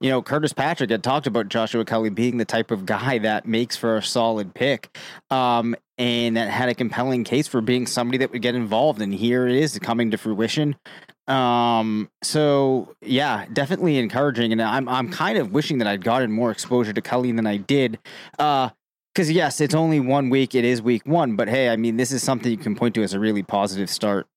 You 0.04 0.10
know, 0.10 0.22
Curtis 0.22 0.52
Patrick 0.52 0.90
had 0.90 1.02
talked 1.02 1.28
about 1.28 1.48
Joshua 1.48 1.86
Kelley 1.86 2.10
being 2.10 2.36
the 2.36 2.44
type 2.44 2.72
of 2.72 2.86
guy 2.86 3.20
that 3.20 3.46
makes 3.46 3.78
for 3.78 3.96
a 3.96 4.04
solid 4.04 4.54
pick. 4.54 4.98
Um 5.32 5.78
and 5.98 6.36
that 6.36 6.50
had 6.50 6.68
a 6.68 6.76
compelling 6.76 7.24
case 7.24 7.48
for 7.48 7.62
being 7.62 7.88
somebody 7.88 8.18
that 8.18 8.34
would 8.34 8.42
get 8.42 8.54
involved 8.54 9.02
and 9.02 9.14
here 9.14 9.48
it 9.48 9.56
is 9.56 9.80
coming 9.80 10.12
to 10.12 10.18
fruition. 10.18 10.76
Um 11.30 12.10
so 12.22 12.94
yeah, 13.02 13.46
definitely 13.54 13.98
encouraging 13.98 14.52
and 14.52 14.62
I'm 14.62 14.90
I'm 14.90 15.10
kind 15.10 15.38
of 15.38 15.54
wishing 15.54 15.78
that 15.78 15.88
I'd 15.88 16.04
gotten 16.04 16.34
more 16.34 16.52
exposure 16.52 16.92
to 16.92 17.02
Kelley 17.02 17.32
than 17.32 17.48
I 17.48 17.56
did. 17.56 17.98
Uh 18.38 18.72
because 19.16 19.32
yes, 19.32 19.62
it's 19.62 19.76
only 19.76 20.02
one 20.02 20.30
week. 20.30 20.54
It 20.54 20.66
is 20.66 20.82
week 20.82 21.04
one, 21.06 21.38
but 21.38 21.48
hey, 21.48 21.70
I 21.70 21.78
mean, 21.78 21.96
this 21.96 22.12
is 22.12 22.24
something 22.24 22.52
you 22.52 22.58
can 22.58 22.76
point 22.76 22.96
to 22.96 23.04
as 23.04 23.14
a 23.14 23.20
really 23.20 23.44
positive 23.44 23.90
start. 23.90 24.28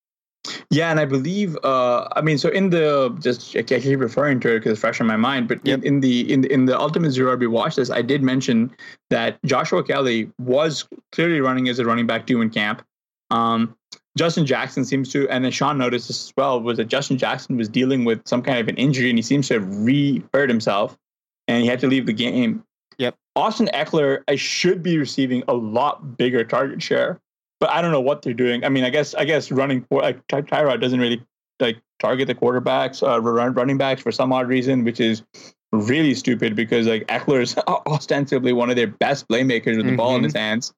Yeah, 0.70 0.90
and 0.90 1.00
I 1.00 1.04
believe, 1.04 1.56
uh, 1.64 2.08
I 2.14 2.20
mean, 2.20 2.38
so 2.38 2.48
in 2.48 2.70
the 2.70 3.16
just 3.20 3.56
I 3.56 3.62
keep 3.62 3.98
referring 3.98 4.40
to 4.40 4.54
it 4.54 4.58
because 4.60 4.72
it's 4.72 4.80
fresh 4.80 5.00
in 5.00 5.06
my 5.06 5.16
mind, 5.16 5.48
but 5.48 5.60
Yep. 5.64 5.78
in, 5.78 5.84
in 5.84 6.00
the 6.00 6.32
in 6.32 6.40
the, 6.42 6.52
in 6.52 6.66
the 6.66 6.78
Ultimate 6.78 7.10
Zero 7.10 7.36
RB 7.36 7.48
watch 7.48 7.76
list, 7.76 7.90
I 7.90 8.02
did 8.02 8.22
mention 8.22 8.70
that 9.10 9.42
Joshua 9.44 9.82
Kelley 9.82 10.30
was 10.38 10.88
clearly 11.12 11.40
running 11.40 11.68
as 11.68 11.78
a 11.78 11.84
running 11.84 12.06
back 12.06 12.26
two 12.26 12.40
in 12.40 12.50
camp. 12.50 12.82
Um, 13.30 13.76
Justin 14.16 14.46
Jackson 14.46 14.84
seems 14.84 15.10
to, 15.12 15.28
and 15.28 15.44
then 15.44 15.52
Sean 15.52 15.76
noticed 15.78 16.08
this 16.08 16.28
as 16.28 16.32
well, 16.36 16.60
was 16.60 16.78
that 16.78 16.86
Justin 16.86 17.18
Jackson 17.18 17.56
was 17.56 17.68
dealing 17.68 18.04
with 18.04 18.26
some 18.26 18.40
kind 18.42 18.58
of 18.58 18.68
an 18.68 18.76
injury, 18.76 19.10
and 19.10 19.18
he 19.18 19.22
seems 19.22 19.48
to 19.48 19.54
have 19.54 19.84
re-hurt 19.84 20.48
himself, 20.48 20.96
and 21.48 21.62
he 21.62 21.68
had 21.68 21.80
to 21.80 21.86
leave 21.86 22.06
the 22.06 22.14
game. 22.14 22.64
Yep. 22.98 23.14
Austin 23.34 23.68
Ekeler, 23.74 24.22
I 24.26 24.36
should 24.36 24.82
be 24.82 24.96
receiving 24.96 25.42
a 25.48 25.52
lot 25.52 26.16
bigger 26.16 26.44
target 26.44 26.82
share 26.82 27.20
but 27.60 27.70
I 27.70 27.82
don't 27.82 27.92
know 27.92 28.00
what 28.00 28.22
they're 28.22 28.34
doing. 28.34 28.64
I 28.64 28.68
mean, 28.68 28.84
I 28.84 28.90
guess 28.90 29.14
I 29.14 29.24
guess 29.24 29.50
running 29.50 29.84
for 29.88 30.02
like 30.02 30.26
Ty- 30.28 30.42
Tyrod 30.42 30.80
doesn't 30.80 31.00
really 31.00 31.24
like 31.60 31.80
target 31.98 32.26
the 32.26 32.34
quarterbacks, 32.34 33.06
uh, 33.06 33.20
run 33.20 33.54
running 33.54 33.78
backs 33.78 34.02
for 34.02 34.12
some 34.12 34.32
odd 34.32 34.48
reason, 34.48 34.84
which 34.84 35.00
is 35.00 35.22
really 35.72 36.14
stupid 36.14 36.54
because 36.54 36.86
like 36.86 37.06
Ekeler 37.06 37.42
is 37.42 37.56
ostensibly 37.86 38.52
one 38.52 38.70
of 38.70 38.76
their 38.76 38.86
best 38.86 39.28
playmakers 39.28 39.76
with 39.76 39.86
the 39.86 39.96
ball 39.96 40.16
in 40.16 40.24
his 40.24 40.34
hands, 40.34 40.72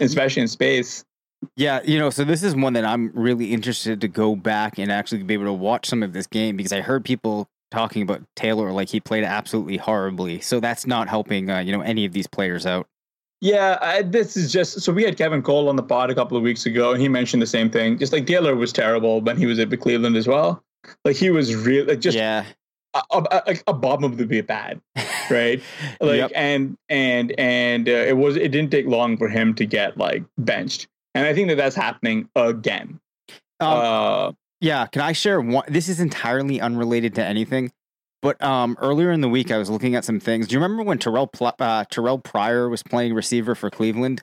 especially 0.00 0.42
in 0.42 0.48
space. 0.48 1.04
Yeah, 1.56 1.80
you 1.84 1.98
know, 1.98 2.10
so 2.10 2.24
this 2.24 2.42
is 2.42 2.54
one 2.54 2.74
that 2.74 2.84
I'm 2.84 3.10
really 3.14 3.52
interested 3.52 4.00
to 4.00 4.08
go 4.08 4.36
back 4.36 4.78
and 4.78 4.92
actually 4.92 5.24
be 5.24 5.34
able 5.34 5.46
to 5.46 5.52
watch 5.52 5.86
some 5.86 6.02
of 6.02 6.12
this 6.12 6.26
game 6.26 6.56
because 6.56 6.72
I 6.72 6.82
heard 6.82 7.04
people 7.04 7.48
talking 7.72 8.02
about 8.02 8.22
Taylor 8.36 8.70
like 8.70 8.90
he 8.90 9.00
played 9.00 9.24
absolutely 9.24 9.78
horribly. 9.78 10.40
So 10.40 10.60
that's 10.60 10.86
not 10.86 11.08
helping, 11.08 11.50
uh, 11.50 11.58
you 11.58 11.72
know, 11.72 11.80
any 11.80 12.04
of 12.04 12.12
these 12.12 12.26
players 12.28 12.64
out. 12.64 12.86
Yeah, 13.42 13.76
I, 13.82 14.02
this 14.02 14.36
is 14.36 14.52
just 14.52 14.80
so 14.82 14.92
we 14.92 15.02
had 15.02 15.18
Kevin 15.18 15.42
Cole 15.42 15.68
on 15.68 15.74
the 15.74 15.82
pod 15.82 16.10
a 16.10 16.14
couple 16.14 16.36
of 16.36 16.44
weeks 16.44 16.64
ago, 16.64 16.92
and 16.92 17.02
he 17.02 17.08
mentioned 17.08 17.42
the 17.42 17.46
same 17.46 17.68
thing. 17.70 17.98
Just 17.98 18.12
like 18.12 18.24
Taylor 18.24 18.54
was 18.54 18.72
terrible 18.72 19.20
when 19.20 19.36
he 19.36 19.46
was 19.46 19.58
at 19.58 19.68
Cleveland 19.80 20.16
as 20.16 20.28
well. 20.28 20.62
Like 21.04 21.16
he 21.16 21.30
was 21.30 21.54
real, 21.56 21.86
like 21.86 21.98
just 21.98 22.16
yeah, 22.16 22.44
a, 22.94 23.58
abominably 23.66 24.40
bad, 24.42 24.80
right? 25.28 25.60
like 26.00 26.18
Yep. 26.18 26.30
and 26.36 26.78
and 26.88 27.34
and 27.36 27.88
uh, 27.88 27.92
it 27.92 28.16
was 28.16 28.36
it 28.36 28.52
didn't 28.52 28.70
take 28.70 28.86
long 28.86 29.16
for 29.16 29.28
him 29.28 29.54
to 29.54 29.66
get 29.66 29.96
like 29.98 30.22
benched 30.38 30.86
and 31.14 31.26
i 31.26 31.34
think 31.34 31.48
that 31.48 31.56
that's 31.56 31.76
happening 31.76 32.28
again 32.36 33.00
Um, 33.60 33.68
uh 33.68 34.32
Yeah, 34.60 34.86
can 34.86 35.02
I 35.02 35.12
share 35.12 35.40
one? 35.40 35.64
This 35.68 35.88
is 35.88 35.98
entirely 36.00 36.60
unrelated 36.60 37.14
to 37.16 37.24
anything, 37.24 37.72
but 38.22 38.42
um, 38.42 38.76
earlier 38.80 39.10
in 39.10 39.20
the 39.20 39.28
week 39.28 39.50
I 39.50 39.58
was 39.58 39.68
looking 39.68 39.94
at 39.94 40.04
some 40.04 40.20
things. 40.20 40.46
Do 40.48 40.54
you 40.54 40.62
remember 40.62 40.82
when 40.82 40.98
Terrell 40.98 41.26
Pl- 41.26 41.52
uh, 41.58 41.84
Terrell 41.90 42.18
Pryor 42.18 42.68
was 42.68 42.82
playing 42.82 43.12
receiver 43.14 43.54
for 43.54 43.68
Cleveland? 43.70 44.22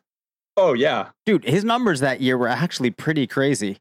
oh 0.58 0.74
yeah 0.74 1.10
Dude, 1.26 1.46
his 1.46 1.64
numbers 1.64 2.00
that 2.02 2.20
year 2.22 2.38
were 2.38 2.48
actually 2.48 2.92
pretty 2.92 3.28
crazy. 3.28 3.78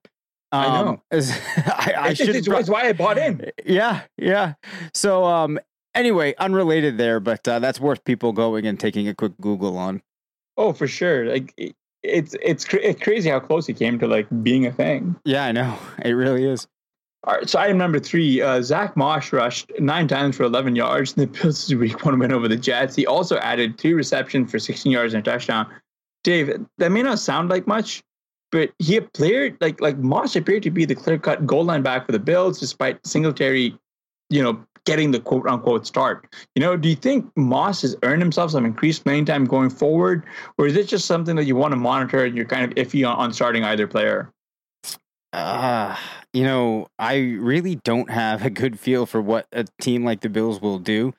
I 0.53 0.67
Um, 0.67 0.85
know. 0.87 1.03
as- 1.11 1.31
I, 1.57 1.95
I 1.99 2.09
it's, 2.11 2.19
should. 2.21 2.37
it's, 2.37 2.47
it's 2.49 2.69
why 2.71 2.89
i 2.89 2.93
bought 2.93 3.19
in 3.19 3.51
yeah, 3.65 4.03
yeah. 4.17 4.55
So, 4.95 5.25
um, 5.25 5.59
anyway, 5.95 6.35
unrelated 6.39 6.97
there, 6.99 7.21
but 7.21 7.47
uh, 7.49 7.59
that's 7.59 7.81
worth 7.81 8.05
people 8.05 8.33
going 8.33 8.67
and 8.67 8.79
taking 8.79 9.09
a 9.09 9.15
quick 9.15 9.33
Google 9.41 9.77
on. 9.79 10.03
oh 10.57 10.73
for 10.73 10.87
sure 10.87 11.27
like 11.27 11.53
it's 12.03 12.35
it's, 12.43 12.65
it's 12.73 13.01
crazy 13.03 13.29
how 13.29 13.41
close 13.41 13.67
he 13.67 13.75
came 13.75 13.99
to 13.99 14.07
like 14.07 14.27
being 14.43 14.65
a 14.67 14.73
thing 14.73 15.17
Yeah, 15.25 15.45
I 15.45 15.53
know 15.53 15.77
it 16.05 16.13
really 16.13 16.45
is. 16.45 16.67
All 17.25 17.35
right 17.35 17.49
so 17.49 17.59
item 17.59 17.79
number 17.79 17.99
three 17.99 18.41
uh 18.41 18.63
zach 18.63 18.97
Moss 18.97 19.33
rushed 19.33 19.71
nine 19.79 20.09
times 20.09 20.37
for 20.37 20.45
11 20.45 20.77
yards 20.77 21.15
in 21.15 21.23
the 21.23 21.27
bills 21.27 21.73
week 21.75 22.05
one 22.05 22.19
win 22.19 22.33
over 22.33 22.49
the 22.49 22.57
jets 22.57 22.95
he 22.95 23.07
also 23.07 23.39
added 23.39 23.79
two 23.79 23.97
receptions 23.97 24.51
for 24.51 24.59
16 24.59 24.91
yards 24.91 25.15
and 25.15 25.27
a 25.27 25.31
touchdown 25.31 25.67
dave 26.25 26.51
that 26.79 26.93
may 26.93 27.03
not 27.03 27.19
sound 27.19 27.49
like 27.49 27.67
much 27.67 28.03
but 28.51 28.71
he 28.79 28.97
appeared 28.97 29.57
like 29.61 29.81
like 29.81 29.99
Moss 29.99 30.37
appeared 30.37 30.63
to 30.63 30.71
be 30.71 30.85
the 30.85 30.95
clear 30.95 31.19
cut 31.19 31.47
goal 31.47 31.65
line 31.65 31.83
back 31.83 32.07
for 32.07 32.13
the 32.13 32.19
Bills, 32.19 32.59
despite 32.59 33.05
Singletary, 33.07 33.77
you 34.31 34.43
know, 34.43 34.63
getting 34.85 35.11
the 35.11 35.21
quote 35.21 35.47
unquote 35.47 35.87
start. 35.87 36.35
You 36.55 36.63
know, 36.63 36.77
do 36.77 36.89
you 36.89 36.97
think 36.97 37.31
Moss 37.37 37.83
has 37.83 37.97
earned 38.03 38.23
himself 38.23 38.53
some 38.53 38.65
increased 38.65 39.05
playing 39.05 39.27
time 39.27 39.45
going 39.45 39.71
forward, 39.71 40.25
or 40.57 40.67
is 40.67 40.77
it 40.77 40.89
just 40.89 41.07
something 41.07 41.37
that 41.37 41.45
you 41.45 41.57
want 41.57 41.73
to 41.73 41.77
monitor 41.77 42.25
and 42.25 42.37
you're 42.37 42.47
kind 42.47 42.65
of 42.65 42.71
iffy 42.77 43.09
on, 43.09 43.17
on 43.17 43.33
starting 43.33 43.65
either 43.65 43.87
player? 43.87 44.33
Uh, 45.33 45.95
you 46.33 46.43
know, 46.43 46.89
I 46.99 47.17
really 47.17 47.77
don't 47.77 48.11
have 48.11 48.45
a 48.45 48.51
good 48.51 48.81
feel 48.81 49.05
for 49.05 49.21
what 49.21 49.47
a 49.53 49.65
team 49.81 50.05
like 50.05 50.21
the 50.21 50.31
Bills 50.31 50.61
will 50.61 50.79
do. 50.79 51.13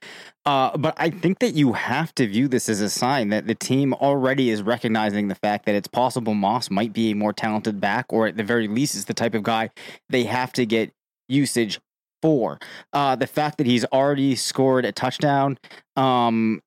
Uh, 0.46 0.76
but 0.78 0.96
I 0.98 1.12
think 1.12 1.40
that 1.40 1.54
you 1.54 1.74
have 1.74 2.14
to 2.16 2.28
view 2.28 2.48
this 2.48 2.70
as 2.70 2.82
a 2.82 2.90
sign 2.90 3.30
that 3.30 3.46
the 3.46 3.54
team 3.54 3.94
already 3.94 4.50
is 4.50 4.64
recognizing 4.64 5.28
the 5.28 5.36
fact 5.36 5.66
that 5.68 5.76
it's 5.76 5.88
possible 5.88 6.34
Moss 6.34 6.72
might 6.72 6.92
be 6.92 7.12
a 7.12 7.16
more 7.16 7.34
talented 7.34 7.80
back, 7.80 8.08
or 8.10 8.26
at 8.26 8.36
the 8.36 8.44
very 8.44 8.68
least, 8.68 8.96
is 8.96 9.06
the 9.06 9.14
type 9.14 9.36
of 9.36 9.44
guy 9.44 9.70
they 10.10 10.24
have 10.24 10.52
to 10.54 10.66
get 10.66 10.92
usage 11.28 11.80
for. 12.22 12.58
Uh, 12.92 13.16
the 13.16 13.28
fact 13.28 13.60
that 13.60 13.68
he's 13.68 13.86
already 13.86 14.36
scored 14.36 14.86
a 14.86 14.92
touchdown, 14.92 15.58
um, 15.96 16.62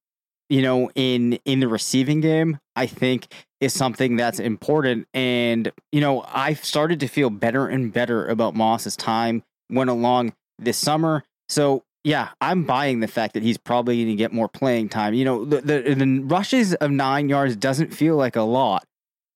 you 0.53 0.61
know, 0.61 0.91
in 0.95 1.39
in 1.47 1.61
the 1.61 1.67
receiving 1.67 2.21
game, 2.21 2.59
I 2.77 2.87
think 2.87 3.27
is 3.63 3.73
something 3.73 4.17
that's 4.17 4.39
important. 4.39 5.09
And, 5.15 5.73
you 5.93 6.03
know, 6.03 6.27
I've 6.29 6.63
started 6.63 7.01
to 7.01 7.09
feel 7.09 7.31
better 7.31 7.69
and 7.69 7.91
better 7.91 8.27
about 8.27 8.55
Moss 8.55 8.87
as 8.87 8.95
time 8.95 9.45
went 9.71 9.89
along 9.89 10.35
this 10.59 10.77
summer. 10.77 11.25
So, 11.49 11.85
yeah, 12.05 12.29
I'm 12.43 12.65
buying 12.65 13.01
the 13.01 13.09
fact 13.09 13.33
that 13.33 13.43
he's 13.43 13.57
probably 13.57 13.97
going 14.05 14.09
to 14.09 14.15
get 14.15 14.31
more 14.31 14.49
playing 14.49 14.91
time. 14.91 15.15
You 15.15 15.25
know, 15.25 15.47
the, 15.47 15.63
the, 15.63 15.95
the 15.95 16.21
rushes 16.21 16.75
of 16.75 16.91
nine 16.91 17.31
yards 17.31 17.57
doesn't 17.57 17.95
feel 17.95 18.17
like 18.17 18.37
a 18.37 18.43
lot, 18.43 18.85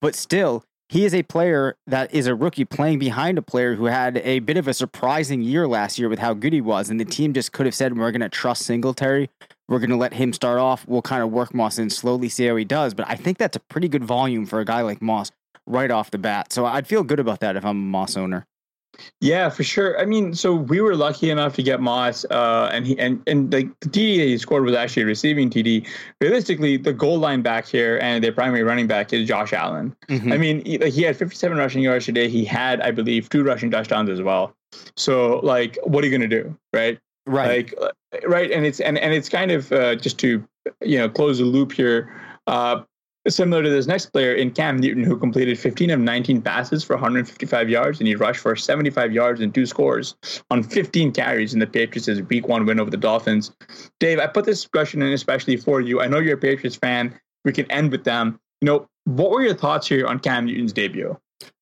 but 0.03 0.15
still, 0.15 0.65
he 0.91 1.07
is 1.07 1.15
a 1.15 1.23
player 1.23 1.77
that 1.87 2.15
is 2.15 2.27
a 2.27 2.35
rookie 2.35 2.67
playing 2.67 2.99
behind 2.99 3.39
a 3.39 3.43
player 3.43 3.75
who 3.75 3.87
had 3.87 4.19
a 4.19 4.41
bit 4.41 4.59
of 4.59 4.69
a 4.69 4.75
surprising 4.75 5.41
year 5.41 5.67
last 5.67 5.99
year 5.99 6.11
with 6.11 6.19
how 6.19 6.35
good 6.35 6.53
he 6.53 6.61
was. 6.61 6.91
And 6.91 7.01
the 7.01 7.07
team 7.07 7.33
just 7.33 7.53
could 7.53 7.65
have 7.65 7.75
said, 7.75 7.97
we're 7.97 8.13
going 8.13 8.21
to 8.21 8.29
trust 8.29 8.67
Singletary. 8.67 9.31
We're 9.69 9.79
going 9.81 9.91
to 9.91 9.97
let 9.97 10.15
him 10.15 10.33
start 10.33 10.59
off. 10.59 10.87
We'll 10.87 11.03
kind 11.03 11.23
of 11.23 11.31
work 11.31 11.53
Moss 11.55 11.79
in 11.79 11.91
slowly, 11.91 12.29
see 12.29 12.47
how 12.47 12.57
he 12.57 12.65
does. 12.65 12.95
But 12.95 13.07
I 13.09 13.17
think 13.17 13.39
that's 13.39 13.57
a 13.57 13.61
pretty 13.61 13.89
good 13.89 14.05
volume 14.05 14.47
for 14.47 14.61
a 14.61 14.65
guy 14.65 14.83
like 14.83 15.03
Moss. 15.03 15.31
right 15.67 15.91
off 15.91 16.13
the 16.13 16.19
bat. 16.19 16.53
So 16.53 16.65
I'd 16.67 16.87
feel 16.87 17.03
good 17.03 17.19
about 17.19 17.41
that 17.41 17.57
if 17.57 17.65
I'm 17.65 17.71
a 17.71 17.75
Moss 17.75 18.17
owner. 18.17 18.47
Yeah, 19.21 19.51
for 19.51 19.63
sure. 19.63 20.01
I 20.01 20.07
mean, 20.07 20.33
so 20.33 20.55
we 20.55 20.81
were 20.81 20.95
lucky 20.97 21.29
enough 21.31 21.55
to 21.57 21.63
get 21.63 21.81
Moss, 21.83 22.25
uh, 22.31 22.71
and 22.73 22.87
he 22.87 22.99
and 22.99 23.21
and 23.27 23.53
like 23.53 23.69
the 23.81 23.89
TD 23.91 24.17
that 24.19 24.25
he 24.25 24.39
scored 24.39 24.65
was 24.65 24.75
actually 24.75 25.03
a 25.03 25.07
receiving 25.07 25.51
TD. 25.51 25.87
Realistically, 26.23 26.79
the 26.79 26.95
goal 26.95 27.19
line 27.19 27.43
back 27.43 27.67
here 27.67 27.99
and 28.01 28.25
their 28.25 28.33
primary 28.33 28.63
running 28.63 28.87
back 28.87 29.13
is 29.13 29.29
Josh 29.29 29.53
Allen. 29.53 29.95
Mhm. 30.09 30.33
I 30.33 30.39
mean, 30.39 30.65
he, 30.65 30.79
like, 30.79 30.95
he 30.95 31.03
had 31.03 31.15
57 31.15 31.59
rushing 31.59 31.83
yards 31.83 32.07
today. 32.07 32.29
He 32.31 32.43
had, 32.47 32.81
I 32.81 32.91
believe, 32.91 33.29
two 33.29 33.45
rushing 33.45 33.71
touchdowns 33.71 34.09
as 34.09 34.23
well. 34.23 34.55
So, 34.97 35.41
like, 35.43 35.77
what 35.85 36.03
are 36.03 36.07
you 36.07 36.13
gonna 36.17 36.27
do, 36.29 36.57
right? 36.73 36.99
Right. 37.27 37.73
Like, 37.73 37.75
uh, 37.81 38.29
right, 38.29 38.51
and 38.51 38.65
it's 38.65 38.81
and 38.81 38.99
and 38.99 39.13
it's 39.13 39.29
kind 39.29 39.51
of 39.51 39.73
uh, 39.73 39.97
just 39.97 40.19
to 40.21 40.47
you 40.85 40.99
know 40.99 41.09
close 41.09 41.39
the 41.39 41.45
loop 41.45 41.73
here. 41.73 42.15
Uh, 42.47 42.83
similar 43.29 43.63
to 43.63 43.71
this 43.71 43.87
next 43.87 44.07
player 44.07 44.33
in 44.33 44.51
Cam 44.53 44.77
Newton, 44.77 45.03
who 45.03 45.17
completed 45.17 45.59
15 45.59 45.91
of 45.91 46.01
19 46.01 46.43
passes 46.43 46.85
for 46.85 46.95
155 46.95 47.69
yards, 47.69 47.99
and 47.99 48.07
he 48.07 48.15
rushed 48.15 48.41
for 48.41 48.55
75 48.55 49.13
yards 49.13 49.41
and 49.41 49.53
two 49.55 49.67
scores 49.67 50.15
on 50.51 50.63
15 50.63 51.13
carries 51.13 51.53
in 51.53 51.61
the 51.61 51.67
Patriots' 51.67 52.21
Week 52.29 52.47
One 52.47 52.67
win 52.67 52.81
over 52.81 52.91
the 52.91 52.97
Dolphins. 52.97 53.53
Dave, 53.99 54.19
I 54.19 54.27
put 54.27 54.45
this 54.45 54.67
question 54.67 55.03
in 55.03 55.13
especially 55.13 55.57
for 55.57 55.81
you. 55.81 56.01
I 56.01 56.07
know 56.07 56.19
you're 56.19 56.35
a 56.35 56.41
Patriots 56.41 56.77
fan. 56.77 57.19
We 57.45 57.53
can 57.53 57.71
end 57.71 57.93
with 57.93 58.05
them. 58.05 58.39
You 58.61 58.67
know, 58.67 58.87
what 59.05 59.31
were 59.31 59.43
your 59.43 59.55
thoughts 59.55 59.89
here 59.89 60.07
on 60.07 60.19
Cam 60.19 60.47
Newton's 60.47 60.73
debut? 60.73 61.17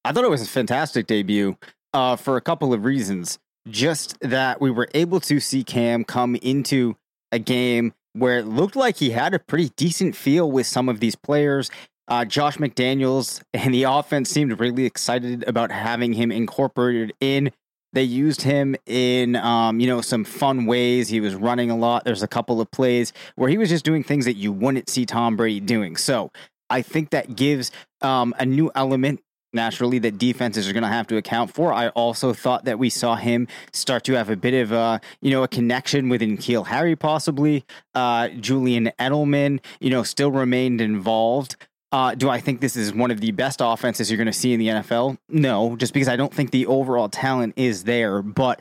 I 0.05 0.13
thought 0.13 0.25
it 0.25 0.31
was 0.31 0.43
a 0.43 0.47
fantastic 0.47 1.07
debut 1.07 1.57
uh, 1.93 2.17
for 2.17 2.37
a 2.37 2.41
couple 2.41 2.73
of 2.73 2.85
reasons. 2.85 3.39
Just 3.69 4.19
that 4.21 4.61
we 4.61 4.71
were 4.71 4.89
able 4.95 5.21
to 5.21 5.41
see 5.41 5.65
Cam 5.65 6.05
come 6.05 6.37
into 6.37 6.97
a 7.33 7.39
game 7.39 7.95
where 8.13 8.39
it 8.39 8.47
looked 8.47 8.77
like 8.77 8.97
he 8.97 9.11
had 9.11 9.35
a 9.35 9.39
pretty 9.39 9.71
decent 9.77 10.15
feel 10.15 10.51
with 10.51 10.67
some 10.67 10.89
of 10.89 11.01
these 11.01 11.17
players. 11.17 11.71
Uh, 12.07 12.25
Josh 12.25 12.59
McDaniels 12.59 13.43
and 13.55 13.73
the 13.73 13.85
offense 13.85 14.31
seemed 14.31 14.61
really 14.61 14.85
excited 14.85 15.45
about 15.49 15.73
having 15.73 16.13
him 16.13 16.31
incorporated 16.31 17.15
in. 17.21 17.51
They 17.95 18.03
used 18.03 18.43
him 18.43 18.77
in, 18.87 19.37
um, 19.37 19.81
you 19.81 19.87
know, 19.87 20.01
some 20.01 20.25
fun 20.25 20.67
ways. 20.67 21.09
He 21.09 21.21
was 21.21 21.35
running 21.35 21.71
a 21.71 21.77
lot. 21.77 22.05
There's 22.05 22.23
a 22.23 22.29
couple 22.29 22.61
of 22.61 22.71
plays 22.71 23.13
where 23.37 23.49
he 23.49 23.57
was 23.57 23.69
just 23.69 23.85
doing 23.85 24.03
things 24.03 24.25
that 24.25 24.35
you 24.35 24.53
wouldn't 24.53 24.91
see 24.91 25.07
Tom 25.07 25.37
Brady 25.37 25.61
doing. 25.61 25.97
So 25.97 26.31
I 26.69 26.83
think 26.83 27.11
that 27.11 27.37
gives 27.37 27.71
um, 28.03 28.35
a 28.39 28.45
new 28.45 28.71
element 28.75 29.21
naturally 29.55 29.99
that 30.01 30.19
defenses 30.19 30.69
are 30.69 30.73
going 30.73 30.83
to 30.83 30.89
have 30.89 31.07
to 31.09 31.17
account 31.17 31.53
for. 31.53 31.73
I 31.73 31.89
also 31.91 32.33
thought 32.33 32.65
that 32.65 32.79
we 32.79 32.91
saw 32.91 33.17
him 33.17 33.49
start 33.73 34.05
to 34.05 34.15
have 34.15 34.31
a 34.31 34.37
bit 34.37 34.55
of 34.55 34.73
a, 34.73 35.01
you 35.21 35.31
know, 35.31 35.43
a 35.43 35.49
connection 35.49 36.09
with 36.09 36.23
Keel 36.41 36.65
Harry 36.65 36.97
possibly. 36.97 37.65
Uh, 37.95 38.29
Julian 38.29 38.91
Edelman, 38.99 39.61
you 39.81 39.91
know, 39.91 40.03
still 40.03 40.31
remained 40.31 40.81
involved. 40.81 41.57
Uh, 41.93 42.13
do 42.13 42.29
I 42.29 42.41
think 42.41 42.61
this 42.61 42.75
is 42.75 42.93
one 42.93 43.13
of 43.13 43.21
the 43.21 43.31
best 43.31 43.61
offenses 43.63 44.11
you're 44.11 44.17
going 44.17 44.27
to 44.27 44.33
see 44.33 44.53
in 44.53 44.59
the 44.59 44.67
NFL? 44.67 45.17
No, 45.29 45.77
just 45.77 45.95
because 45.95 46.09
I 46.09 46.17
don't 46.17 46.35
think 46.35 46.51
the 46.51 46.67
overall 46.67 47.09
talent 47.09 47.55
is 47.57 47.85
there. 47.85 48.21
But 48.21 48.61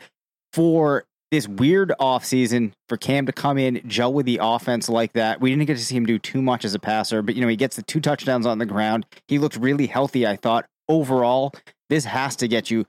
for 0.52 1.06
this 1.32 1.48
weird 1.48 1.92
offseason, 2.00 2.74
for 2.88 2.96
Cam 2.96 3.26
to 3.26 3.32
come 3.32 3.58
in, 3.58 3.82
gel 3.88 4.14
with 4.14 4.28
the 4.28 4.38
offense 4.40 4.88
like 4.88 5.14
that, 5.14 5.42
we 5.42 5.50
didn't 5.50 5.66
get 5.66 5.78
to 5.78 5.84
see 5.84 5.98
him 5.98 6.06
do 6.06 6.20
too 6.20 6.44
much 6.44 6.64
as 6.64 6.76
a 6.76 6.80
passer, 6.80 7.24
but, 7.24 7.34
you 7.34 7.42
know, 7.42 7.48
he 7.48 7.56
gets 7.56 7.76
the 7.76 7.82
two 7.82 8.00
touchdowns 8.00 8.46
on 8.46 8.60
the 8.60 8.68
ground. 8.68 9.08
He 9.28 9.40
looked 9.40 9.56
really 9.56 9.88
healthy, 9.88 10.28
I 10.28 10.36
thought. 10.36 10.68
Overall, 10.90 11.54
this 11.90 12.06
has 12.06 12.36
to 12.38 12.48
get 12.48 12.70
you 12.70 12.86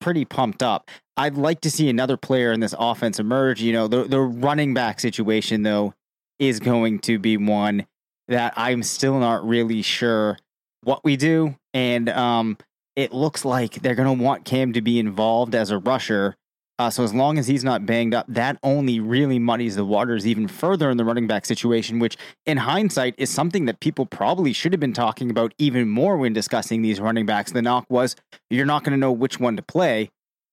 pretty 0.00 0.24
pumped 0.24 0.62
up. 0.62 0.90
I'd 1.16 1.36
like 1.36 1.60
to 1.62 1.70
see 1.70 1.88
another 1.88 2.16
player 2.16 2.52
in 2.52 2.60
this 2.60 2.74
offense 2.78 3.18
emerge. 3.18 3.62
You 3.62 3.72
know, 3.72 3.88
the, 3.88 4.04
the 4.04 4.20
running 4.20 4.74
back 4.74 5.00
situation, 5.00 5.62
though, 5.62 5.94
is 6.38 6.60
going 6.60 6.98
to 7.00 7.18
be 7.18 7.36
one 7.36 7.86
that 8.28 8.54
I'm 8.56 8.82
still 8.82 9.18
not 9.18 9.46
really 9.46 9.82
sure 9.82 10.38
what 10.82 11.04
we 11.04 11.16
do. 11.16 11.56
And 11.72 12.08
um, 12.08 12.58
it 12.96 13.12
looks 13.12 13.44
like 13.44 13.74
they're 13.74 13.94
going 13.94 14.18
to 14.18 14.22
want 14.22 14.44
Cam 14.44 14.72
to 14.72 14.82
be 14.82 14.98
involved 14.98 15.54
as 15.54 15.70
a 15.70 15.78
rusher. 15.78 16.36
Uh, 16.78 16.90
so 16.90 17.04
as 17.04 17.14
long 17.14 17.38
as 17.38 17.46
he's 17.46 17.62
not 17.62 17.86
banged 17.86 18.14
up, 18.14 18.26
that 18.28 18.58
only 18.64 18.98
really 18.98 19.38
muddies 19.38 19.76
the 19.76 19.84
waters 19.84 20.26
even 20.26 20.48
further 20.48 20.90
in 20.90 20.96
the 20.96 21.04
running 21.04 21.28
back 21.28 21.46
situation, 21.46 22.00
which 22.00 22.16
in 22.46 22.56
hindsight 22.56 23.14
is 23.16 23.30
something 23.30 23.66
that 23.66 23.78
people 23.78 24.06
probably 24.06 24.52
should 24.52 24.72
have 24.72 24.80
been 24.80 24.92
talking 24.92 25.30
about 25.30 25.54
even 25.58 25.88
more 25.88 26.16
when 26.16 26.32
discussing 26.32 26.82
these 26.82 27.00
running 27.00 27.26
backs. 27.26 27.52
The 27.52 27.62
knock 27.62 27.86
was 27.88 28.16
you're 28.50 28.66
not 28.66 28.82
going 28.82 28.92
to 28.92 28.98
know 28.98 29.12
which 29.12 29.38
one 29.38 29.56
to 29.56 29.62
play. 29.62 30.10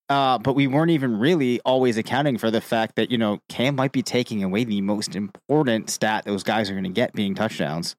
Uh, 0.10 0.38
but 0.38 0.56
we 0.56 0.68
weren't 0.68 0.92
even 0.92 1.18
really 1.18 1.62
always 1.62 1.96
accounting 1.96 2.38
for 2.38 2.52
the 2.52 2.60
fact 2.60 2.98
that, 2.98 3.10
you 3.10 3.18
know, 3.18 3.40
Cam 3.48 3.78
might 3.78 3.94
be 3.94 4.04
taking 4.04 4.44
away 4.44 4.66
the 4.66 4.82
most 4.82 5.16
important 5.16 5.90
stat 5.90 6.26
those 6.26 6.44
guys 6.44 6.70
are 6.70 6.74
going 6.74 6.84
to 6.84 6.90
get 6.90 7.14
being 7.14 7.34
touchdowns. 7.34 7.96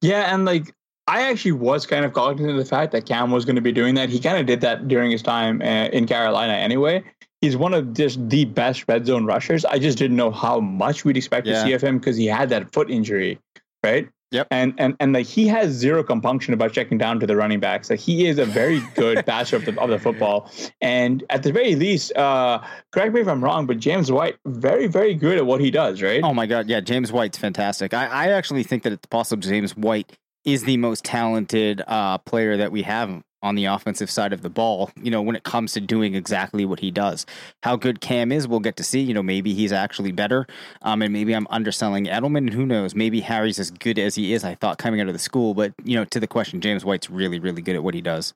Yeah, 0.00 0.34
and 0.34 0.44
like 0.44 0.74
I 1.06 1.30
actually 1.30 1.52
was 1.52 1.86
kind 1.86 2.04
of 2.04 2.12
cognizant 2.12 2.50
of 2.50 2.56
the 2.56 2.68
fact 2.68 2.90
that 2.90 3.06
Cam 3.06 3.30
was 3.30 3.44
going 3.44 3.54
to 3.56 3.62
be 3.62 3.70
doing 3.70 3.94
that. 3.94 4.08
He 4.08 4.18
kind 4.18 4.36
of 4.36 4.46
did 4.46 4.60
that 4.62 4.88
during 4.88 5.12
his 5.12 5.22
time 5.22 5.62
uh, 5.62 5.86
in 5.92 6.06
Carolina 6.06 6.54
anyway. 6.54 7.04
He's 7.40 7.56
one 7.56 7.72
of 7.74 7.92
just 7.94 8.28
the 8.28 8.44
best 8.46 8.84
red 8.88 9.06
zone 9.06 9.24
rushers. 9.24 9.64
I 9.64 9.78
just 9.78 9.96
didn't 9.98 10.16
know 10.16 10.30
how 10.30 10.58
much 10.60 11.04
we'd 11.04 11.16
expect 11.16 11.46
Yeah. 11.46 11.54
to 11.54 11.62
see 11.68 11.72
of 11.72 11.82
him 11.82 11.98
because 11.98 12.16
he 12.16 12.26
had 12.26 12.48
that 12.48 12.72
foot 12.72 12.90
injury, 12.90 13.38
right? 13.84 14.08
Yep. 14.30 14.48
And 14.50 14.74
and 14.76 14.94
and 15.00 15.14
like 15.14 15.24
he 15.26 15.46
has 15.48 15.70
zero 15.72 16.02
compunction 16.02 16.52
about 16.52 16.72
checking 16.74 16.98
down 16.98 17.18
to 17.20 17.26
the 17.26 17.34
running 17.34 17.60
backs. 17.60 17.88
Like 17.88 18.00
he 18.00 18.26
is 18.26 18.38
a 18.38 18.44
very 18.44 18.80
good 18.94 19.24
passer 19.26 19.56
of 19.56 19.64
the 19.64 19.80
of 19.80 19.88
the 19.88 19.98
football. 19.98 20.50
And 20.82 21.24
at 21.30 21.44
the 21.44 21.50
very 21.52 21.76
least, 21.76 22.14
uh, 22.14 22.60
correct 22.92 23.14
me 23.14 23.22
if 23.22 23.28
I'm 23.28 23.42
wrong, 23.42 23.64
but 23.66 23.78
James 23.78 24.12
White 24.12 24.36
very 24.44 24.86
very 24.86 25.14
good 25.14 25.38
at 25.38 25.46
what 25.46 25.62
he 25.62 25.70
does, 25.70 26.02
right? 26.02 26.20
Oh 26.22 26.34
my 26.34 26.44
God. 26.44 26.68
Yeah. 26.68 26.80
James 26.80 27.10
White's 27.10 27.38
fantastic. 27.38 27.94
I, 27.94 28.04
I 28.06 28.28
actually 28.32 28.64
think 28.64 28.82
that 28.82 28.92
it's 28.92 29.06
possible 29.06 29.40
James 29.40 29.74
White 29.74 30.12
is 30.44 30.64
the 30.64 30.76
most 30.76 31.04
talented 31.04 31.82
uh, 31.86 32.18
player 32.18 32.56
that 32.58 32.70
we 32.70 32.82
have 32.82 33.22
on 33.42 33.54
the 33.54 33.66
offensive 33.66 34.10
side 34.10 34.32
of 34.32 34.42
the 34.42 34.50
ball, 34.50 34.90
you 35.00 35.10
know, 35.10 35.22
when 35.22 35.36
it 35.36 35.44
comes 35.44 35.72
to 35.74 35.80
doing 35.80 36.14
exactly 36.14 36.64
what 36.64 36.80
he 36.80 36.90
does. 36.90 37.24
How 37.62 37.76
good 37.76 38.00
Cam 38.00 38.32
is, 38.32 38.48
we'll 38.48 38.60
get 38.60 38.76
to 38.76 38.84
see. 38.84 39.00
You 39.00 39.14
know, 39.14 39.22
maybe 39.22 39.54
he's 39.54 39.72
actually 39.72 40.12
better. 40.12 40.46
Um, 40.82 41.02
and 41.02 41.12
maybe 41.12 41.34
I'm 41.34 41.46
underselling 41.50 42.06
Edelman, 42.06 42.38
and 42.38 42.52
who 42.54 42.66
knows? 42.66 42.94
Maybe 42.94 43.20
Harry's 43.20 43.58
as 43.58 43.70
good 43.70 43.98
as 43.98 44.14
he 44.14 44.32
is, 44.32 44.44
I 44.44 44.54
thought, 44.54 44.78
coming 44.78 45.00
out 45.00 45.06
of 45.06 45.12
the 45.12 45.18
school. 45.18 45.54
But, 45.54 45.72
you 45.84 45.96
know, 45.96 46.04
to 46.06 46.20
the 46.20 46.26
question, 46.26 46.60
James 46.60 46.84
White's 46.84 47.10
really, 47.10 47.38
really 47.38 47.62
good 47.62 47.76
at 47.76 47.82
what 47.82 47.94
he 47.94 48.00
does. 48.00 48.34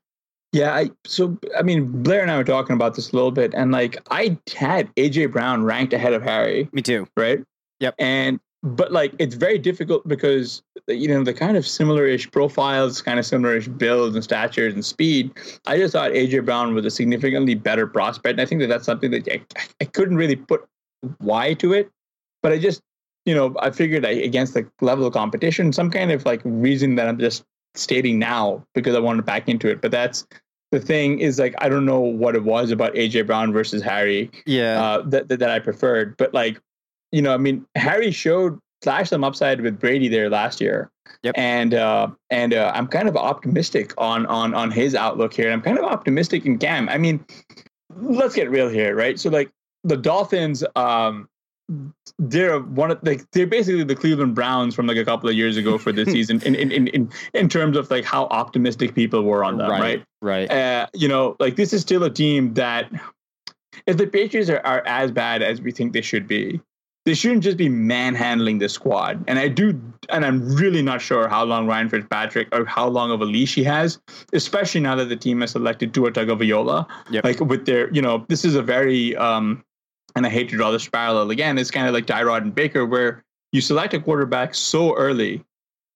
Yeah, 0.53 0.75
I 0.75 0.91
so 1.07 1.39
I 1.59 1.63
mean 1.63 2.03
Blair 2.03 2.21
and 2.21 2.31
I 2.31 2.37
were 2.37 2.45
talking 2.45 2.75
about 2.75 2.95
this 2.95 3.11
a 3.11 3.17
little 3.17 3.31
bit, 3.31 3.55
and 3.55 3.73
like 3.73 3.97
I 4.11 4.37
had 4.55 4.95
AJ 4.97 5.33
Brown 5.33 5.65
ranked 5.65 5.95
ahead 5.95 6.13
of 6.13 6.23
Harry, 6.23 6.69
Me 6.73 6.83
too. 6.83 7.09
right? 7.17 7.41
Yep. 7.81 7.95
And 7.99 8.39
but 8.63 8.93
like 8.93 9.13
it's 9.19 9.35
very 9.35 9.59
difficult 9.59 10.07
because 10.07 10.63
you 10.87 11.09
know 11.09 11.25
the 11.25 11.35
kind 11.35 11.57
of 11.57 11.67
similar-ish 11.67 12.31
profiles, 12.31 13.03
kind 13.03 13.19
of 13.19 13.27
similar-ish 13.27 13.69
builds 13.69 14.15
and 14.15 14.23
statures 14.25 14.73
and 14.73 14.85
speed. 14.85 15.33
I 15.67 15.79
just 15.79 15.93
thought 15.93 16.13
AJ 16.13 16.45
Brown 16.45 16.75
was 16.75 16.85
a 16.87 16.91
significantly 16.91 17.55
better 17.55 17.87
prospect, 17.87 18.33
and 18.33 18.41
I 18.41 18.47
think 18.47 18.61
that 18.61 18.69
that's 18.69 18.87
something 18.87 19.11
that 19.11 19.29
I, 19.29 19.43
I 19.81 19.85
couldn't 19.85 20.17
really 20.17 20.37
put 20.37 20.65
why 21.19 21.55
to 21.55 21.73
it, 21.73 21.91
but 22.43 22.53
I 22.53 22.59
just 22.59 22.81
you 23.27 23.35
know 23.35 23.55
I 23.59 23.71
figured 23.71 24.05
that 24.05 24.13
against 24.13 24.55
the 24.55 24.69
level 24.81 25.07
of 25.07 25.13
competition, 25.13 25.73
some 25.73 25.91
kind 25.91 26.13
of 26.13 26.25
like 26.25 26.41
reason 26.45 26.95
that 26.97 27.09
I'm 27.09 27.19
just 27.19 27.45
stating 27.75 28.19
now 28.19 28.65
because 28.75 28.95
I 28.95 29.01
wanted 29.01 29.19
to 29.19 29.23
back 29.25 29.49
into 29.49 29.69
it, 29.69 29.81
but 29.81 29.91
that's. 29.91 30.27
The 30.71 30.81
thing 30.81 31.19
is, 31.19 31.39
like, 31.39 31.55
I 31.59 31.69
don't 31.69 31.85
know 31.85 32.01
what 32.01 32.35
it 32.35 32.45
was 32.45 32.71
about 32.71 32.95
AJ 32.95 33.27
Brown 33.27 33.53
versus 33.53 33.83
Harry 33.83 34.31
Yeah. 34.47 34.83
uh, 34.83 35.03
that, 35.03 35.29
that 35.29 35.39
that 35.41 35.51
I 35.51 35.59
preferred. 35.59 36.17
But 36.17 36.33
like, 36.33 36.63
you 37.13 37.23
know, 37.23 37.33
I 37.33 37.37
mean, 37.37 37.65
Harry 37.77 38.11
showed 38.11 38.59
flashed 38.83 39.11
some 39.11 39.25
upside 39.25 39.61
with 39.61 39.79
Brady 39.79 40.09
there 40.09 40.29
last 40.29 40.61
year. 40.61 40.91
Yep. 41.23 41.35
And 41.39 41.75
uh, 41.75 42.09
and 42.31 42.53
uh, 42.53 42.73
I'm 42.75 42.89
kind 42.89 43.09
of 43.09 43.17
optimistic 43.17 43.93
on 43.97 44.27
on 44.27 44.55
on 44.55 44.71
his 44.71 44.95
outlook 44.95 45.33
here. 45.35 45.47
And 45.47 45.55
I'm 45.55 45.63
kind 45.63 45.79
of 45.79 45.85
optimistic 45.85 46.45
in 46.45 46.59
Cam. 46.59 46.89
I 46.89 46.99
mean, 46.99 47.25
let's 47.97 48.35
get 48.35 48.51
real 48.51 48.69
here, 48.69 48.97
right? 48.97 49.21
So 49.21 49.31
like 49.31 49.51
the 49.85 49.97
Dolphins, 49.97 50.65
um, 50.75 51.29
they're 52.19 52.59
one 52.59 52.91
of 52.91 52.99
like 53.03 53.31
they're 53.33 53.47
basically 53.47 53.85
the 53.85 53.95
Cleveland 53.95 54.35
Browns 54.35 54.75
from 54.75 54.87
like 54.87 54.97
a 54.97 55.05
couple 55.05 55.29
of 55.29 55.37
years 55.37 55.57
ago 55.57 55.79
for 55.79 55.93
this 55.93 56.09
season 56.13 56.43
in, 56.43 56.55
in 56.55 56.73
in 56.73 56.87
in 56.89 57.11
in 57.35 57.49
terms 57.49 57.77
of 57.77 57.91
like 57.91 58.05
how 58.05 58.25
optimistic 58.27 58.95
people 58.95 59.23
were 59.23 59.45
on 59.45 59.59
them, 59.59 59.71
right? 59.71 60.05
Right. 60.21 60.51
uh, 60.51 60.87
you 60.93 61.09
know, 61.09 61.37
like 61.39 61.57
this 61.57 61.73
is 61.73 61.83
still 61.83 62.03
a 62.05 62.11
team 62.11 62.55
that 62.55 62.91
if 63.87 63.97
the 63.97 64.07
Patriots 64.07 64.51
are, 64.51 64.61
are 64.65 64.83
as 64.87 65.11
bad 65.11 65.43
as 65.43 65.61
we 65.61 65.73
think 65.73 65.93
they 65.93 66.03
should 66.03 66.27
be, 66.27 66.61
they 67.05 67.15
shouldn't 67.15 67.43
just 67.43 67.57
be 67.57 67.69
manhandling 67.69 68.59
the 68.59 68.69
squad. 68.69 69.25
And 69.27 69.39
I 69.39 69.49
do, 69.49 69.81
and 70.09 70.25
I'm 70.25 70.55
really 70.55 70.83
not 70.83 71.01
sure 71.01 71.29
how 71.29 71.45
long 71.45 71.67
Ryan 71.67 71.89
Fitzpatrick 71.89 72.49
or 72.53 72.65
how 72.65 72.87
long 72.89 73.11
of 73.11 73.21
a 73.21 73.25
leash 73.25 73.55
he 73.55 73.65
has, 73.65 73.99
especially 74.33 74.81
now 74.81 74.95
that 74.95 75.09
the 75.09 75.17
team 75.17 75.41
has 75.41 75.51
selected 75.53 75.93
Tua 75.93 76.13
Tagovailoa. 76.13 76.87
Yep. 77.11 77.25
Like 77.25 77.41
with 77.41 77.67
their, 77.67 77.93
you 77.93 78.03
know, 78.03 78.25
this 78.29 78.45
is 78.45 78.55
a 78.55 78.63
very, 78.63 79.17
um, 79.17 79.65
and 80.15 80.27
I 80.27 80.29
hate 80.29 80.49
to 80.51 80.57
draw 80.57 80.71
this 80.71 80.89
parallel 80.89 81.31
again. 81.31 81.59
It's 81.59 81.71
kind 81.71 81.89
of 81.89 81.95
like 81.95 82.07
Tyrod 82.07 82.43
and 82.43 82.55
Baker, 82.55 82.87
where 82.87 83.25
you 83.51 83.61
select 83.61 83.95
a 83.95 84.01
quarterback 84.01 84.55
so 84.55 84.95
early, 84.97 85.45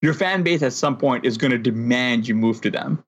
your 0.03 0.15
fan 0.15 0.43
base 0.43 0.63
at 0.63 0.73
some 0.73 0.97
point 0.97 1.25
is 1.25 1.39
going 1.39 1.53
to 1.53 1.59
demand 1.59 2.27
you 2.27 2.35
move 2.35 2.61
to 2.63 2.71
them 2.71 3.03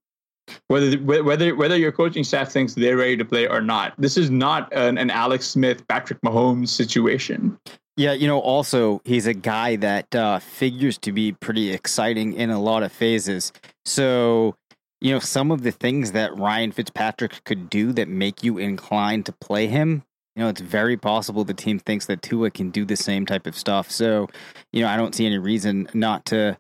whether 0.69 0.97
whether 0.99 1.55
whether 1.55 1.77
your 1.77 1.93
coaching 1.93 2.25
staff 2.25 2.51
thinks 2.51 2.75
they're 2.75 2.97
ready 2.97 3.17
to 3.17 3.25
play 3.25 3.47
or 3.47 3.61
not. 3.61 3.95
This 3.99 4.17
is 4.17 4.31
not 4.31 4.73
an, 4.73 4.99
an 4.99 5.11
Alex 5.11 5.47
Smith, 5.47 5.87
Patrick 5.89 6.21
Mahomes 6.23 6.69
situation. 6.69 7.59
Yeah, 7.99 8.13
you 8.13 8.29
know, 8.29 8.39
also 8.39 9.03
he's 9.05 9.27
a 9.27 9.35
guy 9.35 9.75
that 9.75 10.15
uh, 10.15 10.39
figures 10.39 10.99
to 10.99 11.11
be 11.11 11.33
pretty 11.33 11.73
exciting 11.73 12.33
in 12.33 12.49
a 12.49 12.61
lot 12.61 12.85
of 12.85 12.93
phases. 12.93 13.53
So 13.85 14.55
you 15.01 15.13
know, 15.13 15.19
some 15.19 15.51
of 15.51 15.63
the 15.63 15.73
things 15.73 16.13
that 16.13 16.37
Ryan 16.37 16.71
Fitzpatrick 16.71 17.43
could 17.45 17.69
do 17.69 17.93
that 17.95 18.09
make 18.09 18.45
you 18.45 18.57
inclined 18.59 19.27
to 19.27 19.33
play 19.33 19.67
him, 19.67 20.05
you 20.37 20.45
know, 20.45 20.49
it's 20.49 20.61
very 20.61 20.97
possible 20.97 21.43
the 21.43 21.55
team 21.55 21.81
thinks 21.81 22.07
that 22.07 22.23
Tua 22.23 22.51
can 22.51 22.71
do 22.71 22.85
the 22.85 22.95
same 22.95 23.27
type 23.27 23.49
of 23.49 23.57
stuff. 23.57 23.91
So, 23.91 24.29
you 24.73 24.83
know, 24.83 24.89
I 24.89 24.97
don't 24.97 25.15
see 25.15 25.27
any 25.27 25.39
reason 25.39 25.89
not 25.93 26.25
to 26.27 26.57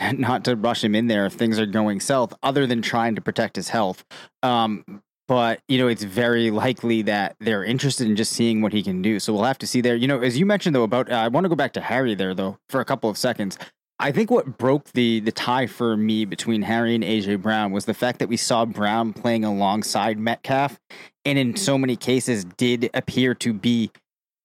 not 0.12 0.44
to 0.44 0.54
rush 0.54 0.84
him 0.84 0.94
in 0.94 1.06
there 1.06 1.24
if 1.24 1.32
things 1.32 1.58
are 1.58 1.64
going 1.64 2.00
south, 2.00 2.34
other 2.42 2.66
than 2.66 2.82
trying 2.82 3.14
to 3.14 3.22
protect 3.22 3.56
his 3.56 3.70
health. 3.70 4.04
Um, 4.42 5.02
but 5.26 5.60
you 5.68 5.78
know, 5.78 5.88
it's 5.88 6.04
very 6.04 6.50
likely 6.50 7.02
that 7.02 7.36
they're 7.40 7.64
interested 7.64 8.06
in 8.06 8.16
just 8.16 8.32
seeing 8.32 8.62
what 8.62 8.72
he 8.72 8.82
can 8.82 9.02
do. 9.02 9.18
So 9.18 9.32
we'll 9.32 9.44
have 9.44 9.58
to 9.58 9.66
see 9.66 9.80
there. 9.80 9.96
You 9.96 10.08
know, 10.08 10.20
as 10.20 10.38
you 10.38 10.46
mentioned 10.46 10.74
though 10.74 10.82
about, 10.82 11.10
uh, 11.10 11.16
I 11.16 11.28
want 11.28 11.44
to 11.44 11.48
go 11.48 11.56
back 11.56 11.72
to 11.74 11.80
Harry 11.80 12.14
there 12.14 12.34
though 12.34 12.58
for 12.68 12.80
a 12.80 12.84
couple 12.84 13.08
of 13.10 13.16
seconds. 13.16 13.58
I 13.98 14.10
think 14.10 14.30
what 14.30 14.58
broke 14.58 14.90
the 14.92 15.20
the 15.20 15.32
tie 15.32 15.66
for 15.66 15.96
me 15.96 16.24
between 16.24 16.62
Harry 16.62 16.94
and 16.94 17.04
AJ 17.04 17.42
Brown 17.42 17.72
was 17.72 17.84
the 17.84 17.94
fact 17.94 18.18
that 18.18 18.28
we 18.28 18.36
saw 18.36 18.64
Brown 18.64 19.12
playing 19.12 19.44
alongside 19.44 20.18
Metcalf, 20.18 20.78
and 21.24 21.38
in 21.38 21.56
so 21.56 21.78
many 21.78 21.96
cases 21.96 22.44
did 22.44 22.90
appear 22.92 23.34
to 23.36 23.52
be 23.52 23.90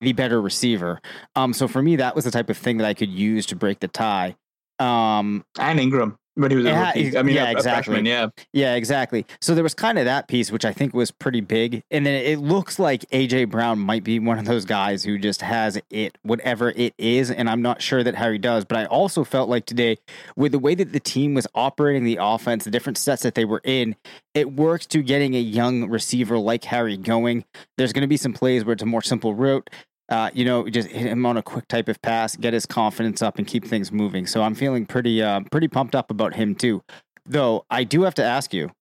the 0.02 0.14
better 0.14 0.42
receiver. 0.42 1.02
Um, 1.36 1.54
so 1.54 1.68
for 1.68 1.82
me, 1.82 1.96
that 1.98 2.16
was 2.16 2.26
the 2.26 2.32
type 2.32 2.50
of 2.50 2.58
thing 2.58 2.78
that 2.78 2.88
I 2.88 2.94
could 2.94 3.10
use 3.10 3.46
to 3.48 3.56
break 3.56 3.80
the 3.80 3.88
tie. 3.88 4.36
Um, 4.78 5.44
and 5.60 5.80
Ingram 5.80 6.18
when 6.40 6.52
he 6.52 6.58
was 6.58 6.66
a 6.66 6.70
Yeah, 6.70 6.88
rookie. 6.88 7.18
I 7.18 7.24
mean, 7.24 7.36
yeah, 7.36 7.46
a, 7.46 7.48
a 7.50 7.52
exactly. 7.52 7.94
freshman, 7.94 8.06
yeah. 8.06 8.28
Yeah, 8.54 8.76
exactly. 8.76 9.26
So 9.42 9.54
there 9.54 9.64
was 9.64 9.74
kind 9.74 10.00
of 10.00 10.06
that 10.06 10.28
piece, 10.28 10.52
which 10.52 10.66
I 10.66 10.74
think 10.74 10.94
was 10.94 11.12
pretty 11.12 11.42
big. 11.42 11.84
And 11.92 12.06
then 12.06 12.14
it 12.14 12.40
looks 12.40 12.80
like 12.80 13.02
AJ 13.12 13.50
Brown 13.50 13.80
might 13.80 14.04
be 14.04 14.20
one 14.20 14.40
of 14.40 14.46
those 14.46 14.66
guys 14.66 15.04
who 15.04 15.18
just 15.18 15.42
has 15.42 15.80
it, 15.90 16.18
whatever 16.24 16.70
it 16.72 16.94
is. 16.98 17.30
And 17.32 17.50
I'm 17.50 17.62
not 17.62 17.82
sure 17.82 18.04
that 18.04 18.16
Harry 18.16 18.38
does. 18.38 18.66
But 18.66 18.78
I 18.78 18.86
also 18.86 19.24
felt 19.24 19.50
like 19.50 19.66
today, 19.66 19.98
with 20.36 20.52
the 20.52 20.60
way 20.60 20.76
that 20.76 20.92
the 20.94 21.00
team 21.00 21.34
was 21.34 21.48
operating 21.54 22.04
the 22.04 22.18
offense, 22.22 22.64
the 22.64 22.72
different 22.72 22.98
sets 22.98 23.24
that 23.24 23.36
they 23.36 23.46
were 23.46 23.62
in, 23.64 23.96
it 24.34 24.54
works 24.54 24.86
to 24.88 25.02
getting 25.04 25.36
a 25.36 25.40
young 25.40 25.90
receiver 25.90 26.38
like 26.38 26.64
Harry 26.66 26.98
going. 26.98 27.44
There's 27.78 27.94
going 27.94 28.04
to 28.04 28.08
be 28.08 28.18
some 28.18 28.34
plays 28.34 28.64
where 28.64 28.74
it's 28.74 28.84
a 28.84 28.86
more 28.86 29.02
simple 29.02 29.34
route. 29.34 29.70
Uh, 30.10 30.30
you 30.34 30.44
know, 30.44 30.68
just 30.68 30.90
hit 30.90 31.06
him 31.06 31.26
on 31.26 31.38
a 31.38 31.44
quick 31.44 31.68
type 31.68 31.88
of 31.88 32.02
pass, 32.02 32.36
get 32.36 32.54
his 32.54 32.66
confidence 32.66 33.22
up, 33.22 33.38
and 33.38 33.46
keep 33.46 33.64
things 33.64 33.92
moving. 33.92 34.26
So 34.26 34.42
I'm 34.42 34.56
feeling 34.56 34.86
pretty, 34.86 35.22
uh, 35.22 35.42
pretty 35.52 35.68
pumped 35.68 35.96
up 35.96 36.10
about 36.10 36.36
him 36.36 36.56
too. 36.56 36.82
Though 37.26 37.66
I 37.70 37.84
do 37.84 38.04
have 38.04 38.16
to 38.16 38.24
ask 38.24 38.54
you, 38.54 38.72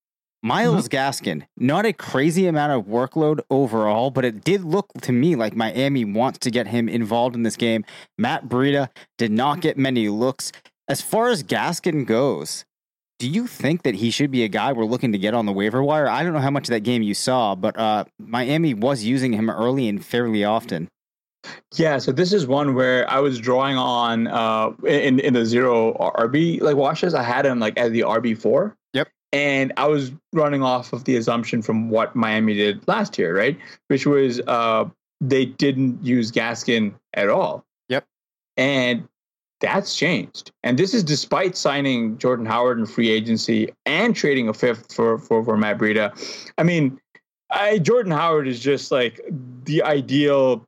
Myles 0.43 0.89
Gaskin, 0.89 1.47
not 1.57 1.85
a 1.85 1.93
crazy 1.93 2.47
amount 2.47 2.73
of 2.73 2.87
workload 2.87 3.41
overall, 3.51 4.11
but 4.11 4.25
it 4.25 4.45
did 4.45 4.65
look 4.65 4.89
to 5.03 5.13
me 5.13 5.35
like 5.35 5.57
Miami 5.57 6.05
wants 6.05 6.39
to 6.41 6.51
get 6.51 6.69
him 6.69 6.89
involved 6.89 7.35
in 7.35 7.43
this 7.43 7.57
game. 7.57 7.85
Matt 8.17 8.49
Breida 8.49 8.89
did 9.19 9.33
not 9.33 9.61
get 9.61 9.77
many 9.77 10.09
looks. 10.09 10.53
As 10.87 11.03
far 11.03 11.29
as 11.29 11.43
Gaskin 11.43 12.07
goes, 12.07 12.65
do 13.19 13.29
you 13.29 13.49
think 13.49 13.83
that 13.83 13.97
he 13.97 14.13
should 14.13 14.31
be 14.31 14.45
a 14.45 14.49
guy 14.49 14.73
we're 14.73 14.85
looking 14.85 15.11
to 15.11 15.19
get 15.19 15.35
on 15.35 15.45
the 15.45 15.53
waiver 15.53 15.83
wire? 15.83 16.09
I 16.09 16.23
don't 16.23 16.33
know 16.33 16.39
how 16.39 16.51
much 16.51 16.69
of 16.69 16.73
that 16.73 16.81
game 16.81 17.03
you 17.03 17.15
saw, 17.15 17.57
but 17.57 17.77
uh, 17.77 18.05
Miami 18.21 18.75
was 18.75 19.03
using 19.03 19.33
him 19.33 19.51
early 19.51 19.89
and 19.89 20.05
fairly 20.05 20.45
often. 20.45 20.89
Yeah, 21.75 21.99
so 21.99 22.13
this 22.13 22.33
is 22.33 22.47
one 22.47 22.75
where 22.75 23.09
I 23.11 23.21
was 23.21 23.39
drawing 23.39 23.77
on 23.77 24.27
uh 24.27 24.71
in 24.87 25.21
in 25.21 25.35
the 25.35 25.45
zero 25.47 25.95
RB 26.19 26.61
like 26.61 26.77
washes. 26.77 27.15
I 27.15 27.23
had 27.23 27.47
him 27.47 27.59
like 27.59 27.77
as 27.79 27.93
the 27.93 28.01
RB 28.01 28.37
four. 28.37 28.77
Yep. 28.95 29.09
And 29.33 29.73
I 29.77 29.87
was 29.87 30.13
running 30.33 30.63
off 30.63 30.93
of 30.93 31.05
the 31.05 31.17
assumption 31.17 31.63
from 31.63 31.91
what 31.91 32.17
Miami 32.17 32.55
did 32.55 32.87
last 32.89 33.19
year, 33.19 33.37
right? 33.37 33.59
Which 33.89 34.07
was 34.07 34.41
uh 34.47 34.87
they 35.21 35.47
didn't 35.47 36.05
use 36.05 36.33
Gaskin 36.33 36.95
at 37.15 37.29
all. 37.29 37.65
Yep. 37.89 38.05
And 38.57 39.09
that's 39.61 39.97
changed. 39.97 40.53
And 40.63 40.79
this 40.79 40.95
is 40.95 41.03
despite 41.03 41.57
signing 41.57 42.17
Jordan 42.19 42.47
Howard 42.47 42.79
in 42.79 42.87
free 42.87 43.11
agency 43.11 43.73
and 43.87 44.15
trading 44.15 44.49
a 44.49 44.55
fifth 44.55 44.93
for 44.95 45.19
for, 45.19 45.45
for 45.45 45.57
Matt 45.57 45.79
Breida. 45.79 46.13
I 46.59 46.63
mean, 46.63 47.01
I 47.51 47.79
Jordan 47.79 48.13
Howard 48.13 48.49
is 48.49 48.61
just 48.61 48.91
like 48.91 49.21
the 49.65 49.83
ideal 49.83 50.68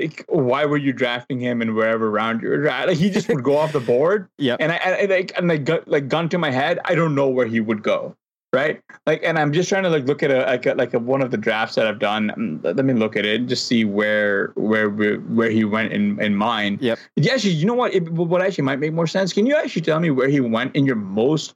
like 0.00 0.24
why 0.28 0.64
were 0.64 0.76
you 0.76 0.92
drafting 0.92 1.40
him 1.40 1.62
in 1.62 1.74
wherever 1.74 2.10
round 2.10 2.42
you're 2.42 2.66
at? 2.68 2.88
Like 2.88 2.96
he 2.98 3.10
just 3.10 3.28
would 3.28 3.42
go 3.42 3.56
off 3.56 3.72
the 3.72 3.80
board. 3.94 4.28
Yeah. 4.38 4.56
And 4.60 4.72
I, 4.72 4.76
I 4.76 5.04
like 5.06 5.32
and 5.36 5.48
like 5.48 5.64
gu- 5.64 5.82
like 5.86 6.08
gun 6.08 6.28
to 6.30 6.38
my 6.38 6.50
head, 6.50 6.78
I 6.84 6.94
don't 6.94 7.14
know 7.14 7.28
where 7.28 7.46
he 7.46 7.60
would 7.60 7.82
go. 7.82 8.14
Right. 8.54 8.82
Like, 9.06 9.22
and 9.24 9.38
I'm 9.38 9.50
just 9.50 9.70
trying 9.70 9.84
to 9.84 9.88
like 9.88 10.04
look 10.04 10.22
at 10.22 10.30
a 10.30 10.40
like 10.44 10.66
a, 10.66 10.74
like 10.74 10.92
a, 10.92 10.98
one 10.98 11.22
of 11.22 11.30
the 11.30 11.38
drafts 11.38 11.76
that 11.76 11.86
I've 11.86 11.98
done. 11.98 12.30
Mm, 12.36 12.76
Let 12.76 12.84
me 12.84 12.92
look 12.92 13.16
at 13.16 13.24
it 13.24 13.46
just 13.46 13.66
see 13.66 13.86
where 13.86 14.48
where 14.56 14.90
where 14.90 15.48
he 15.50 15.64
went 15.64 15.92
in 15.94 16.20
in 16.20 16.36
mine. 16.36 16.76
Yep. 16.82 16.98
Yeah. 17.16 17.32
Actually, 17.32 17.52
you 17.54 17.64
know 17.64 17.72
what? 17.72 17.94
It, 17.94 18.10
what 18.12 18.42
actually 18.42 18.64
might 18.64 18.78
make 18.78 18.92
more 18.92 19.06
sense? 19.06 19.32
Can 19.32 19.46
you 19.46 19.56
actually 19.56 19.80
tell 19.82 20.00
me 20.00 20.10
where 20.10 20.28
he 20.28 20.40
went 20.40 20.76
in 20.76 20.84
your 20.84 20.96
most 20.96 21.54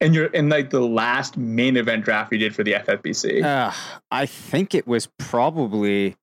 in 0.00 0.12
your 0.12 0.26
in 0.26 0.48
like 0.48 0.70
the 0.70 0.80
last 0.80 1.36
main 1.36 1.76
event 1.76 2.04
draft 2.04 2.32
you 2.32 2.38
did 2.38 2.56
for 2.56 2.64
the 2.64 2.72
FFBC? 2.72 3.44
Uh, 3.44 3.72
I 4.10 4.26
think 4.26 4.74
it 4.74 4.86
was 4.86 5.08
probably, 5.18 6.16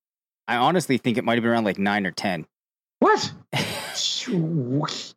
I 0.49 0.57
honestly 0.57 0.97
think 0.97 1.17
it 1.17 1.23
might 1.23 1.35
have 1.35 1.43
been 1.43 1.51
around 1.51 1.63
like 1.65 1.77
nine 1.77 2.05
or 2.05 2.11
10. 2.11 2.45
what? 2.99 3.31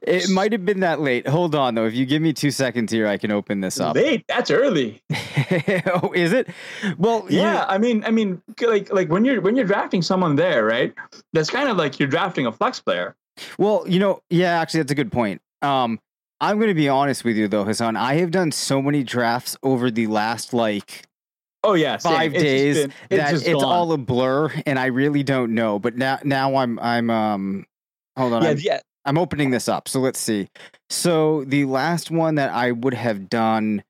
It 0.00 0.30
might 0.30 0.52
have 0.52 0.64
been 0.64 0.80
that 0.80 1.00
late. 1.02 1.28
Hold 1.28 1.54
on, 1.54 1.74
though. 1.74 1.84
If 1.84 1.92
you 1.94 2.06
give 2.06 2.22
me 2.22 2.32
two 2.32 2.50
seconds 2.50 2.90
here, 2.90 3.06
I 3.06 3.18
can 3.18 3.30
open 3.30 3.60
this 3.60 3.78
up. 3.78 3.94
Late. 3.94 4.24
That's 4.26 4.50
early. 4.50 5.02
oh, 5.12 6.12
is 6.14 6.32
it? 6.32 6.48
Well, 6.96 7.26
you- 7.28 7.40
Yeah, 7.40 7.66
I 7.68 7.76
mean, 7.76 8.02
I 8.02 8.10
mean, 8.10 8.40
like, 8.62 8.90
like 8.90 9.10
when 9.10 9.26
you're 9.26 9.42
when 9.42 9.54
you're 9.54 9.66
drafting 9.66 10.00
someone 10.00 10.34
there, 10.34 10.64
right? 10.64 10.94
That's 11.34 11.50
kind 11.50 11.68
of 11.68 11.76
like 11.76 12.00
you're 12.00 12.08
drafting 12.08 12.46
a 12.46 12.52
flex 12.52 12.80
player. 12.80 13.14
Well, 13.58 13.84
you 13.86 14.00
know, 14.00 14.20
yeah, 14.30 14.58
actually, 14.60 14.80
that's 14.80 14.92
a 14.92 14.94
good 14.94 15.12
point. 15.12 15.42
Um, 15.60 16.00
I'm 16.40 16.56
going 16.56 16.68
to 16.68 16.74
be 16.74 16.88
honest 16.88 17.22
with 17.22 17.36
you, 17.36 17.46
though, 17.46 17.64
Hassan. 17.64 17.96
I 17.96 18.14
have 18.14 18.30
done 18.30 18.52
so 18.52 18.80
many 18.80 19.04
drafts 19.04 19.58
over 19.62 19.90
the 19.90 20.06
last 20.06 20.54
like 20.54 21.02
Oh 21.66 21.74
yeah, 21.74 21.96
same. 21.98 22.12
five 22.14 22.34
It's 22.34 22.42
days 22.42 22.76
been- 22.78 22.92
it's 23.10 23.22
that 23.22 23.34
it's 23.34 23.62
gone. 23.62 23.64
all 23.64 23.92
a 23.92 23.98
blur, 23.98 24.52
and 24.66 24.78
I 24.78 24.86
really 24.86 25.22
don't 25.22 25.54
know. 25.54 25.78
But 25.78 25.96
now, 25.96 26.18
now 26.24 26.56
I'm, 26.56 26.78
I'm, 26.78 27.10
um, 27.10 27.66
hold 28.16 28.32
on, 28.32 28.42
yeah, 28.42 28.48
I'm, 28.50 28.58
yeah. 28.60 28.80
I'm 29.04 29.18
opening 29.18 29.50
this 29.50 29.68
up. 29.68 29.88
So 29.88 30.00
let's 30.00 30.18
see. 30.18 30.48
So 30.90 31.44
the 31.44 31.64
last 31.64 32.10
one 32.10 32.36
that 32.36 32.50
I 32.50 32.72
would 32.72 32.94
have 32.94 33.28
done 33.28 33.82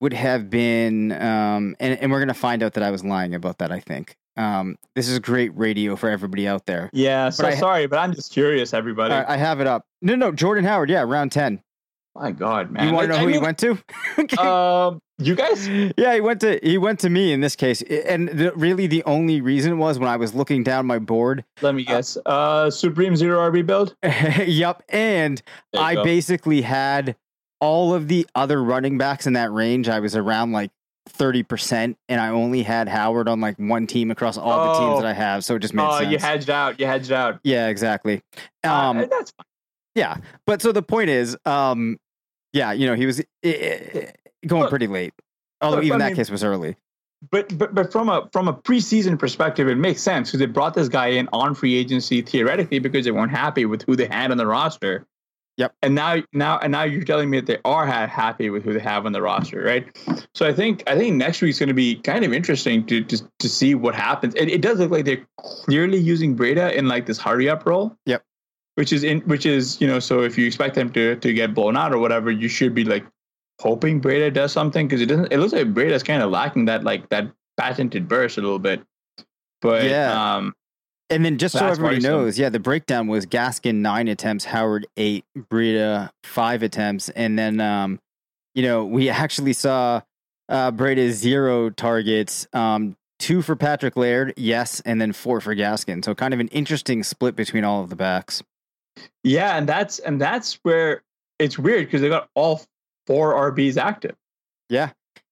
would 0.00 0.12
have 0.12 0.48
been, 0.50 1.12
um, 1.12 1.74
and, 1.80 1.98
and 2.00 2.10
we're 2.12 2.18
going 2.20 2.28
to 2.28 2.34
find 2.34 2.62
out 2.62 2.74
that 2.74 2.82
I 2.84 2.90
was 2.90 3.04
lying 3.04 3.34
about 3.34 3.58
that, 3.58 3.72
I 3.72 3.80
think. 3.80 4.16
Um, 4.36 4.76
this 4.94 5.08
is 5.08 5.18
great 5.18 5.48
radio 5.58 5.96
for 5.96 6.08
everybody 6.08 6.46
out 6.46 6.66
there. 6.66 6.88
Yeah, 6.92 7.30
so 7.30 7.42
But 7.44 7.54
I- 7.54 7.56
sorry, 7.56 7.86
but 7.86 7.98
I'm 7.98 8.14
just 8.14 8.30
curious, 8.32 8.72
everybody. 8.72 9.12
I, 9.14 9.34
I 9.34 9.36
have 9.36 9.60
it 9.60 9.66
up. 9.66 9.84
No, 10.00 10.14
no, 10.14 10.30
Jordan 10.30 10.64
Howard. 10.64 10.88
Yeah, 10.90 11.02
round 11.02 11.32
10. 11.32 11.60
My 12.20 12.32
God, 12.32 12.70
man! 12.70 12.88
you 12.88 12.92
want 12.94 13.04
to 13.04 13.08
know 13.08 13.14
I 13.16 13.20
who 13.20 13.26
he 13.28 13.34
mean, 13.34 13.42
went 13.42 13.58
to? 13.58 13.78
Um, 14.40 15.00
you 15.18 15.34
guys? 15.34 15.68
yeah, 15.96 16.14
he 16.14 16.20
went 16.20 16.40
to 16.40 16.58
he 16.62 16.78
went 16.78 16.98
to 17.00 17.10
me 17.10 17.32
in 17.32 17.40
this 17.40 17.54
case, 17.56 17.80
and 17.82 18.28
the, 18.28 18.52
really 18.54 18.86
the 18.86 19.04
only 19.04 19.40
reason 19.40 19.78
was 19.78 19.98
when 19.98 20.08
I 20.08 20.16
was 20.16 20.34
looking 20.34 20.62
down 20.64 20.86
my 20.86 20.98
board. 20.98 21.44
Let 21.62 21.74
me 21.74 21.84
guess. 21.84 22.18
Uh, 22.26 22.70
Supreme 22.70 23.14
Zero 23.16 23.38
RB 23.50 23.64
build. 23.66 23.94
yep, 24.02 24.82
and 24.88 25.40
I 25.76 25.94
go. 25.94 26.04
basically 26.04 26.62
had 26.62 27.14
all 27.60 27.94
of 27.94 28.08
the 28.08 28.26
other 28.34 28.62
running 28.62 28.98
backs 28.98 29.26
in 29.26 29.32
that 29.34 29.52
range. 29.52 29.88
I 29.88 30.00
was 30.00 30.14
around 30.16 30.52
like 30.52 30.70
thirty 31.08 31.42
percent, 31.44 31.96
and 32.08 32.20
I 32.20 32.28
only 32.30 32.62
had 32.64 32.88
Howard 32.88 33.28
on 33.28 33.40
like 33.40 33.56
one 33.58 33.86
team 33.86 34.10
across 34.10 34.36
all 34.36 34.64
the 34.72 34.78
Oh. 34.78 34.88
teams 34.88 35.00
that 35.02 35.06
I 35.08 35.12
have. 35.14 35.44
So 35.44 35.54
it 35.56 35.60
just 35.60 35.74
made 35.74 35.86
Oh, 35.88 35.98
sense. 36.00 36.10
you 36.12 36.18
hedged 36.18 36.50
out. 36.50 36.78
You 36.80 36.86
hedged 36.86 37.12
out. 37.12 37.38
yeah, 37.44 37.68
exactly. 37.68 38.22
Uh, 38.64 38.72
Um, 38.72 38.98
that's 39.10 39.30
fine. 39.32 39.44
yeah, 39.94 40.16
but 40.46 40.62
so 40.62 40.70
the 40.72 40.82
point 40.82 41.10
is, 41.10 41.36
um, 41.44 41.98
yeah, 42.52 42.72
you 42.72 42.86
know, 42.86 42.94
he 42.94 43.06
was 43.06 43.20
eh, 43.20 43.24
eh, 43.42 44.10
going 44.46 44.62
Look, 44.62 44.70
pretty 44.70 44.86
late. 44.86 45.14
Although 45.60 45.82
even 45.82 46.00
I 46.00 46.04
that 46.04 46.10
mean- 46.10 46.16
case 46.16 46.30
was 46.30 46.44
early. 46.44 46.76
But 47.32 47.58
but 47.58 47.74
but 47.74 47.90
from 47.90 48.08
a 48.08 48.28
from 48.32 48.46
a 48.46 48.52
preseason 48.52 49.18
perspective, 49.18 49.66
it 49.66 49.74
makes 49.74 50.00
sense 50.00 50.28
because 50.28 50.38
they 50.38 50.46
brought 50.46 50.74
this 50.74 50.88
guy 50.88 51.08
in 51.08 51.28
on 51.32 51.56
free 51.56 51.74
agency 51.74 52.22
theoretically 52.22 52.78
because 52.78 53.04
they 53.04 53.10
weren't 53.10 53.32
happy 53.32 53.64
with 53.64 53.82
who 53.82 53.96
they 53.96 54.06
had 54.06 54.30
on 54.30 54.36
the 54.36 54.46
roster. 54.46 55.04
Yep. 55.56 55.74
And 55.82 55.96
now 55.96 56.22
now 56.32 56.58
and 56.60 56.70
now 56.70 56.84
you're 56.84 57.02
telling 57.02 57.28
me 57.28 57.40
that 57.40 57.46
they 57.46 57.58
are 57.64 57.84
happy 57.84 58.50
with 58.50 58.62
who 58.62 58.72
they 58.72 58.78
have 58.78 59.04
on 59.04 59.10
the 59.10 59.20
roster, 59.20 59.60
right? 59.60 59.84
So 60.32 60.46
I 60.46 60.52
think 60.52 60.84
I 60.86 60.96
think 60.96 61.16
next 61.16 61.42
week's 61.42 61.58
going 61.58 61.66
to 61.70 61.74
be 61.74 61.96
kind 61.96 62.24
of 62.24 62.32
interesting 62.32 62.86
to 62.86 63.02
to 63.02 63.28
to 63.40 63.48
see 63.48 63.74
what 63.74 63.96
happens. 63.96 64.36
It, 64.36 64.48
it 64.48 64.60
does 64.62 64.78
look 64.78 64.92
like 64.92 65.04
they're 65.04 65.26
clearly 65.40 65.98
using 65.98 66.36
Breida 66.36 66.72
in 66.72 66.86
like 66.86 67.06
this 67.06 67.18
hurry 67.18 67.48
up 67.50 67.66
role. 67.66 67.96
Yep. 68.06 68.22
Which 68.78 68.92
is 68.92 69.02
in 69.02 69.20
which 69.22 69.44
is 69.44 69.80
you 69.80 69.88
know 69.88 69.98
so 69.98 70.22
if 70.22 70.38
you 70.38 70.46
expect 70.46 70.76
them 70.76 70.92
to 70.92 71.16
to 71.16 71.32
get 71.32 71.52
blown 71.52 71.76
out 71.76 71.92
or 71.92 71.98
whatever, 71.98 72.30
you 72.30 72.46
should 72.46 72.74
be 72.76 72.84
like 72.84 73.04
hoping 73.60 74.00
Breida 74.00 74.32
does 74.32 74.52
something 74.52 74.86
because 74.86 75.00
it 75.00 75.06
doesn't. 75.06 75.32
It 75.32 75.38
looks 75.38 75.52
like 75.52 75.74
Breida's 75.74 76.04
kind 76.04 76.22
of 76.22 76.30
lacking 76.30 76.66
that 76.66 76.84
like 76.84 77.08
that 77.08 77.26
patented 77.58 78.06
burst 78.06 78.38
a 78.38 78.40
little 78.40 78.60
bit. 78.60 78.80
But 79.60 79.82
Yeah. 79.82 80.36
um, 80.36 80.54
And 81.10 81.24
then 81.24 81.38
just 81.38 81.58
so 81.58 81.66
everybody 81.66 81.98
knows, 81.98 82.38
yeah, 82.38 82.50
the 82.50 82.60
breakdown 82.60 83.08
was 83.08 83.26
Gaskin 83.26 83.76
nine 83.76 84.06
attempts, 84.06 84.44
Howard 84.44 84.86
eight, 84.96 85.24
Breida 85.36 86.10
five 86.22 86.62
attempts, 86.62 87.08
and 87.08 87.36
then 87.36 87.60
um, 87.60 87.98
you 88.54 88.62
know, 88.62 88.84
we 88.84 89.08
actually 89.24 89.54
saw 89.54 90.02
uh 90.48 90.70
Breda 90.70 91.10
zero 91.10 91.70
targets, 91.70 92.46
um, 92.52 92.96
two 93.18 93.42
for 93.42 93.56
Patrick 93.56 93.96
Laird, 93.96 94.34
yes, 94.36 94.80
and 94.84 95.00
then 95.00 95.12
four 95.12 95.40
for 95.40 95.56
Gaskin. 95.56 96.04
So 96.04 96.14
kind 96.14 96.32
of 96.32 96.38
an 96.38 96.46
interesting 96.48 97.02
split 97.02 97.34
between 97.34 97.64
all 97.64 97.82
of 97.82 97.90
the 97.90 97.96
backs. 97.96 98.40
Yeah, 99.22 99.56
and 99.56 99.68
that's 99.68 99.98
and 100.00 100.20
that's 100.20 100.54
where 100.62 101.02
it's 101.38 101.58
weird 101.58 101.86
because 101.86 102.00
they 102.00 102.08
got 102.08 102.28
all 102.34 102.62
four 103.06 103.34
RBs 103.52 103.76
active. 103.76 104.14
Yeah. 104.68 104.90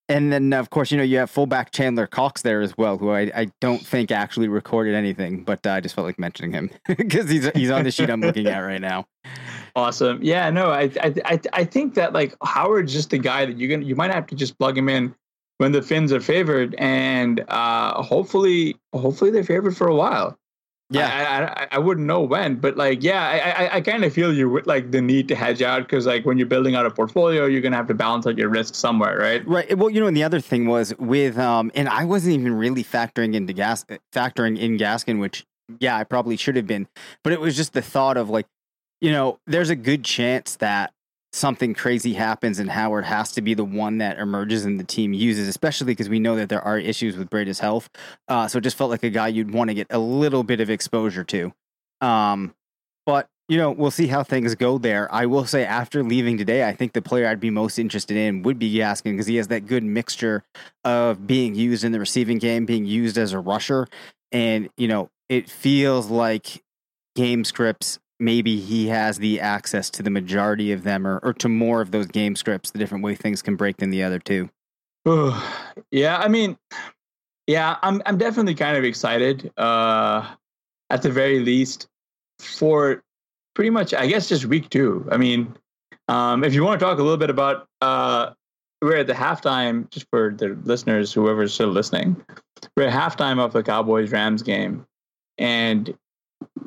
And 0.09 0.33
then, 0.33 0.53
of 0.53 0.71
course, 0.71 0.93
you 0.93 0.97
know, 0.97 1.03
you 1.03 1.19
have 1.19 1.31
fullback 1.31 1.73
Chandler 1.73 2.07
Cox 2.07 2.43
there 2.43 2.61
as 2.61 2.79
well, 2.79 2.97
who 2.97 3.11
I, 3.11 3.23
I 3.35 3.51
don't 3.61 3.85
think 3.85 4.13
actually 4.13 4.47
recorded 4.47 4.95
anything, 4.95 5.43
but 5.43 5.67
uh, 5.67 5.71
I 5.71 5.81
just 5.81 5.97
felt 5.97 6.07
like 6.07 6.19
mentioning 6.19 6.53
him 6.53 6.71
because 6.97 7.29
he's 7.29 7.51
he's 7.51 7.71
on 7.71 7.83
the 7.83 7.91
sheet 7.91 8.09
I'm 8.09 8.21
looking 8.21 8.47
at 8.47 8.61
right 8.61 8.81
now. 8.81 9.07
Awesome. 9.75 10.21
Yeah, 10.23 10.49
no, 10.51 10.71
I 10.71 10.91
I 11.01 11.41
I, 11.53 11.65
think 11.65 11.95
that 11.95 12.13
like 12.13 12.37
Howard's 12.43 12.93
just 12.93 13.11
the 13.11 13.19
guy 13.19 13.47
that 13.47 13.59
you're 13.59 13.69
gonna 13.69 13.85
you 13.85 13.97
might 13.97 14.15
have 14.15 14.29
to 14.29 14.37
just 14.37 14.57
plug 14.59 14.79
him 14.79 14.89
in 14.89 15.13
when 15.59 15.73
the 15.73 15.83
Fins 15.83 16.13
are 16.13 16.21
favored, 16.21 16.77
and 16.79 17.45
uh, 17.49 18.01
hopefully 18.01 18.77
hopefully 18.95 19.33
they're 19.33 19.43
favored 19.43 19.77
for 19.77 19.89
a 19.89 19.95
while. 19.95 20.39
Yeah, 20.91 21.57
I, 21.59 21.63
I, 21.63 21.69
I 21.73 21.79
wouldn't 21.79 22.07
know 22.07 22.21
when, 22.21 22.57
but 22.57 22.77
like, 22.77 23.03
yeah, 23.03 23.23
I, 23.23 23.65
I, 23.65 23.75
I 23.77 23.81
kind 23.81 24.05
of 24.05 24.13
feel 24.13 24.33
you 24.33 24.49
with 24.49 24.69
like 24.69 24.93
the 24.93 25.03
need 25.03 25.27
to 25.29 25.35
hedge 25.35 25.61
out 25.61 25.83
because 25.83 26.07
like 26.07 26.25
when 26.25 26.39
you're 26.39 26.47
building 26.47 26.77
out 26.77 26.87
a 26.87 26.91
portfolio, 26.91 27.47
you're 27.47 27.61
gonna 27.61 27.77
have 27.77 27.89
to 27.89 27.95
balance 27.95 28.25
out 28.27 28.39
your 28.39 28.49
risk 28.49 28.77
somewhere, 28.77 29.19
right? 29.19 29.47
Right. 29.49 29.77
Well, 29.77 29.91
you 29.91 30.01
know, 30.01 30.07
and 30.07 30.17
the 30.17 30.23
other 30.23 30.41
thing 30.41 30.67
was 30.67 30.97
with 30.99 31.39
um, 31.39 31.73
and 31.75 31.89
I 31.89 32.05
wasn't 32.05 32.35
even 32.35 32.55
really 32.55 32.85
factoring 32.85 33.35
into 33.35 33.53
gas 33.53 33.85
factoring 34.15 34.57
in 34.59 34.79
Gaskin, 34.79 35.21
which 35.21 35.45
yeah, 35.81 35.97
I 35.97 36.05
probably 36.05 36.37
should 36.37 36.55
have 36.55 36.69
been, 36.69 36.87
but 37.25 37.33
it 37.33 37.41
was 37.41 37.57
just 37.57 37.73
the 37.73 37.83
thought 37.83 38.17
of 38.17 38.31
like, 38.31 38.47
you 39.01 39.11
know, 39.11 39.41
there's 39.47 39.71
a 39.71 39.77
good 39.77 40.05
chance 40.05 40.55
that 40.57 40.93
something 41.37 41.75
crazy 41.75 42.15
happens 42.15 42.59
and 42.59 42.71
Howard 42.71 43.05
has 43.05 43.33
to 43.33 43.43
be 43.43 43.53
the 43.53 43.65
one 43.65 43.99
that 43.99 44.19
emerges 44.19 44.65
and 44.65 44.81
the 44.81 44.85
team 44.85 45.13
uses, 45.13 45.47
especially 45.49 45.87
because 45.87 46.09
we 46.09 46.19
know 46.19 46.37
that 46.37 46.49
there 46.49 46.63
are 46.63 46.79
issues 46.79 47.17
with 47.17 47.29
Breida's 47.29 47.61
health. 47.61 47.91
Uh, 48.27 48.49
so 48.49 48.59
it 48.59 48.63
just 48.63 48.77
felt 48.77 48.91
like 48.91 49.03
a 49.03 49.11
guy 49.11 49.29
you'd 49.29 49.53
want 49.53 49.69
to 49.69 49.75
get 49.75 49.87
a 49.91 49.99
little 49.99 50.43
bit 50.43 50.61
of 50.61 50.71
exposure 50.71 51.25
to. 51.25 51.53
Um, 52.01 52.55
but 53.05 53.29
you 53.49 53.59
know, 53.59 53.71
we'll 53.71 53.93
see 53.93 54.09
how 54.09 54.25
things 54.25 54.57
go 54.57 54.77
there. 54.79 55.13
I 55.15 55.27
will 55.27 55.47
say, 55.47 55.65
after 55.65 56.03
leaving 56.03 56.37
today, 56.37 56.67
I 56.67 56.75
think 56.75 56.95
the 56.95 57.03
player 57.03 57.29
I'd 57.29 57.39
be 57.39 57.51
most 57.51 57.79
interested 57.79 58.17
in 58.17 58.43
would 58.43 58.59
be 58.59 58.75
Gaskin 58.75 59.13
because 59.13 59.29
he 59.29 59.37
has 59.37 59.49
that 59.49 59.67
good 59.67 59.85
mixture 59.85 60.43
of 60.85 61.29
being 61.29 61.55
used 61.55 61.85
in 61.85 61.93
the 61.93 62.01
receiving 62.01 62.39
game, 62.39 62.67
being 62.67 62.87
used 62.87 63.17
as 63.17 63.33
a 63.33 63.39
rusher, 63.39 63.87
and 64.33 64.69
you 64.77 64.89
know, 64.89 65.11
it 65.29 65.49
feels 65.49 66.11
like 66.11 66.65
game 67.15 67.45
scripts 67.45 68.01
maybe 68.19 68.59
he 68.59 68.89
has 68.89 69.19
the 69.19 69.41
access 69.41 69.91
to 69.91 70.03
the 70.03 70.11
majority 70.11 70.73
of 70.73 70.83
them 70.83 71.07
or, 71.07 71.19
or 71.23 71.33
to 71.35 71.49
more 71.49 71.81
of 71.81 71.91
those 71.91 72.07
game 72.07 72.37
scripts, 72.37 72.71
the 72.71 72.79
different 72.79 73.05
way 73.05 73.15
things 73.15 73.43
can 73.43 73.57
break 73.57 73.77
than 73.77 73.91
the 73.91 74.03
other 74.03 74.19
two. 74.19 74.49
yeah, 75.91 76.19
I 76.19 76.29
mean, 76.29 76.57
yeah, 77.47 77.77
I'm 77.83 78.03
I'm 78.07 78.19
definitely 78.19 78.55
kind 78.55 78.77
of 78.77 78.85
excited. 78.85 79.53
Uh, 79.57 80.35
at 80.91 81.03
the 81.03 81.11
very 81.11 81.41
least, 81.41 81.89
for 82.41 83.03
pretty 83.55 83.71
much, 83.71 83.95
I 83.95 84.07
guess, 84.07 84.29
just 84.29 84.47
week 84.47 84.69
two. 84.71 85.09
I 85.11 85.17
mean, 85.17 85.57
um, 86.09 86.45
if 86.45 86.55
you 86.55 86.65
want 86.65 86.79
to 86.79 86.87
talk 86.87 86.99
a 86.99 87.03
little 87.03 87.17
bit 87.17 87.31
about, 87.31 87.67
uh, 87.81 88.31
we're 88.83 88.99
at 88.99 89.07
the 89.07 89.15
halftime, 89.15 89.91
just 89.91 90.07
for 90.11 90.35
the 90.37 90.57
listeners, 90.65 91.13
whoever's 91.13 91.55
still 91.55 91.69
listening, 91.69 92.23
we're 92.77 92.89
at 92.89 92.93
halftime 92.93 93.39
of 93.39 93.53
the 93.53 93.63
Cowboys 93.63 94.13
Rams 94.13 94.43
game, 94.43 94.87
and 95.39 95.97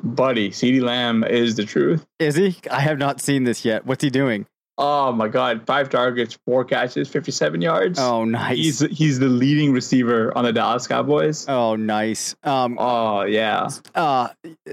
buddy, 0.02 0.50
CeeDee 0.50 0.82
Lamb 0.82 1.24
is 1.24 1.56
the 1.56 1.64
truth. 1.64 2.06
Is 2.18 2.36
he? 2.36 2.56
I 2.70 2.80
have 2.80 2.98
not 2.98 3.20
seen 3.20 3.44
this 3.44 3.64
yet. 3.64 3.86
What's 3.86 4.02
he 4.02 4.10
doing? 4.10 4.46
Oh 4.78 5.12
my 5.12 5.28
God! 5.28 5.66
Five 5.66 5.90
targets, 5.90 6.38
four 6.46 6.64
catches, 6.64 7.06
fifty-seven 7.08 7.60
yards. 7.60 7.98
Oh, 7.98 8.24
nice. 8.24 8.56
He's 8.56 8.80
he's 8.80 9.18
the 9.18 9.28
leading 9.28 9.72
receiver 9.72 10.36
on 10.36 10.44
the 10.44 10.54
Dallas 10.54 10.86
Cowboys. 10.86 11.46
Oh, 11.48 11.76
nice. 11.76 12.34
Um, 12.42 12.78
oh 12.80 13.22
yeah. 13.22 13.68
Uh, 13.94 14.28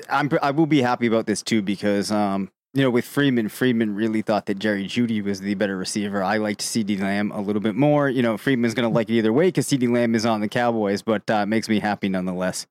I'm 0.10 0.30
I 0.42 0.52
will 0.52 0.66
be 0.66 0.82
happy 0.82 1.08
about 1.08 1.26
this 1.26 1.42
too 1.42 1.62
because 1.62 2.10
um, 2.10 2.50
you 2.74 2.84
know, 2.84 2.90
with 2.90 3.06
Freedman, 3.06 3.50
Freedman 3.50 3.96
really 3.96 4.22
thought 4.22 4.46
that 4.46 4.60
Jerry 4.60 4.86
Jeudy 4.86 5.22
was 5.22 5.42
the 5.42 5.56
better 5.56 5.76
receiver. 5.76 6.24
I 6.24 6.38
liked 6.38 6.62
CeeDee 6.62 7.02
Lamb 7.02 7.32
a 7.32 7.42
little 7.42 7.62
bit 7.62 7.76
more. 7.76 8.08
You 8.08 8.22
know, 8.22 8.38
Freedman's 8.38 8.76
going 8.76 8.88
to 8.88 8.94
like 8.94 9.10
it 9.10 9.14
either 9.14 9.34
way 9.34 9.48
because 9.48 9.68
CeeDee 9.68 9.92
Lamb 9.92 10.16
is 10.16 10.26
on 10.26 10.42
the 10.42 10.48
Cowboys, 10.48 11.02
but 11.02 11.30
uh, 11.30 11.46
makes 11.46 11.68
me 11.68 11.80
happy 11.80 12.08
nonetheless. 12.08 12.68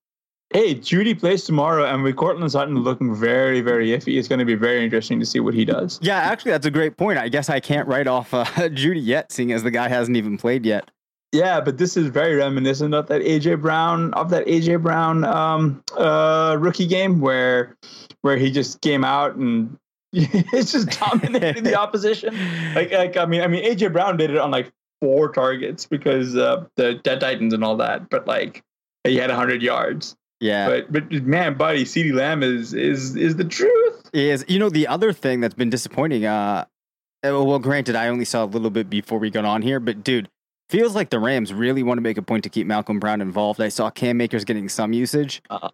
Hey, 0.53 0.77
Jeudy 0.77 1.19
plays 1.19 1.45
tomorrow, 1.45 1.85
and 1.85 2.05
with 2.05 2.17
Courtland 2.17 2.53
Sutton 2.53 2.77
looking 2.77 3.15
very, 3.15 3.61
very 3.61 3.89
iffy, 3.89 4.17
it's 4.17 4.29
going 4.29 4.39
to 4.39 4.45
be 4.45 4.55
very 4.55 4.85
interesting 4.85 5.19
to 5.19 5.27
see 5.27 5.41
what 5.41 5.55
he 5.55 5.65
does. 5.65 5.99
Yeah, 6.01 6.19
actually, 6.19 6.53
that's 6.53 6.67
a 6.67 6.71
great 6.71 6.97
point. 6.97 7.19
I 7.19 7.29
guess 7.29 7.51
I 7.51 7.59
can't 7.59 7.89
write 7.89 8.07
off 8.07 8.33
uh, 8.33 8.45
Jeudy 8.71 9.05
yet, 9.05 9.33
seeing 9.33 9.53
as 9.53 9.65
the 9.65 9.73
guy 9.73 9.89
hasn't 9.89 10.17
even 10.17 10.39
played 10.39 10.65
yet. 10.65 10.91
Yeah, 11.33 11.61
but 11.61 11.79
this 11.79 11.97
is 11.97 12.07
very 12.07 12.37
reminiscent 12.37 12.95
of 12.95 13.09
that 13.09 13.23
AJ 13.23 13.61
Brown 13.61 14.15
of 14.15 14.31
that 14.31 14.47
AJ 14.47 14.83
Brown 14.83 15.25
um, 15.25 15.83
uh, 15.99 16.57
rookie 16.59 16.87
game 16.87 17.21
where 17.21 17.77
where 18.23 18.37
he 18.37 18.51
just 18.51 18.81
came 18.81 19.05
out 19.05 19.35
and 19.35 19.77
it's 20.13 20.73
just 20.73 20.89
dominating 20.99 21.65
the 21.65 21.75
opposition. 21.81 22.35
Like, 22.75 22.93
like 22.93 23.17
I 23.17 23.27
mean, 23.27 23.43
I 23.43 23.49
mean, 23.49 23.65
AJ 23.65 23.93
Brown 23.93 24.17
did 24.17 24.31
it 24.31 24.39
on 24.39 24.51
like 24.53 24.73
four 25.03 25.31
targets 25.31 25.85
because 25.85 26.37
uh, 26.37 26.65
the 26.77 26.95
Dead 26.95 27.21
Titans 27.21 27.53
and 27.53 27.65
all 27.65 27.77
that, 27.77 28.09
but 28.09 28.27
like 28.27 28.63
he 29.05 29.17
had 29.17 29.31
hundred 29.31 29.63
yards. 29.63 30.17
Yeah. 30.41 30.69
But 30.69 30.93
but 30.93 31.11
man, 31.11 31.55
buddy, 31.55 31.85
CeeDee 31.85 32.13
Lamb 32.13 32.43
is 32.43 32.75
is 32.75 33.17
is 33.17 33.37
the 33.37 33.45
truth. 33.45 34.11
Is 34.13 34.45
you 34.49 34.59
know 34.59 34.71
the 34.71 34.87
other 34.87 35.13
thing 35.13 35.41
that's 35.41 35.55
been 35.55 35.71
disappointing. 35.71 36.25
Uh, 36.27 36.65
uh, 37.25 37.43
well, 37.45 37.59
granted, 37.59 37.97
I 37.97 38.09
only 38.09 38.25
saw 38.25 38.45
a 38.45 38.47
little 38.47 38.71
bit 38.71 38.91
before 38.91 39.19
we 39.19 39.31
got 39.31 39.45
on 39.45 39.63
here, 39.63 39.81
but 39.81 40.05
dude, 40.05 40.29
feels 40.69 40.95
like 40.95 41.11
the 41.11 41.19
Rams 41.19 41.53
really 41.53 41.83
want 41.83 41.99
to 41.99 42.03
make 42.03 42.19
a 42.19 42.23
point 42.23 42.45
to 42.45 42.51
keep 42.51 42.67
Malcolm 42.67 42.99
Brown 42.99 43.21
involved. 43.21 43.61
I 43.61 43.69
saw 43.69 43.91
Cam 43.91 44.21
Akers 44.21 44.45
getting 44.45 44.69
some 44.69 44.93
usage. 44.93 45.43
Uh, 45.51 45.71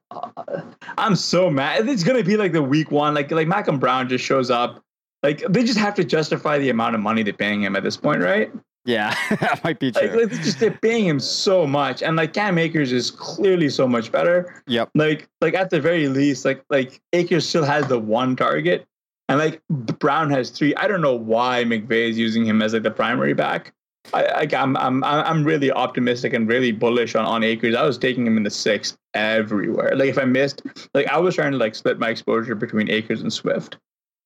I'm 0.98 1.16
so 1.16 1.50
mad. 1.50 1.88
It's 1.88 2.04
gonna 2.04 2.22
be 2.22 2.36
like 2.36 2.52
the 2.52 2.62
week 2.62 2.90
one, 2.90 3.14
like 3.14 3.30
like 3.30 3.48
Malcolm 3.48 3.78
Brown 3.78 4.08
just 4.08 4.24
shows 4.24 4.50
up. 4.50 4.82
Like 5.22 5.44
they 5.48 5.64
just 5.64 5.78
have 5.78 5.94
to 5.94 6.04
justify 6.04 6.58
the 6.58 6.70
amount 6.70 6.94
of 6.94 7.00
money 7.00 7.22
they're 7.22 7.32
paying 7.32 7.62
him 7.62 7.76
at 7.76 7.82
this 7.82 7.96
point, 7.96 8.22
right? 8.22 8.52
Yeah, 8.85 9.14
that 9.41 9.62
might 9.62 9.78
be 9.78 9.93
true. 9.93 10.09
Like, 10.09 10.33
like 10.33 10.43
just 10.43 10.59
they're 10.59 10.70
paying 10.70 11.07
him 11.07 11.20
so 11.20 11.66
much, 11.66 12.03
and 12.03 12.16
like 12.16 12.33
Cam 12.33 12.59
Akers 12.59 12.93
is 12.93 13.11
clearly 13.11 13.68
so 13.68 13.87
much 13.87 14.11
better. 14.11 14.62
Yep. 14.66 14.91
Like 14.95 15.28
like 15.41 15.55
at 15.55 15.70
the 15.70 15.80
very 15.80 16.09
least, 16.09 16.45
like 16.45 16.64
like 16.68 17.01
Akers 17.12 17.49
still 17.49 17.64
has 17.64 17.87
the 17.87 17.99
one 17.99 18.35
target, 18.35 18.87
and 19.28 19.39
like 19.39 19.62
Brown 19.68 20.30
has 20.30 20.51
three. 20.51 20.74
I 20.74 20.89
don't 20.89 21.01
know 21.01 21.14
why 21.14 21.64
McVay 21.64 22.11
is 22.11 22.18
using 22.18 22.45
him 22.45 22.61
as 22.61 22.72
like 22.74 22.83
the 22.83 22.91
primary 22.91 23.35
back. 23.35 23.72
I, 24.12 24.24
I 24.24 24.49
I'm 24.57 24.76
I'm 24.76 25.05
I'm 25.05 25.45
really 25.45 25.70
optimistic 25.70 26.33
and 26.33 26.49
really 26.49 26.72
bullish 26.72 27.14
on 27.14 27.24
on 27.24 27.45
Akers. 27.45 27.76
I 27.76 27.85
was 27.85 27.99
taking 27.99 28.26
him 28.26 28.37
in 28.37 28.43
the 28.43 28.51
six 28.51 28.99
everywhere. 29.14 29.93
Like 29.95 30.09
if 30.09 30.18
I 30.18 30.24
missed, 30.24 30.62
like 30.93 31.07
I 31.07 31.18
was 31.18 31.37
trying 31.37 31.53
to 31.53 31.59
like 31.59 31.76
split 31.76 32.01
my 32.01 32.09
exposure 32.09 32.57
between 32.57 32.91
Akers 32.91 33.22
and 33.22 33.33
Swift 33.33 33.76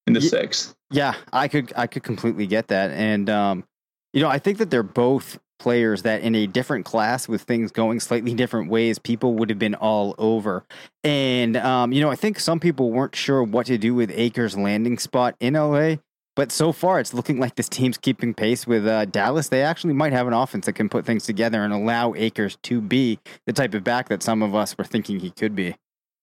in 0.07 0.15
the 0.15 0.21
yeah, 0.21 0.31
sixth. 0.31 0.75
Yeah, 0.91 1.15
I 1.35 1.47
could 1.49 1.75
I 1.77 1.87
could 1.87 2.05
completely 2.05 2.47
get 2.47 2.69
that, 2.69 2.91
and 2.93 3.29
um, 3.29 3.65
you 4.13 4.23
know, 4.23 4.29
I 4.29 4.39
think 4.39 4.59
that 4.59 4.71
they're 4.71 4.83
both 4.83 5.39
players 5.59 6.03
that 6.03 6.23
in 6.23 6.35
a 6.35 6.47
different 6.47 6.85
class 6.85 7.29
with 7.29 7.43
things 7.43 7.73
going 7.73 8.01
slightly 8.01 8.35
different 8.35 8.71
ways, 8.71 8.99
people 8.99 9.35
would 9.35 9.51
have 9.51 9.59
been 9.59 9.75
all 9.75 10.15
over. 10.19 10.65
And, 11.03 11.57
um, 11.57 11.93
you 11.93 12.01
know, 12.01 12.11
I 12.11 12.17
think 12.17 12.39
some 12.39 12.61
people 12.61 12.91
weren't 12.91 13.17
sure 13.17 13.43
what 13.43 13.67
to 13.67 13.79
do 13.79 13.95
with 13.95 14.11
Akers' 14.15 14.57
landing 14.57 14.99
spot 14.99 15.35
in 15.41 15.55
LA. 15.55 15.97
But 16.35 16.53
so 16.53 16.71
far, 16.71 17.01
it's 17.01 17.15
looking 17.15 17.41
like 17.41 17.55
this 17.55 17.69
team's 17.69 17.97
keeping 17.97 18.35
pace 18.35 18.67
with 18.67 18.87
uh, 18.87 19.07
Dallas. 19.07 19.49
They 19.49 19.63
actually 19.63 19.95
might 19.95 20.13
have 20.13 20.27
an 20.27 20.35
offense 20.35 20.67
that 20.67 20.75
can 20.75 20.91
put 20.91 21.07
things 21.07 21.25
together 21.25 21.65
and 21.65 21.73
allow 21.73 22.13
Akers 22.15 22.59
to 22.65 22.83
be 22.83 23.19
the 23.47 23.55
type 23.55 23.73
of 23.73 23.83
back 23.83 24.11
that 24.11 24.23
some 24.23 24.43
of 24.43 24.55
us 24.55 24.77
were 24.77 24.85
thinking 24.85 25.21
he 25.21 25.31
could 25.31 25.57
be. 25.57 25.77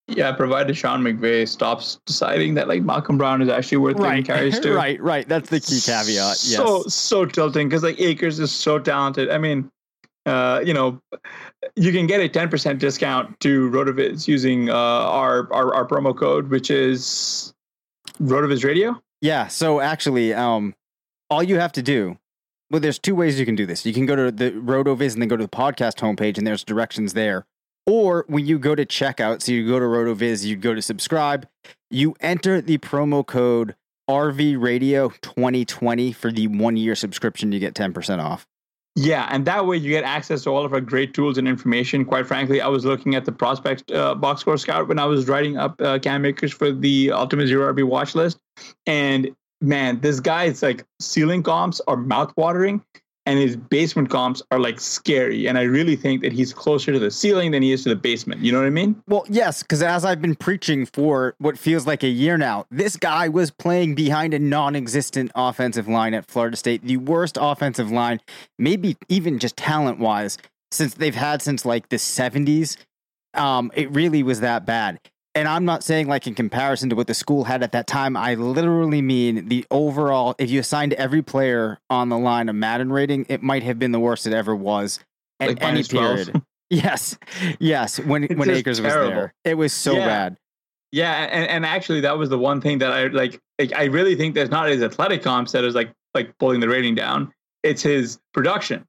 Yeah, 0.07 0.33
provided 0.33 0.75
Sean 0.75 1.01
McVay 1.01 1.47
stops 1.47 1.99
deciding 2.05 2.55
that 2.55 2.67
like 2.67 2.81
Malcolm 2.81 3.17
Brown 3.17 3.41
is 3.41 3.47
actually 3.47 3.77
worth 3.77 3.97
right. 3.97 4.25
carries 4.25 4.59
to. 4.61 4.73
right, 4.73 5.01
right. 5.01 5.27
That's 5.27 5.49
the 5.49 5.61
key 5.61 5.79
caveat. 5.79 6.07
Yes. 6.43 6.55
So 6.55 6.83
so 6.83 7.25
tilting 7.25 7.69
because 7.69 7.83
like 7.83 7.99
Akers 7.99 8.39
is 8.39 8.51
so 8.51 8.79
talented. 8.79 9.29
I 9.29 9.37
mean, 9.37 9.71
uh, 10.25 10.61
you 10.65 10.73
know, 10.73 10.99
you 11.77 11.93
can 11.93 12.05
get 12.05 12.19
a 12.19 12.27
ten 12.27 12.49
percent 12.49 12.79
discount 12.79 13.39
to 13.39 13.69
Rotoviz 13.71 14.27
using 14.27 14.69
uh, 14.69 14.73
our, 14.73 15.51
our 15.53 15.73
our 15.73 15.87
promo 15.87 16.15
code, 16.17 16.49
which 16.49 16.69
is 16.69 17.53
Rotoviz 18.19 18.65
Radio. 18.65 19.01
Yeah. 19.21 19.47
So 19.47 19.79
actually, 19.79 20.33
um, 20.33 20.75
all 21.29 21.43
you 21.43 21.59
have 21.59 21.71
to 21.73 21.81
do. 21.81 22.17
Well, 22.69 22.81
there's 22.81 22.99
two 22.99 23.15
ways 23.15 23.39
you 23.39 23.45
can 23.45 23.55
do 23.55 23.65
this. 23.65 23.85
You 23.85 23.93
can 23.93 24.05
go 24.05 24.15
to 24.15 24.31
the 24.31 24.51
Rotoviz 24.51 25.13
and 25.13 25.21
then 25.21 25.29
go 25.29 25.37
to 25.37 25.43
the 25.43 25.49
podcast 25.49 25.97
homepage, 25.97 26.37
and 26.37 26.45
there's 26.45 26.63
directions 26.63 27.13
there 27.13 27.45
or 27.85 28.25
when 28.27 28.45
you 28.45 28.59
go 28.59 28.75
to 28.75 28.85
checkout, 28.85 29.41
so 29.41 29.51
you 29.51 29.67
go 29.67 29.79
to 29.79 29.85
RotoViz, 29.85 30.45
you 30.45 30.55
go 30.55 30.73
to 30.73 30.81
subscribe, 30.81 31.47
you 31.89 32.15
enter 32.19 32.61
the 32.61 32.77
promo 32.77 33.25
code 33.25 33.75
RV 34.09 34.61
Radio 34.61 35.09
2020 35.21 36.11
for 36.11 36.31
the 36.31 36.47
one 36.47 36.77
year 36.77 36.95
subscription, 36.95 37.51
you 37.51 37.59
get 37.59 37.73
10% 37.73 38.19
off. 38.19 38.47
Yeah, 38.95 39.27
and 39.31 39.45
that 39.45 39.65
way 39.65 39.77
you 39.77 39.89
get 39.89 40.03
access 40.03 40.43
to 40.43 40.51
all 40.51 40.65
of 40.65 40.73
our 40.73 40.81
great 40.81 41.15
tools 41.15 41.39
and 41.39 41.47
information. 41.47 42.05
Quite 42.05 42.27
frankly, 42.27 42.61
I 42.61 42.67
was 42.67 42.85
looking 42.85 43.15
at 43.15 43.25
the 43.25 43.31
prospect 43.31 43.91
uh, 43.91 44.13
box 44.13 44.41
score 44.41 44.57
scout 44.57 44.87
when 44.87 44.99
I 44.99 45.05
was 45.05 45.27
writing 45.27 45.57
up 45.57 45.81
uh, 45.81 45.97
Cam 45.97 46.23
Akers 46.25 46.53
for 46.53 46.71
the 46.71 47.11
Ultimate 47.11 47.47
Zero 47.47 47.73
RB 47.73 47.83
watch 47.85 48.13
list. 48.13 48.37
And 48.85 49.35
man, 49.61 49.99
this 50.01 50.19
guy, 50.19 50.43
it's 50.43 50.61
like 50.61 50.85
ceiling 50.99 51.41
comps 51.41 51.81
are 51.87 51.97
mouth 51.97 52.33
watering 52.37 52.83
and 53.25 53.39
his 53.39 53.55
basement 53.55 54.09
comps 54.09 54.41
are 54.51 54.59
like 54.59 54.79
scary. 54.79 55.47
And 55.47 55.57
I 55.57 55.63
really 55.63 55.95
think 55.95 56.21
that 56.21 56.33
he's 56.33 56.53
closer 56.53 56.91
to 56.91 56.99
the 56.99 57.11
ceiling 57.11 57.51
than 57.51 57.63
he 57.63 57.71
is 57.71 57.83
to 57.83 57.89
the 57.89 57.95
basement. 57.95 58.41
You 58.41 58.51
know 58.51 58.59
what 58.59 58.67
I 58.67 58.71
mean? 58.71 59.01
Well, 59.07 59.25
yes, 59.29 59.63
because 59.63 59.81
as 59.81 60.03
I've 60.03 60.21
been 60.21 60.35
preaching 60.35 60.85
for 60.85 61.35
what 61.37 61.57
feels 61.57 61.87
like 61.87 62.03
a 62.03 62.07
year 62.07 62.37
now, 62.37 62.65
this 62.69 62.97
guy 62.97 63.29
was 63.29 63.51
playing 63.51 63.95
behind 63.95 64.33
a 64.33 64.39
non 64.39 64.75
existent 64.75 65.31
offensive 65.35 65.87
line 65.87 66.13
at 66.13 66.29
Florida 66.29 66.57
State, 66.57 66.83
the 66.83 66.97
worst 66.97 67.37
offensive 67.39 67.91
line, 67.91 68.19
maybe 68.59 68.97
even 69.07 69.39
just 69.39 69.55
talent 69.55 69.99
wise, 69.99 70.37
since 70.71 70.95
they've 70.95 71.15
had 71.15 71.41
since 71.41 71.65
like 71.65 71.89
the 71.89 71.97
70s. 71.97 72.77
Um, 73.35 73.71
it 73.73 73.89
really 73.91 74.21
was 74.21 74.41
that 74.41 74.65
bad. 74.65 74.99
And 75.35 75.47
I'm 75.47 75.65
not 75.65 75.83
saying 75.83 76.07
like 76.07 76.27
in 76.27 76.35
comparison 76.35 76.89
to 76.91 76.95
what 76.95 77.07
the 77.07 77.13
school 77.15 77.43
had 77.45 77.63
at 77.63 77.71
that 77.71 77.87
time. 77.87 78.15
I 78.15 78.35
literally 78.35 79.01
mean 79.01 79.47
the 79.49 79.65
overall. 79.71 80.35
If 80.37 80.51
you 80.51 80.59
assigned 80.59 80.93
every 80.93 81.23
player 81.23 81.79
on 81.89 82.09
the 82.09 82.17
line 82.17 82.49
a 82.49 82.53
Madden 82.53 82.91
rating, 82.91 83.25
it 83.29 83.41
might 83.41 83.63
have 83.63 83.79
been 83.79 83.91
the 83.91 83.99
worst 83.99 84.27
it 84.27 84.33
ever 84.33 84.55
was 84.55 84.99
at 85.39 85.49
Like 85.49 85.61
any 85.63 85.71
minus 85.73 85.87
12. 85.87 86.15
period. 86.25 86.41
yes, 86.69 87.17
yes. 87.59 87.99
When 87.99 88.23
It's 88.29 88.35
when 88.35 88.49
Akers 88.49 88.79
terrible. 88.79 89.09
was 89.09 89.15
there, 89.15 89.33
it 89.43 89.55
was 89.55 89.73
so 89.73 89.93
Yeah. 89.95 90.05
bad. 90.05 90.37
Yeah, 90.91 91.11
and, 91.31 91.49
and 91.49 91.65
actually 91.65 92.01
that 92.01 92.19
was 92.19 92.29
the 92.29 92.37
one 92.37 92.61
thing 92.61 92.77
that 92.77 92.91
I 92.91 93.07
like, 93.07 93.39
like 93.57 93.73
I 93.73 93.85
really 93.85 94.15
think 94.15 94.35
there's 94.35 94.51
not 94.51 94.69
his 94.69 94.83
athletic 94.83 95.23
comps 95.23 95.51
that 95.53 95.63
is 95.63 95.73
like 95.73 95.91
like 96.13 96.37
pulling 96.37 96.59
the 96.59 96.69
rating 96.69 96.93
down. 96.93 97.33
It's 97.63 97.81
his 97.81 98.19
production. 98.35 98.85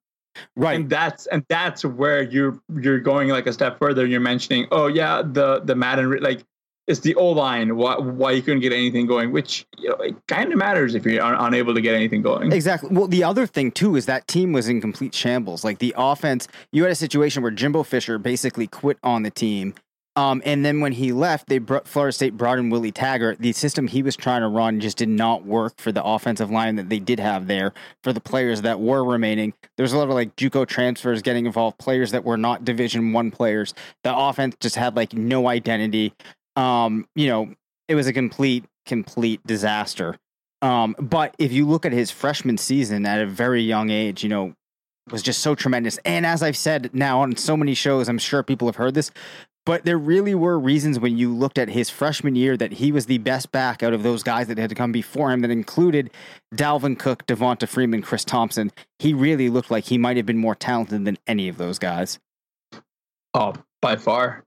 Right. 0.57 0.77
And 0.77 0.91
that's 0.91 1.27
and 1.27 1.45
that's 1.49 1.85
where 1.85 2.23
you're 2.23 2.61
you're 2.81 3.01
going 3.01 3.29
like 3.29 3.47
a 3.47 3.53
step 3.53 3.79
further. 3.79 4.07
You're 4.07 4.21
mentioning, 4.21 4.67
oh 4.71 4.87
yeah, 4.87 5.23
the 5.23 5.61
the 5.61 5.75
Madden 5.75 6.19
like 6.21 6.45
it's 6.87 7.01
the 7.01 7.15
O 7.15 7.29
line. 7.31 7.77
Why 7.77 7.97
why 7.97 8.33
you 8.33 8.43
couldn't 8.43 8.61
get 8.61 8.73
anything 8.73 9.07
going? 9.07 9.33
Which 9.33 9.67
you 9.79 9.89
know 9.89 9.97
it 9.97 10.17
kind 10.29 10.53
of 10.53 10.59
matters 10.59 10.95
if 10.95 11.05
you're 11.07 11.23
un- 11.23 11.37
unable 11.39 11.75
to 11.75 11.81
get 11.81 11.95
anything 11.95 12.23
going. 12.23 12.53
Exactly. 12.53 12.91
Well, 12.93 13.09
the 13.09 13.25
other 13.25 13.47
thing 13.47 13.71
too 13.71 13.97
is 13.97 14.07
that 14.07 14.29
team 14.29 14.53
was 14.53 14.69
in 14.69 14.81
complete 14.81 15.15
shambles. 15.15 15.65
Like 15.65 15.79
the 15.79 15.95
offense, 15.97 16.47
you 16.73 16.83
had 16.83 16.93
a 16.93 16.97
situation 16.97 17.43
where 17.43 17.51
Jimbo 17.51 17.83
Fisher 17.85 18.19
basically 18.19 18.67
quit 18.67 18.99
on 19.03 19.23
the 19.23 19.31
team. 19.31 19.75
Um, 20.17 20.43
and 20.45 20.65
then 20.65 20.81
when 20.81 20.93
he 20.93 21.13
left, 21.13 21.49
they 21.49 21.59
brought, 21.59 21.89
Florida 21.89 22.13
State 22.13 22.37
brought 22.37 22.59
in 22.59 22.71
Willie 22.71 22.93
Taggart. 22.93 23.39
The 23.41 23.53
system 23.53 23.89
he 23.89 24.03
was 24.03 24.15
trying 24.15 24.43
to 24.43 24.49
run 24.49 24.79
just 24.79 24.97
did 24.97 25.09
not 25.09 25.45
work 25.45 25.75
for 25.79 25.91
the 25.91 26.05
offensive 26.05 26.51
line 26.51 26.77
that 26.77 26.89
they 26.89 27.01
did 27.01 27.19
have 27.19 27.49
there 27.49 27.73
for 28.05 28.13
the 28.13 28.21
players 28.21 28.63
that 28.63 28.79
were 28.79 29.05
remaining. 29.05 29.55
There 29.77 29.83
was 29.83 29.93
a 29.93 29.99
lot 29.99 30.09
of 30.09 30.15
like 30.15 30.37
JUCO 30.37 30.69
transfers 30.69 31.21
getting 31.21 31.47
involved, 31.47 31.79
players 31.79 32.13
that 32.13 32.25
were 32.25 32.37
not 32.37 32.65
Division 32.65 33.13
One 33.13 33.33
players. 33.33 33.75
The 34.05 34.17
offense 34.17 34.55
just 34.61 34.77
had 34.77 34.95
like 34.95 35.13
no 35.15 35.49
identity. 35.49 36.15
Um, 36.55 37.09
you 37.17 37.27
know, 37.27 37.53
it 37.89 37.97
was 37.97 38.07
a 38.07 38.13
complete, 38.13 38.65
complete 38.87 39.45
disaster. 39.45 40.17
Um, 40.63 40.95
but 40.99 41.35
if 41.39 41.53
you 41.53 41.67
look 41.67 41.85
at 41.85 41.93
his 41.93 42.13
freshman 42.13 42.57
season 42.57 43.05
at 43.05 43.21
a 43.21 43.27
very 43.27 43.63
young 43.63 43.91
age, 43.91 44.23
you 44.23 44.29
know, 44.29 44.55
was 45.11 45.23
just 45.23 45.41
so 45.41 45.55
tremendous. 45.55 45.99
And 46.05 46.25
as 46.25 46.43
I've 46.43 46.57
said 46.57 46.95
now 46.95 47.21
on 47.21 47.37
so 47.37 47.57
many 47.57 47.75
shows, 47.75 48.09
I'm 48.09 48.19
sure 48.19 48.43
people 48.43 48.69
have 48.69 48.77
heard 48.77 48.95
this, 48.95 49.11
but 49.67 49.85
there 49.85 49.99
really 49.99 50.35
were 50.35 50.59
reasons 50.59 50.99
when 50.99 51.17
you 51.17 51.35
looked 51.35 51.59
at 51.59 51.71
his 51.71 51.89
freshman 51.89 52.37
year 52.37 52.57
that 52.57 52.73
he 52.73 52.93
was 52.93 53.07
the 53.07 53.19
best 53.19 53.51
back 53.51 53.83
out 53.83 53.93
of 53.93 54.03
those 54.03 54.23
guys 54.23 54.47
that 54.49 54.59
had 54.59 54.69
to 54.71 54.77
come 54.77 54.93
before 54.93 55.33
him 55.33 55.41
that 55.41 55.51
included 55.51 56.11
Dalvin 56.55 56.99
Cook, 56.99 57.27
Devonta 57.27 57.67
Freeman, 57.67 58.03
Chris 58.03 58.25
Thompson. 58.25 58.71
He 58.99 59.15
really 59.15 59.49
looked 59.49 59.71
like 59.71 59.85
he 59.85 59.99
might 59.99 60.17
have 60.17 60.27
been 60.27 60.39
more 60.39 60.55
talented 60.55 61.05
than 61.05 61.19
any 61.27 61.49
of 61.49 61.57
those 61.57 61.79
guys. 61.79 62.19
Oh, 63.33 63.55
by 63.81 63.97
far. 63.97 64.44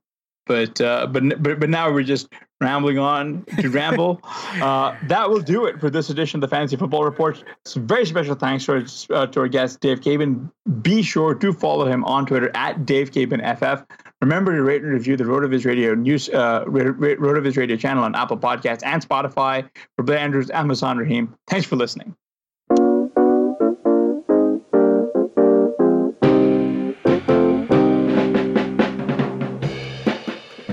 But 0.48 0.80
uh, 0.80 1.06
but 1.06 1.22
but 1.42 1.60
but 1.60 1.68
now 1.70 1.92
we're 1.92 2.02
just 2.02 2.28
rambling 2.60 2.98
on 2.98 3.44
to 3.60 3.68
ramble. 3.82 4.20
uh, 4.60 4.96
that 5.04 5.28
will 5.30 5.40
do 5.40 5.66
it 5.66 5.78
for 5.78 5.90
this 5.90 6.10
edition 6.10 6.38
of 6.38 6.40
the 6.40 6.48
Fantasy 6.56 6.74
Football 6.76 7.04
Report. 7.04 7.44
Some 7.64 7.86
very 7.86 8.04
special 8.06 8.34
thanks 8.34 8.64
to 8.64 8.72
our, 8.72 8.84
uh, 9.16 9.26
to 9.28 9.40
our 9.40 9.48
guest 9.48 9.78
Dave 9.80 10.00
Caban. 10.00 10.50
Be 10.82 11.02
sure 11.02 11.34
to 11.34 11.52
follow 11.52 11.86
him 11.86 12.04
on 12.04 12.26
Twitter 12.26 12.50
at 12.56 12.84
Dave 12.86 13.10
Caban 13.12 13.40
FF. 13.58 13.84
Remember 14.20 14.56
to 14.56 14.62
rate 14.62 14.82
and 14.82 14.90
review 14.92 15.16
the 15.16 15.24
Rotoviz 15.24 15.64
Radio 15.64 15.94
news 15.94 16.28
uh, 16.30 16.64
Ro- 16.66 16.86
Ro- 16.90 17.16
Rotoviz 17.16 17.56
Radio 17.56 17.76
channel 17.76 18.02
on 18.02 18.16
Apple 18.16 18.38
Podcasts 18.38 18.82
and 18.84 19.06
Spotify. 19.06 19.68
For 19.96 20.02
Blair 20.02 20.18
Andrews, 20.18 20.50
I'm 20.52 20.68
Hassan 20.68 20.98
Rahim. 20.98 21.36
Thanks 21.46 21.66
for 21.66 21.76
listening. 21.76 22.16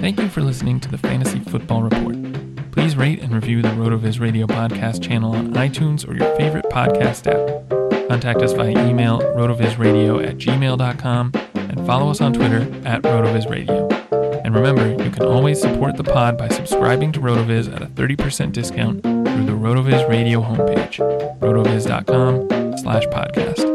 Thank 0.05 0.19
you 0.19 0.29
for 0.29 0.41
listening 0.41 0.79
to 0.81 0.91
the 0.91 0.99
Fantasy 0.99 1.39
Football 1.39 1.81
Report. 1.81 2.15
Please 2.71 2.95
rate 2.95 3.23
and 3.23 3.33
review 3.33 3.63
the 3.63 3.69
RotoViz 3.69 4.19
Radio 4.19 4.45
podcast 4.45 5.01
channel 5.01 5.35
on 5.35 5.55
iTunes 5.55 6.07
or 6.07 6.15
your 6.15 6.31
favorite 6.35 6.65
podcast 6.65 7.25
app. 7.25 8.07
Contact 8.07 8.39
us 8.43 8.53
via 8.53 8.69
email 8.87 9.21
rotovizradio 9.21 10.23
at 10.23 10.37
gmail.com 10.37 11.31
and 11.55 11.87
follow 11.87 12.11
us 12.11 12.21
on 12.21 12.33
Twitter 12.33 12.71
at 12.85 13.01
rotovizradio. 13.01 14.45
And 14.45 14.53
remember, 14.53 14.87
you 15.03 15.09
can 15.09 15.23
always 15.23 15.59
support 15.59 15.97
the 15.97 16.03
pod 16.03 16.37
by 16.37 16.49
subscribing 16.49 17.11
to 17.13 17.19
RotoViz 17.19 17.73
at 17.73 17.81
a 17.81 17.87
30% 17.87 18.51
discount 18.51 19.01
through 19.01 19.45
the 19.47 19.53
RotoViz 19.53 20.07
Radio 20.07 20.39
homepage, 20.39 20.99
rotoviz.com 21.39 22.77
slash 22.77 23.05
podcast. 23.05 23.74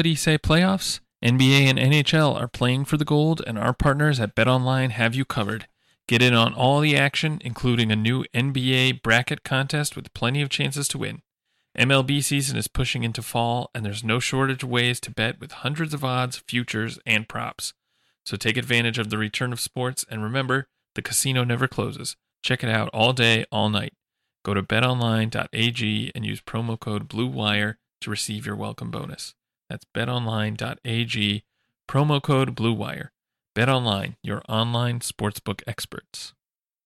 Somebody 0.00 0.16
say 0.16 0.38
playoffs? 0.38 1.00
NBA 1.22 1.68
and 1.68 1.78
NHL 1.78 2.34
are 2.34 2.48
playing 2.48 2.86
for 2.86 2.96
the 2.96 3.04
gold, 3.04 3.42
and 3.46 3.58
our 3.58 3.74
partners 3.74 4.18
at 4.18 4.34
BetOnline 4.34 4.92
have 4.92 5.14
you 5.14 5.26
covered. 5.26 5.68
Get 6.08 6.22
in 6.22 6.32
on 6.32 6.54
all 6.54 6.80
the 6.80 6.96
action, 6.96 7.38
including 7.44 7.92
a 7.92 7.96
new 7.96 8.24
NBA 8.32 9.02
bracket 9.02 9.44
contest 9.44 9.96
with 9.96 10.14
plenty 10.14 10.40
of 10.40 10.48
chances 10.48 10.88
to 10.88 10.98
win. 10.98 11.20
MLB 11.76 12.24
season 12.24 12.56
is 12.56 12.66
pushing 12.66 13.02
into 13.02 13.20
fall, 13.20 13.68
and 13.74 13.84
there's 13.84 14.02
no 14.02 14.18
shortage 14.18 14.62
of 14.62 14.70
ways 14.70 15.00
to 15.00 15.10
bet 15.10 15.38
with 15.38 15.52
hundreds 15.52 15.92
of 15.92 16.02
odds, 16.02 16.38
futures, 16.38 16.98
and 17.04 17.28
props. 17.28 17.74
So 18.24 18.38
take 18.38 18.56
advantage 18.56 18.98
of 18.98 19.10
the 19.10 19.18
return 19.18 19.52
of 19.52 19.60
sports, 19.60 20.06
and 20.10 20.22
remember, 20.22 20.68
the 20.94 21.02
casino 21.02 21.44
never 21.44 21.68
closes. 21.68 22.16
Check 22.42 22.64
it 22.64 22.70
out 22.70 22.88
all 22.94 23.12
day, 23.12 23.44
all 23.52 23.68
night. 23.68 23.92
Go 24.46 24.54
to 24.54 24.62
betonline.ag 24.62 26.12
and 26.14 26.24
use 26.24 26.40
promo 26.40 26.80
code 26.80 27.06
BLUEWIRE 27.06 27.74
to 28.00 28.10
receive 28.10 28.46
your 28.46 28.56
welcome 28.56 28.90
bonus. 28.90 29.34
That's 29.70 29.86
betonline.ag, 29.94 31.44
promo 31.88 32.20
code 32.20 32.56
BLUEWIRE. 32.56 33.10
BetOnline, 33.56 34.16
your 34.20 34.42
online 34.48 34.98
sportsbook 34.98 35.62
experts. 35.64 36.34